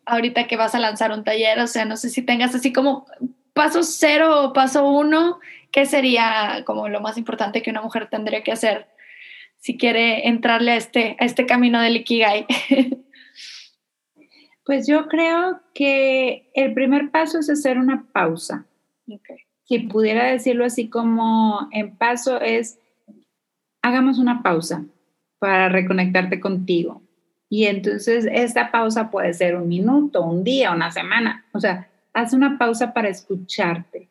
ahorita 0.04 0.46
que 0.46 0.56
vas 0.56 0.76
a 0.76 0.78
lanzar 0.78 1.10
un 1.10 1.24
taller, 1.24 1.58
o 1.58 1.66
sea, 1.66 1.84
no 1.84 1.96
sé 1.96 2.08
si 2.08 2.22
tengas 2.22 2.54
así 2.54 2.72
como 2.72 3.06
paso 3.54 3.82
cero 3.82 4.44
o 4.44 4.52
paso 4.52 4.88
uno, 4.88 5.40
¿qué 5.72 5.84
sería 5.84 6.62
como 6.64 6.88
lo 6.88 7.00
más 7.00 7.18
importante 7.18 7.60
que 7.60 7.70
una 7.70 7.82
mujer 7.82 8.08
tendría 8.08 8.44
que 8.44 8.52
hacer 8.52 8.86
si 9.58 9.76
quiere 9.76 10.28
entrarle 10.28 10.70
a 10.70 10.76
este, 10.76 11.16
a 11.18 11.24
este 11.24 11.44
camino 11.44 11.80
del 11.80 11.96
Ikigai? 11.96 12.46
Pues 14.64 14.88
yo 14.88 15.06
creo 15.06 15.60
que 15.74 16.50
el 16.52 16.74
primer 16.74 17.12
paso 17.12 17.38
es 17.38 17.48
hacer 17.48 17.78
una 17.78 18.04
pausa. 18.12 18.66
Si 19.62 19.78
pudiera 19.78 20.24
decirlo 20.24 20.64
así 20.64 20.88
como 20.88 21.68
en 21.70 21.96
paso 21.96 22.40
es 22.40 22.80
hagamos 23.86 24.18
una 24.18 24.42
pausa 24.42 24.84
para 25.38 25.68
reconectarte 25.68 26.40
contigo. 26.40 27.02
Y 27.48 27.66
entonces 27.66 28.26
esta 28.30 28.72
pausa 28.72 29.10
puede 29.10 29.32
ser 29.32 29.54
un 29.54 29.68
minuto, 29.68 30.24
un 30.24 30.42
día, 30.42 30.72
una 30.72 30.90
semana. 30.90 31.44
O 31.52 31.60
sea, 31.60 31.88
haz 32.12 32.32
una 32.32 32.58
pausa 32.58 32.92
para 32.92 33.08
escucharte. 33.08 34.08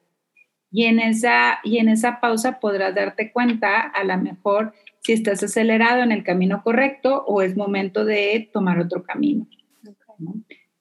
Y 0.71 0.86
en 0.86 0.99
esa, 0.99 1.59
y 1.63 1.78
en 1.78 1.89
esa 1.89 2.21
pausa 2.21 2.59
podrás 2.59 2.95
darte 2.95 3.32
cuenta 3.32 3.82
a 3.82 4.03
lo 4.05 4.17
mejor 4.17 4.73
si 5.01 5.13
estás 5.13 5.43
acelerado 5.43 6.01
en 6.01 6.11
el 6.11 6.23
camino 6.23 6.63
correcto 6.63 7.26
o 7.28 7.41
es 7.41 7.57
momento 7.57 8.05
de 8.05 8.49
tomar 8.53 8.80
otro 8.80 9.03
camino. 9.03 9.45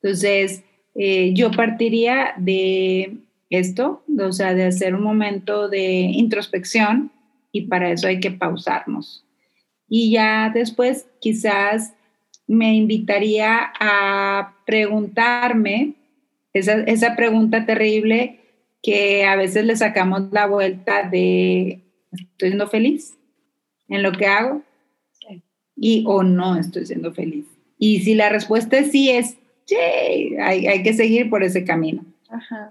Entonces, 0.00 0.62
eh, 0.94 1.32
yo 1.34 1.50
partiría 1.50 2.34
de 2.36 3.16
esto, 3.50 4.04
o 4.20 4.32
sea, 4.32 4.54
de 4.54 4.66
hacer 4.66 4.94
un 4.94 5.02
momento 5.02 5.68
de 5.68 5.82
introspección 5.82 7.10
y 7.54 7.68
para 7.68 7.92
eso 7.92 8.08
hay 8.08 8.18
que 8.18 8.32
pausarnos. 8.32 9.24
Y 9.88 10.10
ya 10.10 10.50
después 10.52 11.06
quizás 11.20 11.94
me 12.48 12.74
invitaría 12.74 13.72
a 13.78 14.56
preguntarme 14.66 15.94
esa, 16.52 16.80
esa 16.80 17.14
pregunta 17.14 17.64
terrible 17.64 18.40
que 18.82 19.24
a 19.24 19.36
veces 19.36 19.64
le 19.66 19.76
sacamos 19.76 20.32
la 20.32 20.46
vuelta 20.46 21.08
de, 21.08 21.80
¿estoy 22.10 22.48
siendo 22.48 22.66
feliz 22.66 23.16
en 23.88 24.02
lo 24.02 24.10
que 24.10 24.26
hago? 24.26 24.62
Y 25.76 26.02
o 26.08 26.24
no 26.24 26.56
estoy 26.56 26.86
siendo 26.86 27.14
feliz. 27.14 27.46
Y 27.78 28.00
si 28.00 28.14
la 28.14 28.30
respuesta 28.30 28.78
es 28.78 28.90
sí, 28.90 29.10
es, 29.10 29.36
sí, 29.64 29.76
hay, 30.40 30.66
hay 30.66 30.82
que 30.82 30.92
seguir 30.92 31.30
por 31.30 31.44
ese 31.44 31.64
camino. 31.64 32.04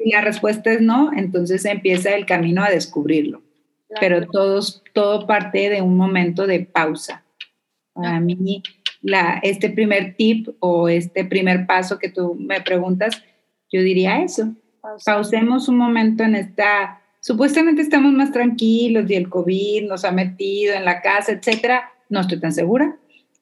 Y 0.04 0.12
la 0.12 0.20
respuesta 0.20 0.74
es 0.74 0.82
no, 0.82 1.14
entonces 1.14 1.64
empieza 1.64 2.14
el 2.16 2.26
camino 2.26 2.64
a 2.64 2.70
descubrirlo 2.70 3.43
pero 4.00 4.28
todos, 4.28 4.84
todo 4.94 5.28
parte 5.28 5.70
de 5.70 5.82
un 5.82 5.98
momento 5.98 6.48
de 6.48 6.62
pausa. 6.62 7.24
Para 7.94 8.20
mí, 8.20 8.64
la, 9.02 9.40
este 9.44 9.70
primer 9.70 10.16
tip 10.16 10.48
o 10.60 10.90
este 10.90 11.26
primer 11.26 11.68
paso 11.68 12.00
que 12.00 12.10
tú 12.10 12.36
me 12.36 12.62
preguntas, 12.62 13.22
yo 13.72 13.82
diría 13.82 14.24
eso. 14.24 14.54
Pausemos 15.06 15.68
un 15.70 15.78
momento 15.78 16.24
en 16.24 16.36
esta, 16.36 17.02
supuestamente 17.20 17.82
estamos 17.82 18.14
más 18.14 18.32
tranquilos 18.32 19.10
y 19.10 19.16
el 19.16 19.30
COVID 19.30 19.88
nos 19.88 20.06
ha 20.06 20.12
metido 20.12 20.74
en 20.74 20.86
la 20.86 21.02
casa, 21.02 21.32
etcétera. 21.32 21.92
No 22.10 22.22
estoy 22.22 22.40
tan 22.40 22.52
segura. 22.52 22.98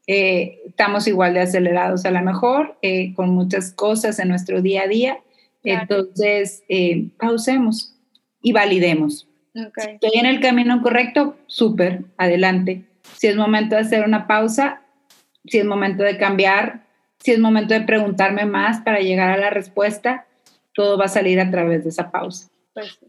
Eh, 0.08 0.60
estamos 0.68 1.08
igual 1.08 1.34
de 1.36 1.42
acelerados 1.42 2.06
a 2.06 2.12
lo 2.12 2.22
mejor, 2.22 2.78
eh, 2.82 3.14
con 3.14 3.30
muchas 3.30 3.72
cosas 3.72 4.20
en 4.20 4.30
nuestro 4.30 4.62
día 4.62 4.84
a 4.84 4.88
día. 4.88 5.20
Entonces, 5.64 6.64
eh, 6.70 7.10
pausemos 7.20 7.96
y 8.42 8.52
validemos. 8.52 9.28
Estoy 9.54 10.12
en 10.14 10.26
el 10.26 10.40
camino 10.40 10.82
correcto, 10.82 11.38
súper, 11.48 12.06
adelante. 12.18 12.86
Si 13.18 13.28
es 13.28 13.36
momento 13.36 13.76
de 13.76 13.82
hacer 13.82 14.06
una 14.06 14.28
pausa, 14.28 14.82
si 15.46 15.58
es 15.60 15.66
momento 15.66 16.04
de 16.04 16.18
cambiar, 16.18 16.86
si 17.20 17.32
es 17.32 17.40
momento 17.40 17.74
de 17.74 17.82
preguntarme 17.82 18.46
más 18.46 18.82
para 18.82 19.00
llegar 19.00 19.32
a 19.32 19.38
la 19.38 19.50
respuesta, 19.50 20.26
todo 20.74 20.98
va 20.98 21.06
a 21.06 21.10
salir 21.10 21.40
a 21.40 21.52
través 21.52 21.84
de 21.84 21.90
esa 21.90 22.12
pausa. 22.12 22.50
Pues 22.74 23.00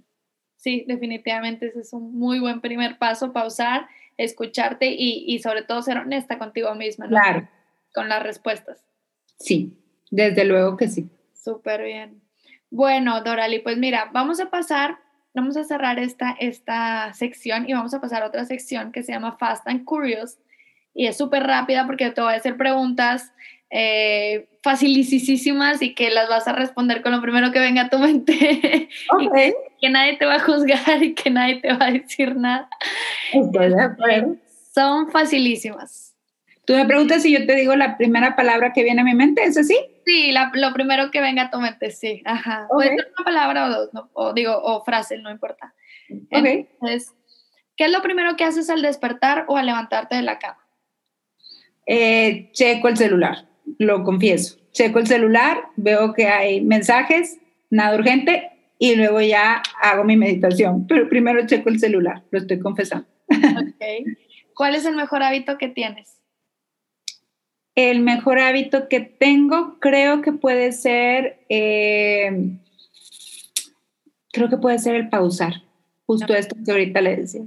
sí, 0.56 0.84
definitivamente 0.88 1.66
ese 1.66 1.80
es 1.80 1.92
un 1.92 2.18
muy 2.18 2.40
buen 2.40 2.60
primer 2.60 2.98
paso, 2.98 3.32
pausar, 3.32 3.86
escucharte 4.16 4.86
y, 4.90 5.24
y 5.26 5.38
sobre 5.38 5.62
todo 5.62 5.82
ser 5.82 5.98
honesta 5.98 6.38
contigo 6.38 6.74
misma, 6.74 7.06
¿no? 7.06 7.10
Claro. 7.10 7.48
Con 7.94 8.08
las 8.08 8.22
respuestas. 8.22 8.84
Sí, 9.38 9.78
desde 10.10 10.44
luego 10.44 10.76
que 10.76 10.88
sí. 10.88 11.08
Súper 11.34 11.84
bien. 11.84 12.20
Bueno, 12.70 13.22
Dorali, 13.22 13.60
pues 13.60 13.76
mira, 13.76 14.10
vamos 14.12 14.40
a 14.40 14.50
pasar 14.50 14.98
vamos 15.34 15.56
a 15.56 15.64
cerrar 15.64 15.98
esta, 15.98 16.36
esta 16.38 17.12
sección 17.14 17.68
y 17.68 17.72
vamos 17.72 17.94
a 17.94 18.00
pasar 18.00 18.22
a 18.22 18.26
otra 18.26 18.44
sección 18.44 18.92
que 18.92 19.02
se 19.02 19.12
llama 19.12 19.36
Fast 19.38 19.66
and 19.66 19.84
Curious. 19.84 20.38
Y 20.94 21.06
es 21.06 21.16
súper 21.16 21.44
rápida 21.44 21.86
porque 21.86 22.10
te 22.10 22.20
voy 22.20 22.34
a 22.34 22.36
hacer 22.36 22.56
preguntas 22.56 23.32
eh, 23.70 24.48
facilísimas 24.62 25.80
y 25.80 25.94
que 25.94 26.10
las 26.10 26.28
vas 26.28 26.46
a 26.46 26.52
responder 26.52 27.00
con 27.00 27.12
lo 27.12 27.22
primero 27.22 27.50
que 27.52 27.58
venga 27.58 27.82
a 27.82 27.88
tu 27.88 27.98
mente. 27.98 28.88
Okay. 29.10 29.54
que, 29.80 29.88
nadie 29.90 30.16
te 30.16 30.26
va 30.26 30.34
a 30.34 30.40
juzgar 30.40 31.02
y 31.02 31.14
que 31.14 31.30
nadie 31.30 31.60
te 31.60 31.72
va 31.72 31.86
a 31.86 31.90
decir 31.90 32.36
nada. 32.36 32.68
Son 34.74 35.10
facilísimas. 35.10 36.11
Tú 36.72 36.78
me 36.78 36.86
preguntas 36.86 37.20
si 37.20 37.30
yo 37.30 37.44
te 37.44 37.54
digo 37.54 37.76
la 37.76 37.98
primera 37.98 38.34
palabra 38.34 38.72
que 38.72 38.82
viene 38.82 39.02
a 39.02 39.04
mi 39.04 39.14
mente, 39.14 39.44
¿es 39.44 39.58
así? 39.58 39.76
Sí, 40.06 40.32
lo 40.32 40.72
primero 40.72 41.10
que 41.10 41.20
venga 41.20 41.42
a 41.42 41.50
tu 41.50 41.60
mente, 41.60 41.90
sí. 41.90 42.22
Ajá. 42.24 42.66
Puede 42.70 42.96
ser 42.96 43.12
una 43.14 43.24
palabra 43.26 43.66
o 43.66 43.68
dos, 43.68 43.90
o 44.14 44.32
digo, 44.32 44.58
o 44.58 44.82
frase, 44.82 45.18
no 45.18 45.30
importa. 45.30 45.74
Ok. 46.30 46.46
Entonces, 46.46 47.12
¿qué 47.76 47.84
es 47.84 47.92
lo 47.92 48.00
primero 48.00 48.36
que 48.36 48.44
haces 48.44 48.70
al 48.70 48.80
despertar 48.80 49.44
o 49.48 49.58
al 49.58 49.66
levantarte 49.66 50.16
de 50.16 50.22
la 50.22 50.38
cama? 50.38 50.66
Eh, 51.84 52.48
checo 52.52 52.88
el 52.88 52.96
celular 52.96 53.46
lo 53.78 54.02
confieso. 54.02 54.58
Checo 54.72 54.98
el 54.98 55.06
celular, 55.06 55.58
veo 55.76 56.14
que 56.14 56.28
hay 56.28 56.62
mensajes, 56.62 57.38
nada 57.68 57.94
urgente, 57.94 58.50
y 58.78 58.94
luego 58.94 59.20
ya 59.20 59.62
hago 59.82 60.04
mi 60.04 60.16
meditación. 60.16 60.86
Pero 60.86 61.06
primero 61.10 61.46
checo 61.46 61.68
el 61.68 61.78
celular, 61.78 62.22
lo 62.30 62.38
estoy 62.38 62.58
confesando. 62.58 63.06
Okay. 63.74 64.04
¿Cuál 64.54 64.74
es 64.74 64.86
el 64.86 64.94
mejor 64.94 65.22
hábito 65.22 65.58
que 65.58 65.68
tienes? 65.68 66.21
El 67.74 68.00
mejor 68.00 68.38
hábito 68.38 68.88
que 68.88 69.00
tengo 69.00 69.78
creo 69.80 70.20
que 70.20 70.32
puede 70.32 70.72
ser, 70.72 71.44
eh, 71.48 72.58
creo 74.32 74.48
que 74.48 74.58
puede 74.58 74.78
ser 74.78 74.94
el 74.94 75.08
pausar. 75.08 75.62
Justo 76.06 76.34
esto 76.34 76.56
que 76.64 76.70
ahorita 76.70 77.00
le 77.00 77.16
decía. 77.16 77.42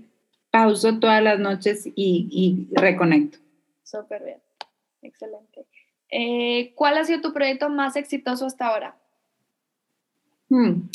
Pauso 0.49 0.99
todas 0.99 1.21
las 1.21 1.39
noches 1.39 1.85
y, 1.85 1.93
y 1.95 2.67
reconecto. 2.75 3.37
Súper 3.83 4.23
bien, 4.23 4.37
excelente. 5.01 5.65
Eh, 6.09 6.73
¿Cuál 6.75 6.97
ha 6.97 7.03
sido 7.03 7.21
tu 7.21 7.33
proyecto 7.33 7.69
más 7.69 7.95
exitoso 7.95 8.45
hasta 8.45 8.67
ahora? 8.67 8.97
Hmm. 10.49 10.89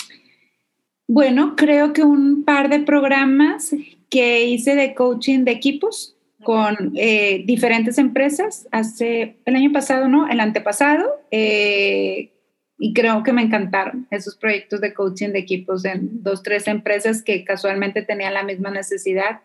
Bueno, 1.06 1.56
creo 1.56 1.92
que 1.92 2.02
un 2.02 2.44
par 2.44 2.68
de 2.68 2.80
programas 2.80 3.74
que 4.08 4.44
hice 4.44 4.74
de 4.76 4.94
coaching 4.94 5.44
de 5.44 5.52
equipos 5.52 6.16
con 6.42 6.92
eh, 6.96 7.42
diferentes 7.46 7.98
empresas 7.98 8.66
hace 8.70 9.36
el 9.44 9.56
año 9.56 9.72
pasado, 9.72 10.08
¿no? 10.08 10.28
El 10.28 10.40
antepasado. 10.40 11.20
Eh, 11.30 12.32
y 12.78 12.94
creo 12.94 13.22
que 13.22 13.32
me 13.32 13.42
encantaron 13.42 14.06
esos 14.10 14.36
proyectos 14.36 14.80
de 14.80 14.94
coaching 14.94 15.30
de 15.30 15.38
equipos 15.38 15.84
en 15.84 16.22
dos, 16.22 16.42
tres 16.42 16.66
empresas 16.66 17.22
que 17.22 17.44
casualmente 17.44 18.02
tenían 18.02 18.32
la 18.32 18.42
misma 18.42 18.70
necesidad 18.70 19.40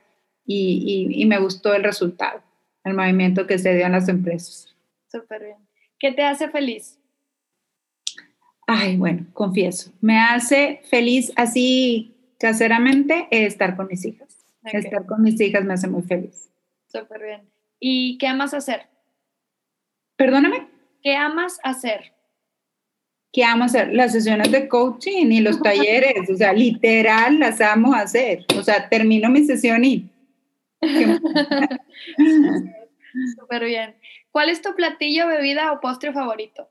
y, 0.46 1.10
y 1.12 1.26
me 1.26 1.39
gustó 1.39 1.74
el 1.74 1.84
resultado, 1.84 2.41
el 2.86 2.93
movimiento 2.93 3.46
que 3.46 3.58
se 3.58 3.76
dio 3.76 3.86
en 3.86 3.91
las 3.91 4.08
empresas. 4.08 4.74
Súper 5.12 5.43
bien. 5.43 5.58
¿Qué 6.00 6.14
te 6.14 6.24
hace 6.24 6.50
feliz? 6.50 6.98
Ay, 8.68 8.96
bueno, 8.96 9.28
confieso, 9.34 9.91
me 10.02 10.18
hace 10.18 10.82
feliz 10.89 11.32
así 11.36 12.16
caseramente 12.39 13.28
estar 13.30 13.76
con 13.76 13.88
mis 13.88 14.06
hijas. 14.06 14.46
Estar 14.64 15.06
con 15.06 15.22
mis 15.22 15.39
hijas 15.41 15.64
me 15.64 15.74
hace 15.74 15.88
muy 15.88 16.02
feliz. 16.02 16.50
Súper 16.88 17.23
bien. 17.23 17.49
¿Y 17.79 18.17
qué 18.17 18.27
amas 18.27 18.53
hacer? 18.53 18.88
Perdóname. 20.15 20.67
¿Qué 21.01 21.15
amas 21.15 21.59
hacer? 21.63 22.15
¿Qué 23.36 23.43
amo 23.43 23.65
hacer? 23.65 23.93
Las 23.93 24.13
sesiones 24.13 24.49
de 24.49 24.69
coaching 24.69 25.29
y 25.29 25.41
los 25.41 25.61
talleres, 25.61 26.29
o 26.29 26.38
sea, 26.38 26.53
literal 26.53 27.38
las 27.38 27.59
amo 27.59 27.93
hacer. 27.93 28.45
O 28.57 28.63
sea, 28.63 28.88
termino 28.88 29.29
mi 29.29 29.43
sesión 29.43 29.83
y... 29.83 30.09
Súper 33.38 33.65
bien. 33.65 33.95
¿Cuál 34.31 34.49
es 34.49 34.61
tu 34.61 34.73
platillo, 34.73 35.27
bebida 35.27 35.73
o 35.73 35.81
postre 35.81 36.13
favorito? 36.13 36.69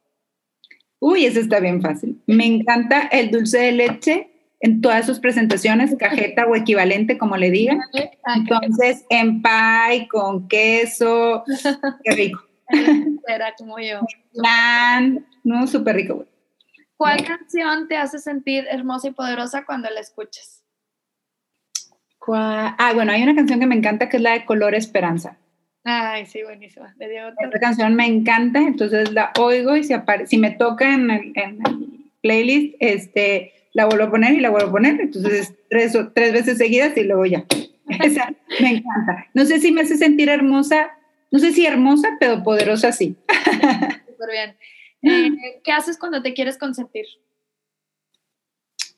Uy, 1.00 1.26
eso 1.26 1.40
está 1.40 1.60
bien 1.60 1.82
fácil. 1.82 2.22
Me 2.26 2.46
encanta 2.46 3.08
el 3.12 3.30
dulce 3.30 3.58
de 3.58 3.72
leche 3.72 4.30
en 4.64 4.80
todas 4.80 5.04
sus 5.04 5.18
presentaciones, 5.18 5.94
cajeta 5.98 6.46
o 6.46 6.56
equivalente, 6.56 7.18
como 7.18 7.36
le 7.36 7.50
digan. 7.50 7.80
Entonces, 8.34 9.04
en 9.10 9.42
pie, 9.42 10.08
con 10.08 10.48
queso, 10.48 11.44
qué 12.02 12.10
rico. 12.12 12.42
Era 13.28 13.54
como 13.58 13.78
yo. 13.78 14.00
Plan, 14.32 15.26
no, 15.42 15.66
súper 15.66 15.96
rico. 15.96 16.24
¿Cuál 16.96 17.22
canción 17.24 17.88
te 17.88 17.98
hace 17.98 18.18
sentir 18.18 18.64
hermosa 18.70 19.08
y 19.08 19.10
poderosa 19.10 19.66
cuando 19.66 19.90
la 19.90 20.00
escuchas? 20.00 20.64
Ah, 22.26 22.92
bueno, 22.94 23.12
hay 23.12 23.22
una 23.22 23.34
canción 23.34 23.60
que 23.60 23.66
me 23.66 23.74
encanta 23.74 24.08
que 24.08 24.16
es 24.16 24.22
la 24.22 24.32
de 24.32 24.46
Color 24.46 24.74
Esperanza. 24.74 25.36
Ay, 25.84 26.24
sí, 26.24 26.42
buenísima. 26.42 26.94
Esta 26.98 27.60
canción 27.60 27.94
me 27.94 28.06
encanta, 28.06 28.60
entonces 28.60 29.12
la 29.12 29.30
oigo 29.38 29.76
y 29.76 29.84
si, 29.84 29.92
si 30.24 30.38
me 30.38 30.52
toca 30.52 30.94
en 30.94 31.10
el, 31.10 31.34
playlist, 32.22 32.76
este, 32.80 33.52
la 33.74 33.86
vuelvo 33.86 34.04
a 34.04 34.10
poner 34.10 34.32
y 34.32 34.40
la 34.40 34.50
vuelvo 34.50 34.68
a 34.68 34.72
poner. 34.72 35.00
Entonces, 35.00 35.54
tres, 35.68 35.98
tres 36.14 36.32
veces 36.32 36.56
seguidas 36.56 36.96
y 36.96 37.04
luego 37.04 37.26
ya. 37.26 37.44
Esa 38.02 38.32
me 38.60 38.76
encanta. 38.76 39.26
No 39.34 39.44
sé 39.44 39.60
si 39.60 39.70
me 39.72 39.82
hace 39.82 39.98
sentir 39.98 40.30
hermosa, 40.30 40.92
no 41.30 41.38
sé 41.38 41.52
si 41.52 41.66
hermosa, 41.66 42.08
pero 42.18 42.42
poderosa 42.42 42.92
sí. 42.92 43.16
Súper 44.08 44.30
bien. 44.30 44.56
Eh, 45.02 45.60
¿Qué 45.62 45.72
haces 45.72 45.98
cuando 45.98 46.22
te 46.22 46.32
quieres 46.32 46.56
consentir? 46.56 47.04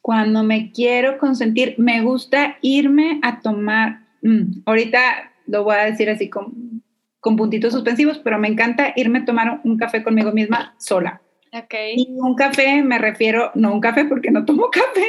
Cuando 0.01 0.45
me 0.45 0.71
quiero 0.71 1.19
consentir, 1.19 1.75
me 1.79 2.03
gusta 2.03 2.59
irme 2.61 3.19
a 3.23 3.41
tomar. 3.41 4.07
Mm, 4.23 4.61
ahorita 4.67 5.33
lo 5.47 5.65
voy 5.65 5.75
a 5.75 5.87
decir 5.87 6.09
así 6.11 6.29
con, 6.29 6.83
con 7.19 7.37
puntitos 7.37 7.73
suspensivos, 7.73 8.19
pero 8.19 8.39
me 8.39 8.47
encanta 8.47 8.93
irme 8.95 9.21
a 9.21 9.25
tomar 9.25 9.61
un 9.65 9.77
café 9.79 10.05
conmigo 10.05 10.31
misma 10.31 10.77
sola. 10.79 11.23
Okay. 11.65 11.95
Y 11.97 12.09
un 12.19 12.35
café 12.35 12.83
me 12.83 12.99
refiero, 12.99 13.51
no 13.55 13.73
un 13.73 13.81
café 13.81 14.05
porque 14.05 14.31
no 14.31 14.45
tomo 14.45 14.69
café, 14.71 15.07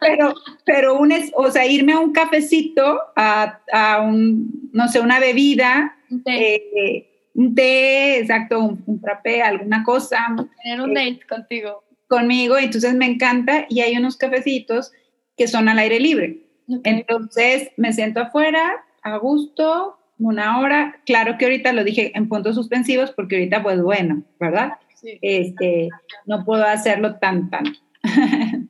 pero, 0.00 0.34
pero 0.64 0.98
un, 0.98 1.12
o 1.34 1.50
sea, 1.50 1.66
irme 1.66 1.92
a 1.92 2.00
un 2.00 2.12
cafecito, 2.12 3.00
a, 3.16 3.60
a 3.70 4.00
un, 4.00 4.70
no 4.72 4.88
sé, 4.88 5.00
una 5.00 5.20
bebida, 5.20 5.96
un 6.10 6.22
té, 6.22 6.54
eh, 6.54 7.30
un 7.34 7.54
té 7.54 8.20
exacto, 8.20 8.60
un, 8.60 8.82
un 8.86 9.02
alguna 9.44 9.84
cosa. 9.84 10.24
Tener 10.62 10.80
un 10.80 10.96
eh, 10.96 11.12
date 11.12 11.26
contigo. 11.26 11.84
Conmigo, 12.08 12.56
entonces 12.56 12.94
me 12.94 13.06
encanta 13.06 13.66
y 13.68 13.80
hay 13.80 13.96
unos 13.96 14.16
cafecitos 14.16 14.92
que 15.36 15.48
son 15.48 15.68
al 15.68 15.78
aire 15.78 16.00
libre. 16.00 16.40
Entonces 16.84 17.70
me 17.76 17.92
siento 17.92 18.20
afuera, 18.20 18.84
a 19.02 19.16
gusto, 19.18 19.98
una 20.18 20.60
hora. 20.60 21.00
Claro 21.04 21.36
que 21.36 21.44
ahorita 21.44 21.72
lo 21.72 21.84
dije 21.84 22.12
en 22.14 22.28
puntos 22.28 22.54
suspensivos 22.54 23.10
porque 23.10 23.36
ahorita 23.36 23.62
pues 23.62 23.82
bueno, 23.82 24.22
¿verdad? 24.38 24.74
Sí. 25.04 25.18
Este, 25.20 25.90
no 26.24 26.46
puedo 26.46 26.64
hacerlo 26.64 27.18
tan, 27.18 27.50
tan. 27.50 27.64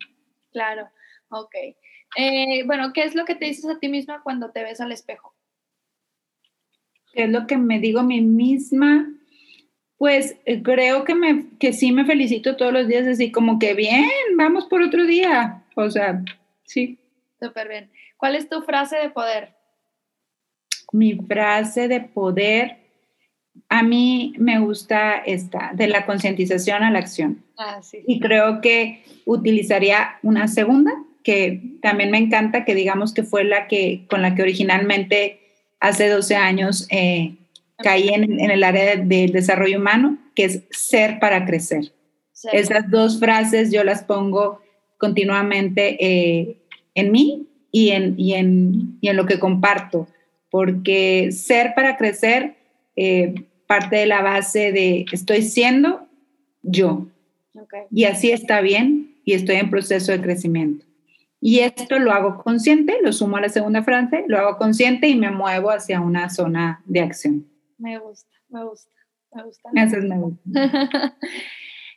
claro, 0.52 0.90
ok. 1.28 1.54
Eh, 2.16 2.64
bueno, 2.66 2.92
¿qué 2.92 3.04
es 3.04 3.14
lo 3.14 3.24
que 3.24 3.36
te 3.36 3.44
dices 3.44 3.70
a 3.70 3.78
ti 3.78 3.88
misma 3.88 4.20
cuando 4.24 4.50
te 4.50 4.64
ves 4.64 4.80
al 4.80 4.90
espejo? 4.90 5.32
¿Qué 7.12 7.24
es 7.24 7.30
lo 7.30 7.46
que 7.46 7.56
me 7.56 7.78
digo 7.78 8.00
a 8.00 8.04
mí 8.04 8.20
misma? 8.20 9.08
Pues 9.96 10.36
eh, 10.44 10.60
creo 10.60 11.04
que, 11.04 11.14
me, 11.14 11.56
que 11.60 11.72
sí 11.72 11.92
me 11.92 12.04
felicito 12.04 12.56
todos 12.56 12.72
los 12.72 12.88
días, 12.88 13.06
así 13.06 13.30
como 13.30 13.60
que 13.60 13.74
bien, 13.74 14.10
vamos 14.36 14.66
por 14.66 14.82
otro 14.82 15.06
día. 15.06 15.62
O 15.76 15.88
sea, 15.88 16.20
sí. 16.64 16.98
Súper 17.40 17.68
bien. 17.68 17.92
¿Cuál 18.16 18.34
es 18.34 18.48
tu 18.48 18.62
frase 18.62 18.96
de 18.96 19.10
poder? 19.10 19.54
mi 20.94 21.16
frase 21.16 21.88
de 21.88 22.00
poder, 22.00 22.83
a 23.68 23.82
mí 23.82 24.34
me 24.38 24.58
gusta 24.58 25.16
esta, 25.16 25.72
de 25.74 25.88
la 25.88 26.06
concientización 26.06 26.82
a 26.82 26.90
la 26.90 26.98
acción. 26.98 27.42
Ah, 27.56 27.80
sí. 27.82 27.98
Y 28.06 28.20
creo 28.20 28.60
que 28.60 29.02
utilizaría 29.24 30.18
una 30.22 30.48
segunda, 30.48 30.92
que 31.22 31.62
también 31.80 32.10
me 32.10 32.18
encanta, 32.18 32.64
que 32.64 32.74
digamos 32.74 33.14
que 33.14 33.22
fue 33.22 33.44
la 33.44 33.66
que, 33.66 34.04
con 34.08 34.22
la 34.22 34.34
que 34.34 34.42
originalmente 34.42 35.40
hace 35.80 36.08
12 36.08 36.36
años 36.36 36.86
eh, 36.90 37.34
caí 37.78 38.08
en, 38.08 38.38
el 38.40 38.62
área 38.62 38.96
del 38.96 39.32
desarrollo 39.32 39.78
humano, 39.78 40.18
que 40.34 40.44
es 40.44 40.62
ser 40.70 41.18
para 41.18 41.46
crecer. 41.46 41.92
Esas 42.52 42.90
dos 42.90 43.18
frases 43.18 43.72
yo 43.72 43.84
las 43.84 44.04
pongo 44.04 44.60
continuamente 44.98 45.96
eh, 45.98 46.58
en 46.94 47.10
mí 47.10 47.48
y 47.72 47.90
en, 47.90 48.14
y, 48.18 48.34
en, 48.34 48.98
y 49.00 49.08
en 49.08 49.16
lo 49.16 49.24
que 49.24 49.38
comparto 49.38 50.08
porque 50.54 51.32
ser 51.32 51.74
para 51.74 51.96
crecer 51.96 52.54
eh, 52.94 53.34
parte 53.66 53.96
de 53.96 54.06
la 54.06 54.22
base 54.22 54.72
de 54.72 55.06
estoy 55.12 55.42
siendo 55.42 56.06
yo. 56.62 57.06
Y 57.90 58.04
así 58.04 58.30
está 58.30 58.60
bien 58.60 59.16
y 59.24 59.34
estoy 59.34 59.56
en 59.56 59.70
proceso 59.70 60.12
de 60.12 60.20
crecimiento. 60.20 60.84
Y 61.40 61.60
esto 61.60 61.98
lo 61.98 62.10
hago 62.12 62.42
consciente, 62.42 62.98
lo 63.02 63.12
sumo 63.12 63.36
a 63.36 63.40
la 63.42 63.50
segunda 63.50 63.82
frase, 63.82 64.24
lo 64.28 64.38
hago 64.38 64.56
consciente 64.56 65.08
y 65.08 65.14
me 65.14 65.30
muevo 65.30 65.70
hacia 65.70 66.00
una 66.00 66.30
zona 66.30 66.82
de 66.86 67.00
acción. 67.00 67.46
Me 67.76 67.98
gusta, 67.98 68.30
me 68.48 68.64
gusta, 68.64 68.90
me 69.32 69.42
gusta. 69.44 69.70
Eso 69.74 69.96
es 69.98 70.04
me 70.04 70.18
gusta. 70.18 71.16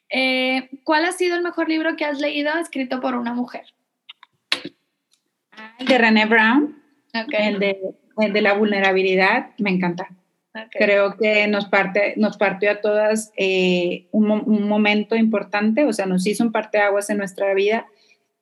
Eh, 0.09 0.70
¿Cuál 0.86 1.03
ha 1.03 1.11
sido 1.11 1.36
el 1.36 1.43
mejor 1.43 1.68
libro 1.68 1.97
que 1.97 2.05
has 2.05 2.22
leído 2.22 2.57
escrito 2.57 3.01
por 3.01 3.15
una 3.15 3.34
mujer? 3.34 3.65
El 5.80 5.86
de 5.86 5.97
René 5.97 6.26
Brown, 6.26 6.82
el, 7.11 7.59
de, 7.59 7.78
de 8.15 8.41
la 8.41 8.53
vulnerabilidad, 8.53 9.49
me 9.57 9.70
encanta. 9.70 10.07
Creo 10.72 11.18
que 11.18 11.47
nos, 11.47 11.68
parte, 11.68 12.14
nos 12.18 12.38
partió 12.38 12.72
a 12.72 12.82
todas 12.82 13.32
eh, 13.38 14.08
un, 14.12 14.32
un, 14.32 14.68
momento 14.68 15.16
importante, 15.16 15.86
o 15.86 15.93
sea, 15.93 16.05
nos 16.05 16.26
hizo 16.26 16.43
un 16.43 16.51
parteaguas 16.51 17.10
en 17.10 17.18
nuestra 17.18 17.53
vida, 17.53 17.88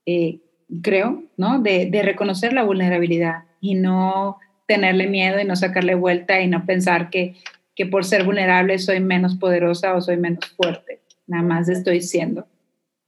eh, 0.05 0.39
creo, 0.82 1.24
¿no? 1.38 1.59
De, 1.59 1.89
de, 1.89 2.01
reconocer 2.03 2.53
la 2.53 2.63
vulnerabilidad 2.63 3.43
y 3.61 3.76
no 3.76 4.39
tenerle 4.68 5.07
miedo 5.07 5.39
y 5.39 5.45
no 5.45 5.55
sacarle 5.55 5.95
vuelta 5.95 6.41
y 6.41 6.47
no 6.47 6.66
pensar 6.66 7.09
que, 7.09 7.36
que 7.76 7.86
por 7.86 8.05
ser 8.05 8.24
vulnerable 8.24 8.80
soy 8.80 8.99
menos 8.99 9.36
poderosa 9.36 9.93
o 9.95 10.01
soy 10.01 10.18
menos 10.18 10.45
fuerte. 10.55 11.01
Nada 11.28 11.43
más 11.43 11.70
estoy 11.70 12.01
siendo. 12.01 12.47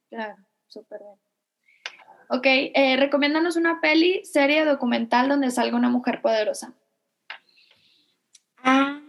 Claro, 0.09 0.35
súper 0.67 0.99
bien. 0.99 1.17
Ok, 2.29 2.45
eh, 2.45 2.97
recomiéndanos 2.97 3.55
una 3.55 3.79
peli, 3.79 4.21
serie, 4.25 4.65
documental 4.65 5.29
donde 5.29 5.49
salga 5.49 5.77
una 5.77 5.89
mujer 5.89 6.21
poderosa. 6.21 6.73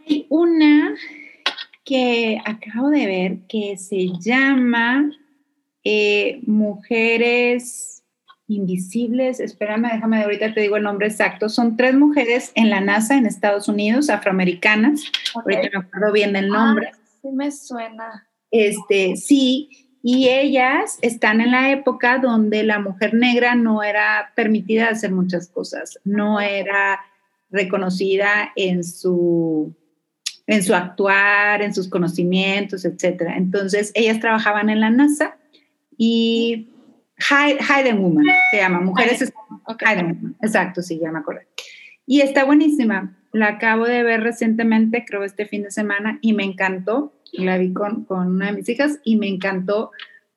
Hay 0.09 0.27
una 0.31 0.95
que 1.85 2.41
acabo 2.45 2.89
de 2.89 3.07
ver 3.07 3.39
que 3.49 3.77
se 3.77 4.09
llama 4.21 5.11
eh, 5.85 6.41
Mujeres 6.47 8.03
Invisibles. 8.47 9.41
Espérame, 9.41 9.91
déjame, 9.93 10.23
ahorita 10.23 10.55
te 10.55 10.63
digo 10.63 10.79
el 10.79 10.85
nombre 10.85 11.09
exacto. 11.09 11.51
Son 11.51 11.77
tres 11.77 11.95
mujeres 11.95 12.53
en 12.55 12.71
la 12.71 12.81
NASA 12.81 13.17
en 13.17 13.27
Estados 13.27 13.69
Unidos, 13.69 14.09
afroamericanas. 14.09 15.03
Ahorita 15.35 15.69
no 15.73 15.81
acuerdo 15.81 16.13
bien 16.13 16.37
el 16.37 16.49
nombre. 16.49 16.91
Ah, 16.93 16.99
sí 17.21 17.29
me 17.31 17.51
suena. 17.51 18.27
Este, 18.51 19.17
sí, 19.17 19.91
y 20.03 20.29
ellas 20.29 20.99
están 21.03 21.43
en 21.43 21.51
la 21.51 21.71
época 21.71 22.19
donde 22.19 22.63
la 22.63 22.79
mujer 22.79 23.13
negra 23.13 23.55
no 23.55 23.83
era 23.83 24.33
permitida 24.35 24.89
hacer 24.89 25.13
muchas 25.13 25.49
cosas, 25.49 26.01
no 26.05 26.41
era 26.41 27.01
reconocida 27.51 28.53
en 28.57 28.85
su, 28.85 29.75
en 30.49 30.63
su 30.63 30.75
actuar, 30.75 31.63
en 31.63 31.75
sus 31.75 31.89
conocimientos, 31.89 32.85
etc. 32.87 33.23
Entonces, 33.37 33.93
ellas 33.95 34.19
trabajaban 34.19 34.71
en 34.71 34.81
la 34.81 34.91
NASA 34.91 35.37
y 35.97 36.71
Hidden 37.19 38.01
Woman 38.01 38.25
se 38.51 38.57
llama, 38.57 38.81
Mujeres 38.81 39.33
Woman, 39.67 40.37
exacto, 40.43 40.83
sí, 40.83 40.99
ya 40.99 41.13
me 41.13 41.19
acordé. 41.19 41.47
Y 42.07 42.23
está 42.23 42.45
buenísima, 42.45 43.15
la 43.33 43.49
acabo 43.49 43.85
de 43.85 44.03
ver 44.03 44.23
recientemente, 44.23 45.05
creo 45.07 45.23
este 45.23 45.45
fin 45.45 45.65
de 45.65 45.71
semana, 45.71 46.19
y 46.23 46.33
me 46.33 46.45
encantó 46.45 47.13
la 47.33 47.59
vi 47.59 47.75
con, 47.75 48.05
con 48.05 48.29
una 48.29 48.47
de 48.47 48.53
mis 48.53 48.69
hijas 48.71 49.01
y 49.05 49.17
me 49.17 49.29
encantó 49.29 49.91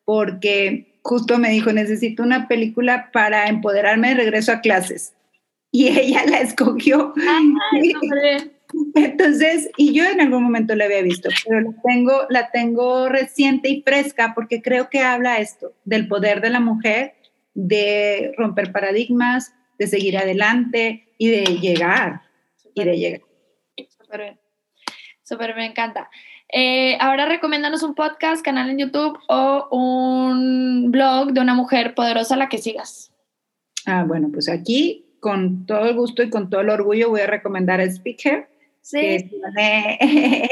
porque 0.04 1.00
justo 1.04 1.38
me 1.38 1.52
dijo, 1.52 1.72
necesito 1.72 2.22
una 2.22 2.50
película 2.50 3.12
para 3.14 3.48
empoderarme 3.48 4.10
de 4.10 4.16
regreso 4.16 4.52
a 4.52 4.60
clases. 4.60 5.14
Y 5.72 5.88
ella 5.88 6.26
la 6.26 6.42
escogió. 6.42 7.14
Entonces, 8.96 9.70
y 9.78 9.94
yo 9.94 10.06
en 10.06 10.22
algún 10.22 10.44
momento 10.44 10.76
la 10.76 10.86
había 10.86 11.02
visto, 11.02 11.30
pero 11.46 11.62
la 11.62 11.82
tengo, 11.84 12.26
la 12.30 12.52
tengo 12.52 13.10
reciente 13.10 13.70
y 13.70 13.82
fresca 13.82 14.34
porque 14.36 14.62
creo 14.62 14.90
que 14.90 15.00
habla 15.00 15.40
esto, 15.40 15.74
del 15.86 16.08
poder 16.08 16.42
de 16.42 16.50
la 16.50 16.60
mujer, 16.60 17.16
de 17.54 18.34
romper 18.38 18.72
paradigmas, 18.72 19.54
de 19.78 19.88
seguir 19.88 20.18
adelante 20.18 21.14
y 21.18 21.30
de 21.30 21.44
llegar. 21.60 22.22
y 22.74 22.84
de 22.84 22.98
llegar. 22.98 23.22
Súper 23.90 24.22
bien. 24.22 24.40
Súper, 25.24 25.56
me 25.56 25.66
encanta. 25.66 26.10
Eh, 26.54 26.98
ahora 27.00 27.26
recomiéndanos 27.26 27.84
un 27.84 27.96
podcast, 27.96 28.44
canal 28.44 28.70
en 28.70 28.78
YouTube 28.78 29.18
o 29.30 29.68
un 29.72 30.92
blog 30.92 31.32
de 31.32 31.40
una 31.40 31.54
mujer 31.54 31.96
poderosa 31.96 32.36
a 32.36 32.38
la 32.38 32.50
que 32.50 32.58
sigas. 32.58 33.14
Ah, 33.86 34.04
bueno, 34.06 34.30
pues 34.32 34.50
aquí 34.50 35.06
con 35.22 35.66
todo 35.66 35.86
el 35.86 35.96
gusto 35.96 36.24
y 36.24 36.30
con 36.30 36.50
todo 36.50 36.62
el 36.62 36.70
orgullo 36.70 37.10
voy 37.10 37.22
a 37.22 37.28
recomendar 37.28 37.80
a 37.80 37.86
Speaker. 37.86 38.51
Sí. 38.82 39.30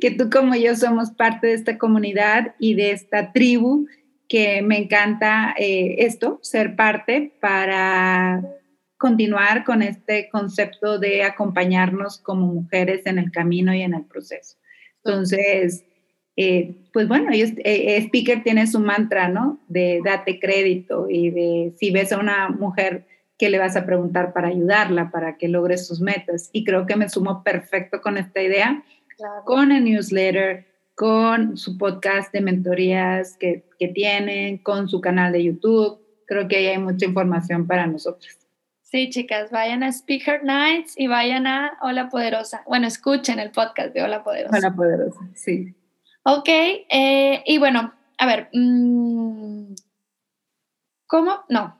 Que, 0.00 0.10
tú 0.12 0.30
como 0.30 0.54
yo 0.54 0.74
somos 0.74 1.10
parte 1.10 1.48
de 1.48 1.52
esta 1.52 1.76
comunidad 1.76 2.54
y 2.58 2.72
de 2.72 2.92
esta 2.92 3.32
tribu 3.32 3.86
que 4.26 4.62
me 4.62 4.78
encanta 4.78 5.54
eh, 5.58 5.96
esto, 5.98 6.38
ser 6.42 6.74
parte 6.74 7.34
para 7.38 8.42
continuar 8.96 9.64
con 9.64 9.82
este 9.82 10.30
concepto 10.30 10.98
de 10.98 11.22
acompañarnos 11.22 12.18
como 12.18 12.46
mujeres 12.46 13.04
en 13.04 13.18
el 13.18 13.30
camino 13.30 13.74
y 13.74 13.82
en 13.82 13.92
el 13.92 14.04
proceso. 14.04 14.56
Entonces, 15.04 15.84
eh, 16.40 16.76
pues 16.92 17.08
bueno, 17.08 17.32
ellos, 17.32 17.50
eh, 17.50 17.96
eh, 17.96 17.96
Speaker 17.98 18.44
tiene 18.44 18.68
su 18.68 18.78
mantra, 18.78 19.28
¿no? 19.28 19.58
De 19.66 20.00
date 20.04 20.38
crédito 20.38 21.08
y 21.10 21.30
de 21.30 21.72
si 21.78 21.90
ves 21.90 22.12
a 22.12 22.18
una 22.18 22.48
mujer, 22.48 23.06
¿qué 23.38 23.48
le 23.48 23.58
vas 23.58 23.76
a 23.76 23.86
preguntar 23.86 24.32
para 24.32 24.48
ayudarla, 24.48 25.10
para 25.10 25.36
que 25.36 25.48
logre 25.48 25.78
sus 25.78 26.00
metas? 26.00 26.50
Y 26.52 26.64
creo 26.64 26.86
que 26.86 26.96
me 26.96 27.08
sumo 27.08 27.42
perfecto 27.42 28.00
con 28.00 28.18
esta 28.18 28.42
idea, 28.42 28.82
con 29.44 29.72
el 29.72 29.84
newsletter, 29.84 30.66
con 30.94 31.56
su 31.56 31.78
podcast 31.78 32.32
de 32.32 32.40
mentorías 32.40 33.36
que, 33.36 33.64
que 33.78 33.88
tienen, 33.88 34.58
con 34.58 34.88
su 34.88 35.00
canal 35.00 35.32
de 35.32 35.44
YouTube. 35.44 36.00
Creo 36.26 36.48
que 36.48 36.56
ahí 36.56 36.66
hay 36.66 36.78
mucha 36.78 37.06
información 37.06 37.66
para 37.66 37.86
nosotros. 37.86 38.36
Sí, 38.82 39.10
chicas, 39.10 39.50
vayan 39.50 39.82
a 39.82 39.92
Speaker 39.92 40.42
Nights 40.44 40.94
y 40.96 41.06
vayan 41.08 41.46
a 41.46 41.78
Hola 41.82 42.08
Poderosa. 42.08 42.64
Bueno, 42.66 42.86
escuchen 42.86 43.38
el 43.38 43.50
podcast 43.50 43.94
de 43.94 44.02
Hola 44.02 44.24
Poderosa. 44.24 44.56
Hola 44.56 44.74
Poderosa, 44.74 45.20
sí. 45.34 45.74
Ok, 46.22 46.48
eh, 46.48 47.42
y 47.46 47.58
bueno, 47.58 47.92
a 48.16 48.26
ver, 48.26 48.48
mm, 48.52 49.74
¿cómo? 51.06 51.44
No. 51.48 51.77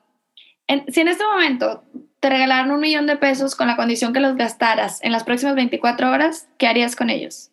Si 0.89 1.01
en 1.01 1.09
este 1.09 1.25
momento 1.25 1.85
te 2.21 2.31
regalaron 2.31 2.71
un 2.73 2.81
millón 2.81 3.07
de 3.07 3.17
pesos 3.17 3.55
con 3.55 3.67
la 3.69 3.77
condición 3.77 4.13
que 4.13 4.21
los 4.21 4.37
gastaras 4.37 5.03
en 5.03 5.13
las 5.13 5.25
próximas 5.25 5.55
24 5.55 6.11
horas, 6.11 6.49
¿qué 6.59 6.67
harías 6.67 6.97
con 6.97 7.11
ellos? 7.11 7.51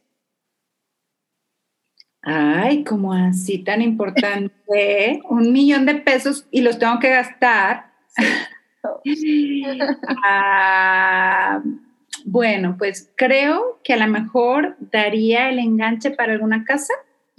Ay, 2.24 2.84
como 2.84 3.14
así 3.14 3.60
tan 3.60 3.84
importante, 3.84 5.22
un 5.30 5.54
millón 5.54 5.86
de 5.86 5.96
pesos 5.96 6.48
y 6.50 6.62
los 6.62 6.80
tengo 6.80 7.00
que 7.00 7.10
gastar. 7.10 7.92
Ah, 10.24 11.60
bueno, 12.24 12.76
pues 12.78 13.12
creo 13.16 13.80
que 13.84 13.94
a 13.94 13.98
lo 13.98 14.06
mejor 14.08 14.76
daría 14.80 15.50
el 15.50 15.58
enganche 15.58 16.12
para 16.12 16.34
alguna 16.34 16.64
casa. 16.66 16.94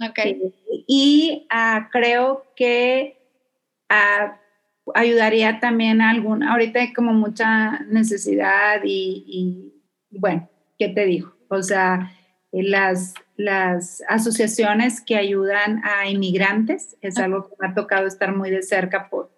Okay. 0.09 0.53
Y 0.87 1.47
uh, 1.49 1.89
creo 1.89 2.45
que 2.53 3.17
uh, 3.89 4.31
ayudaría 4.95 5.59
también 5.59 6.01
a 6.01 6.09
algún, 6.09 6.43
ahorita 6.43 6.79
hay 6.79 6.93
como 6.93 7.13
mucha 7.13 7.79
necesidad 7.89 8.81
y, 8.83 9.23
y 10.11 10.19
bueno, 10.19 10.49
¿qué 10.77 10.89
te 10.89 11.05
digo? 11.05 11.33
O 11.49 11.61
sea, 11.61 12.11
las, 12.51 13.13
las 13.35 14.01
asociaciones 14.07 15.01
que 15.01 15.15
ayudan 15.15 15.81
a 15.83 16.09
inmigrantes 16.09 16.97
es 17.01 17.17
algo 17.17 17.49
que 17.49 17.55
me 17.59 17.67
ha 17.67 17.73
tocado 17.73 18.07
estar 18.07 18.35
muy 18.35 18.49
de 18.49 18.63
cerca 18.63 19.09
por, 19.09 19.31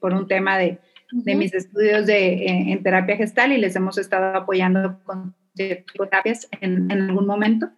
por 0.00 0.14
un 0.14 0.26
tema 0.26 0.58
de, 0.58 0.78
de 1.12 1.34
mis 1.34 1.54
estudios 1.54 2.06
de, 2.06 2.46
en, 2.46 2.82
terapia 2.82 3.16
gestal 3.16 3.52
y 3.52 3.58
les 3.58 3.76
hemos 3.76 3.98
estado 3.98 4.36
apoyando 4.36 5.00
con 5.04 5.34
terapias 5.54 6.48
en, 6.60 6.90
en 6.90 7.02
algún 7.02 7.26
momento. 7.26 7.70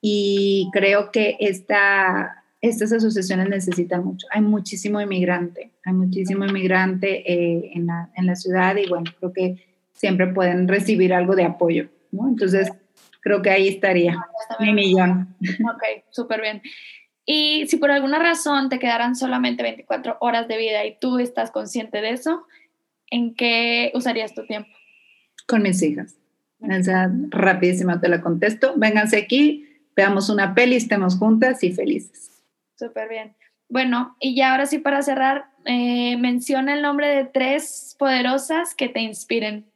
Y 0.00 0.68
creo 0.72 1.10
que 1.10 1.36
esta, 1.40 2.43
estas 2.68 2.92
asociaciones 2.92 3.48
necesitan 3.48 4.04
mucho. 4.04 4.26
Hay 4.30 4.40
muchísimo 4.40 5.00
inmigrante, 5.00 5.70
hay 5.84 5.92
muchísimo 5.92 6.44
inmigrante 6.44 7.30
eh, 7.30 7.72
en, 7.74 7.86
la, 7.86 8.10
en, 8.16 8.26
la, 8.26 8.36
ciudad 8.36 8.76
y 8.76 8.88
bueno, 8.88 9.10
creo 9.18 9.32
que 9.32 9.66
siempre 9.92 10.26
pueden 10.28 10.66
recibir 10.66 11.12
algo 11.12 11.36
de 11.36 11.44
apoyo, 11.44 11.88
¿no? 12.10 12.26
Entonces, 12.28 12.72
creo 13.20 13.42
que 13.42 13.50
ahí 13.50 13.68
estaría 13.68 14.16
mi 14.60 14.72
millón. 14.72 15.34
Ok, 15.40 16.04
súper 16.10 16.40
bien. 16.40 16.62
Y 17.26 17.66
si 17.68 17.76
por 17.76 17.90
alguna 17.90 18.18
razón 18.18 18.68
te 18.68 18.78
quedaran 18.78 19.14
solamente 19.14 19.62
24 19.62 20.18
horas 20.20 20.48
de 20.48 20.58
vida 20.58 20.84
y 20.84 20.98
tú 20.98 21.18
estás 21.18 21.50
consciente 21.50 22.00
de 22.00 22.10
eso, 22.10 22.46
¿en 23.10 23.34
qué 23.34 23.92
usarías 23.94 24.34
tu 24.34 24.46
tiempo? 24.46 24.70
Con 25.46 25.62
mis 25.62 25.82
hijas. 25.82 26.16
O 26.60 26.82
sea, 26.82 27.10
rapidísimo 27.28 28.00
te 28.00 28.08
la 28.08 28.20
contesto. 28.20 28.74
Vénganse 28.76 29.18
aquí, 29.18 29.68
veamos 29.94 30.30
una 30.30 30.54
peli, 30.54 30.76
estemos 30.76 31.16
juntas 31.16 31.62
y 31.62 31.72
felices. 31.72 32.33
Súper 32.76 33.08
bien. 33.08 33.34
Bueno, 33.68 34.16
y 34.20 34.36
ya 34.36 34.52
ahora 34.52 34.66
sí 34.66 34.78
para 34.78 35.02
cerrar, 35.02 35.46
eh, 35.64 36.16
menciona 36.18 36.74
el 36.74 36.82
nombre 36.82 37.08
de 37.08 37.24
tres 37.24 37.96
poderosas 37.98 38.74
que 38.74 38.88
te 38.88 39.00
inspiren. 39.00 39.66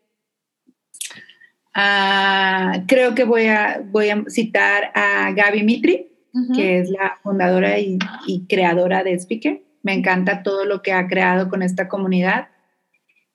Ah, 1.75 2.83
creo 2.87 3.15
que 3.15 3.25
voy 3.25 3.47
a, 3.47 3.81
voy 3.85 4.11
a 4.11 4.25
citar 4.29 4.91
a 4.95 5.31
Gaby 5.33 5.63
Mitri, 5.63 6.13
que 6.55 6.81
es 6.81 6.91
la 6.91 7.19
fundadora 7.23 7.79
y, 7.79 7.99
y 8.27 8.47
creadora 8.47 9.03
de 9.03 9.15
Speaker. 9.19 9.63
Me 9.83 9.95
encanta 9.95 10.43
todo 10.43 10.65
lo 10.65 10.83
que 10.83 10.93
ha 10.93 11.07
creado 11.09 11.49
con 11.49 11.63
esta 11.63 11.89
comunidad 11.89 12.49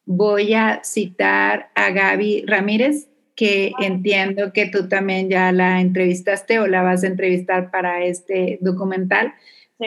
voy 0.06 0.54
a 0.54 0.82
citar 0.84 1.72
a 1.76 1.92
Gaby 1.92 2.46
Ramírez, 2.46 3.08
que 3.36 3.72
entiendo 3.80 4.54
que 4.54 4.68
tú 4.68 4.88
también 4.88 5.30
ya 5.30 5.52
la 5.52 5.82
entrevistaste 5.82 6.60
o 6.60 6.68
la 6.68 6.84
vas 6.84 7.04
a 7.04 7.08
entrevistar 7.08 7.72
para 7.72 8.04
este 8.04 8.60
documental, 8.62 9.34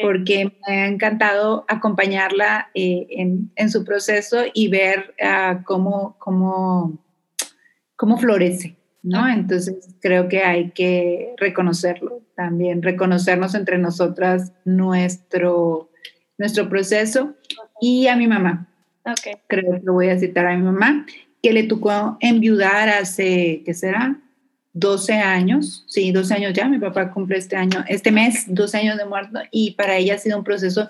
porque 0.03 0.53
me 0.66 0.74
ha 0.74 0.86
encantado 0.88 1.64
acompañarla 1.68 2.70
eh, 2.74 3.07
en, 3.09 3.70
su 3.70 3.84
proceso 3.84 4.42
y 4.53 4.68
ver 4.68 5.14
uh, 5.22 5.62
cómo, 5.64 6.16
cómo, 6.18 6.99
cómo 7.97 8.18
florece. 8.18 8.76
¿no? 9.07 9.28
Entonces 9.28 9.94
creo 10.01 10.28
que 10.28 10.42
hay 10.42 10.72
que 10.72 11.34
reconocerlo 11.38 12.22
también, 12.34 12.82
reconocernos 12.82 13.55
entre 13.55 13.78
nosotras 13.78 14.53
nuestro, 14.64 15.90
nuestro 16.36 16.68
proceso 16.68 17.34
y 17.80 18.09
a 18.09 18.16
mi 18.16 18.26
mamá. 18.26 18.68
Okay. 19.05 19.34
Creo 19.47 19.80
que 19.80 19.90
voy 19.90 20.09
a 20.09 20.18
citar 20.18 20.47
a 20.47 20.57
mi 20.57 20.62
mamá, 20.64 21.07
que 21.47 21.53
le 21.53 21.62
tocó 21.62 22.16
enviudar 22.18 22.88
hace, 22.88 23.62
¿qué 23.64 23.72
será? 23.72 24.20
12 24.72 25.12
años, 25.12 25.84
sí, 25.86 26.11
12 26.11 26.34
años 26.34 26.53
ya, 26.55 26.68
mi 26.68 26.80
papá 26.80 27.12
cumple 27.12 27.38
este 27.38 27.55
año, 27.55 27.84
este 27.86 28.11
mes, 28.11 28.47
12 28.49 28.78
años 28.78 28.99
de 28.99 29.05
muerto 29.05 29.38
y 29.53 29.70
para 29.76 29.97
ella 29.97 30.16
ha 30.16 30.18
sido 30.18 30.38
un 30.38 30.42
proceso 30.42 30.88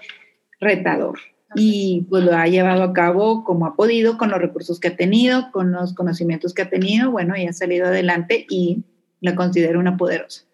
retador 0.59 1.19
y 1.55 2.07
pues 2.09 2.25
lo 2.25 2.35
ha 2.35 2.47
llevado 2.47 2.85
a 2.85 2.95
cabo 2.95 3.45
como 3.45 3.67
ha 3.67 3.77
podido, 3.77 4.17
con 4.17 4.31
los 4.31 4.41
recursos 4.41 4.81
que 4.81 4.89
ha 4.89 4.97
tenido, 4.97 5.53
con 5.53 5.73
los 5.73 5.93
conocimientos 5.93 6.55
que 6.55 6.63
ha 6.63 6.71
tenido, 6.71 7.11
bueno, 7.11 7.37
y 7.37 7.47
ha 7.47 7.53
salido 7.53 7.89
adelante 7.89 8.47
y 8.49 8.83
la 9.21 9.35
considero 9.35 9.79
una 9.79 9.99
poderosa. 9.99 10.47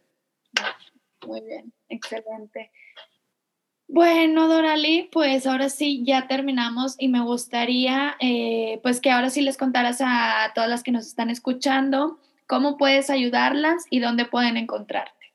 Muy 1.29 1.43
bien, 1.43 1.73
excelente. 1.89 2.73
Bueno, 3.93 4.49
Dorali, 4.49 5.11
pues 5.13 5.47
ahora 5.47 5.69
sí 5.69 6.03
ya 6.03 6.27
terminamos 6.27 6.97
y 6.99 7.09
me 7.09 7.21
gustaría 7.21 8.17
eh, 8.21 8.81
pues 8.83 9.03
que 9.03 9.11
ahora 9.11 9.29
sí 9.29 9.43
les 9.43 9.59
contaras 9.59 9.99
a 10.01 10.51
todas 10.55 10.71
las 10.71 10.83
que 10.83 10.93
nos 10.93 11.07
están 11.07 11.29
escuchando 11.29 12.19
cómo 12.47 12.79
puedes 12.79 13.11
ayudarlas 13.11 13.85
y 13.91 14.01
dónde 14.01 14.25
pueden 14.25 14.57
encontrarte. 14.57 15.35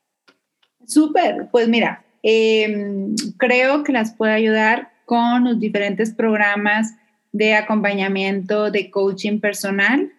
Súper, 0.87 1.49
pues 1.51 1.67
mira, 1.67 2.03
em, 2.23 3.15
creo 3.37 3.83
que 3.83 3.91
las 3.91 4.15
puedo 4.15 4.33
ayudar 4.33 4.91
con 5.05 5.43
los 5.43 5.59
diferentes 5.59 6.11
programas 6.11 6.95
de 7.31 7.53
acompañamiento 7.53 8.71
de 8.71 8.89
coaching 8.89 9.39
personal 9.39 10.11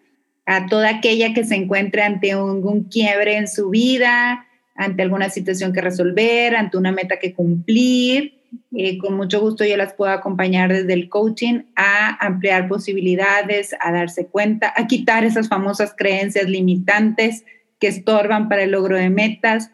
a 0.45 0.65
toda 0.67 0.87
aquella 0.91 1.33
que 1.33 1.43
se 1.43 1.55
encuentre 1.55 2.03
ante 2.03 2.37
un, 2.37 2.85
quiebre 2.85 3.35
en 3.35 3.49
su 3.49 3.69
vida, 3.69 4.47
ante 4.79 5.03
alguna 5.03 5.29
situación 5.29 5.73
que 5.73 5.81
resolver, 5.81 6.55
ante 6.55 6.77
una 6.77 6.93
meta 6.93 7.19
que 7.19 7.33
cumplir. 7.33 8.39
Eh, 8.75 8.97
con 8.97 9.13
mucho 9.15 9.41
gusto 9.41 9.65
yo 9.65 9.75
las 9.75 9.93
puedo 9.93 10.11
acompañar 10.11 10.71
desde 10.71 10.93
el 10.93 11.09
coaching 11.09 11.63
a 11.75 12.25
ampliar 12.25 12.69
posibilidades, 12.69 13.75
a 13.81 13.91
darse 13.91 14.27
cuenta, 14.27 14.73
a 14.75 14.87
quitar 14.87 15.25
esas 15.25 15.49
famosas 15.49 15.93
creencias 15.95 16.47
limitantes 16.47 17.43
que 17.77 17.87
estorban 17.87 18.47
para 18.47 18.63
el 18.63 18.71
logro 18.71 18.95
de 18.95 19.09
metas, 19.09 19.69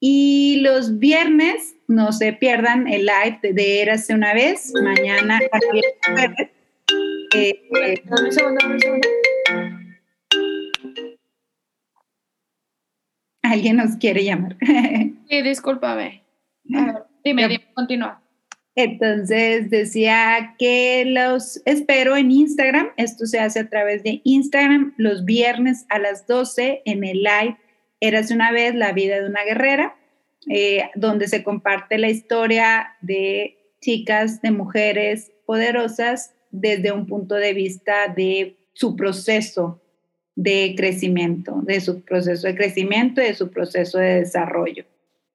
Y 0.00 0.60
los 0.62 0.98
viernes, 0.98 1.74
no 1.88 2.12
se 2.12 2.32
pierdan 2.32 2.86
el 2.86 3.06
live 3.06 3.38
de, 3.42 3.52
de 3.52 3.82
Érase 3.82 4.14
una 4.14 4.34
vez, 4.34 4.72
mañana 4.82 5.40
eh, 7.34 7.62
eh, 7.74 8.02
Alguien 13.42 13.76
nos 13.76 13.96
quiere 13.96 14.24
llamar. 14.24 14.56
Sí, 15.28 15.42
discúlpame. 15.42 16.22
Dime, 17.36 17.60
continúa. 17.74 18.22
Entonces 18.74 19.70
decía 19.70 20.54
que 20.58 21.04
los 21.06 21.60
espero 21.64 22.16
en 22.16 22.30
Instagram. 22.30 22.90
Esto 22.96 23.26
se 23.26 23.40
hace 23.40 23.60
a 23.60 23.68
través 23.68 24.02
de 24.02 24.20
Instagram 24.24 24.94
los 24.96 25.24
viernes 25.24 25.84
a 25.88 25.98
las 25.98 26.26
12 26.26 26.82
en 26.84 27.04
el 27.04 27.22
live 27.22 27.56
Eras 28.00 28.30
una 28.30 28.52
vez 28.52 28.74
la 28.74 28.92
vida 28.92 29.20
de 29.20 29.26
una 29.26 29.42
guerrera, 29.44 29.96
eh, 30.48 30.90
donde 30.94 31.26
se 31.26 31.42
comparte 31.42 31.98
la 31.98 32.08
historia 32.08 32.94
de 33.00 33.58
chicas, 33.80 34.40
de 34.40 34.52
mujeres 34.52 35.32
poderosas 35.46 36.34
desde 36.50 36.92
un 36.92 37.06
punto 37.06 37.34
de 37.34 37.52
vista 37.54 38.08
de 38.08 38.56
su 38.72 38.94
proceso 38.94 39.82
de 40.36 40.74
crecimiento, 40.76 41.60
de 41.64 41.80
su 41.80 42.02
proceso 42.02 42.46
de 42.46 42.54
crecimiento 42.54 43.20
y 43.20 43.24
de 43.24 43.34
su 43.34 43.50
proceso 43.50 43.98
de 43.98 44.20
desarrollo. 44.20 44.84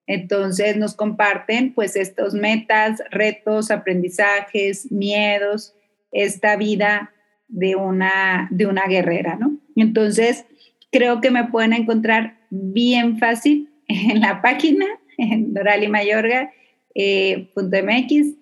Entonces 0.05 0.75
nos 0.77 0.95
comparten 0.95 1.73
pues 1.73 1.95
estos 1.95 2.33
metas, 2.33 3.01
retos, 3.09 3.71
aprendizajes, 3.71 4.91
miedos, 4.91 5.73
esta 6.11 6.55
vida 6.57 7.11
de 7.47 7.75
una, 7.75 8.47
de 8.51 8.65
una 8.65 8.85
guerrera, 8.87 9.35
¿no? 9.35 9.57
Entonces 9.75 10.45
creo 10.91 11.21
que 11.21 11.31
me 11.31 11.45
pueden 11.45 11.73
encontrar 11.73 12.37
bien 12.49 13.17
fácil 13.17 13.69
en 13.87 14.21
la 14.21 14.41
página, 14.41 14.85
en 15.17 15.53
doralimayorga.mx, 15.53 16.51
eh, 16.95 17.49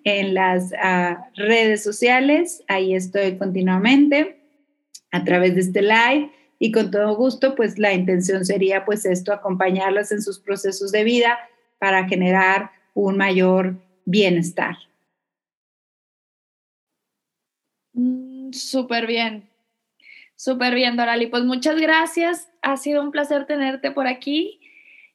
en 0.04 0.34
las 0.34 0.72
ah, 0.82 1.28
redes 1.34 1.82
sociales, 1.82 2.64
ahí 2.68 2.94
estoy 2.94 3.36
continuamente 3.38 4.38
a 5.10 5.24
través 5.24 5.54
de 5.54 5.60
este 5.60 5.82
live 5.82 6.30
y 6.58 6.72
con 6.72 6.90
todo 6.90 7.16
gusto, 7.16 7.54
pues 7.54 7.78
la 7.78 7.92
intención 7.92 8.44
sería 8.44 8.84
pues 8.84 9.04
esto, 9.04 9.32
acompañarlas 9.32 10.12
en 10.12 10.22
sus 10.22 10.38
procesos 10.38 10.92
de 10.92 11.04
vida, 11.04 11.38
para 11.82 12.06
generar 12.06 12.70
un 12.94 13.16
mayor 13.16 13.74
bienestar. 14.04 14.76
Mm, 17.92 18.52
súper 18.52 19.08
bien, 19.08 19.50
súper 20.36 20.76
bien, 20.76 20.96
Dorali. 20.96 21.26
Pues 21.26 21.42
muchas 21.42 21.80
gracias. 21.80 22.48
Ha 22.62 22.76
sido 22.76 23.02
un 23.02 23.10
placer 23.10 23.46
tenerte 23.46 23.90
por 23.90 24.06
aquí 24.06 24.60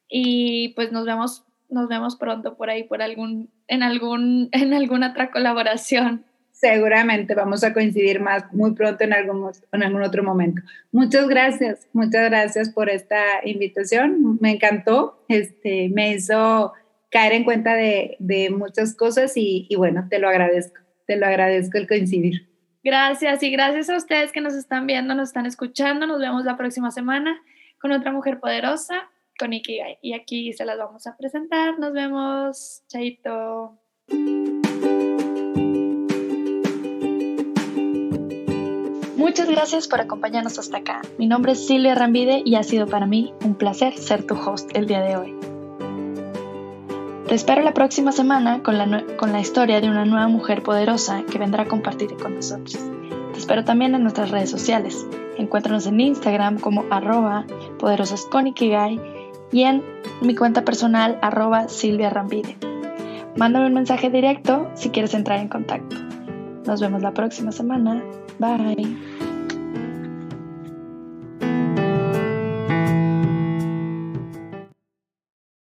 y 0.09 0.73
pues 0.75 0.91
nos 0.91 1.05
vemos, 1.05 1.45
nos 1.69 1.87
vemos 1.87 2.17
pronto 2.17 2.57
por 2.57 2.69
ahí, 2.69 2.83
por 2.83 3.01
algún, 3.01 3.49
en 3.69 3.81
algún, 3.81 4.49
en 4.51 4.73
alguna 4.73 5.11
otra 5.11 5.31
colaboración. 5.31 6.25
Seguramente 6.59 7.35
vamos 7.35 7.63
a 7.63 7.71
coincidir 7.71 8.19
más 8.19 8.51
muy 8.51 8.73
pronto 8.73 9.03
en 9.03 9.13
algún, 9.13 9.51
en 9.71 9.83
algún 9.83 10.01
otro 10.01 10.23
momento. 10.23 10.63
Muchas 10.91 11.27
gracias, 11.27 11.87
muchas 11.93 12.31
gracias 12.31 12.69
por 12.71 12.89
esta 12.89 13.21
invitación. 13.45 14.39
Me 14.41 14.53
encantó, 14.53 15.23
este, 15.27 15.89
me 15.89 16.13
hizo 16.13 16.73
caer 17.11 17.33
en 17.33 17.43
cuenta 17.43 17.75
de, 17.75 18.15
de 18.17 18.49
muchas 18.49 18.95
cosas 18.95 19.33
y, 19.35 19.69
bueno, 19.77 20.07
te 20.09 20.17
lo 20.17 20.29
agradezco, 20.29 20.81
te 21.05 21.15
lo 21.15 21.27
agradezco 21.27 21.77
el 21.77 21.87
coincidir. 21.87 22.49
Gracias 22.83 23.43
y 23.43 23.51
gracias 23.51 23.91
a 23.91 23.97
ustedes 23.97 24.31
que 24.31 24.41
nos 24.41 24.55
están 24.55 24.87
viendo, 24.87 25.13
nos 25.13 25.29
están 25.29 25.45
escuchando. 25.45 26.07
Nos 26.07 26.19
vemos 26.19 26.43
la 26.43 26.57
próxima 26.57 26.89
semana 26.89 27.39
con 27.79 27.91
otra 27.91 28.11
mujer 28.11 28.39
poderosa, 28.39 29.11
con 29.37 29.53
Ikigai. 29.53 29.99
Y 30.01 30.13
aquí 30.13 30.53
se 30.53 30.65
las 30.65 30.79
vamos 30.79 31.05
a 31.05 31.15
presentar. 31.17 31.77
Nos 31.77 31.93
vemos. 31.93 32.81
Chaito. 32.87 33.77
Muchas 39.17 39.49
gracias 39.49 39.87
por 39.87 39.99
acompañarnos 39.99 40.59
hasta 40.59 40.77
acá. 40.77 41.01
Mi 41.17 41.25
nombre 41.25 41.53
es 41.53 41.65
Silvia 41.65 41.95
Rambide 41.95 42.43
y 42.45 42.53
ha 42.53 42.61
sido 42.61 42.85
para 42.85 43.07
mí 43.07 43.33
un 43.43 43.55
placer 43.55 43.97
ser 43.97 44.27
tu 44.27 44.35
host 44.35 44.69
el 44.75 44.85
día 44.85 45.01
de 45.01 45.17
hoy. 45.17 45.35
Te 47.27 47.33
espero 47.33 47.63
la 47.63 47.73
próxima 47.73 48.11
semana 48.11 48.61
con 48.61 48.77
la, 48.77 49.03
con 49.17 49.31
la 49.31 49.39
historia 49.39 49.81
de 49.81 49.89
una 49.89 50.05
nueva 50.05 50.27
mujer 50.27 50.61
poderosa 50.61 51.23
que 51.23 51.39
vendrá 51.39 51.63
a 51.63 51.67
compartir 51.67 52.15
con 52.15 52.35
nosotros. 52.35 52.77
Te 53.33 53.39
espero 53.39 53.63
también 53.65 53.95
en 53.95 54.03
nuestras 54.03 54.29
redes 54.29 54.51
sociales. 54.51 55.07
Encuéntranos 55.39 55.87
en 55.87 55.99
Instagram 55.99 56.59
como 56.59 56.85
arroba 56.91 57.47
poderosasconikigai 57.79 59.01
y 59.51 59.63
en 59.63 59.83
mi 60.21 60.35
cuenta 60.35 60.63
personal 60.63 61.17
arroba 61.23 61.69
Silvia 61.69 62.11
Rambide. 62.11 62.55
Mándame 63.35 63.65
un 63.65 63.73
mensaje 63.73 64.11
directo 64.11 64.69
si 64.75 64.91
quieres 64.91 65.15
entrar 65.15 65.39
en 65.39 65.47
contacto. 65.47 65.95
Nos 66.67 66.81
vemos 66.81 67.01
la 67.01 67.15
próxima 67.15 67.51
semana. 67.51 68.03
Bye. 68.39 69.16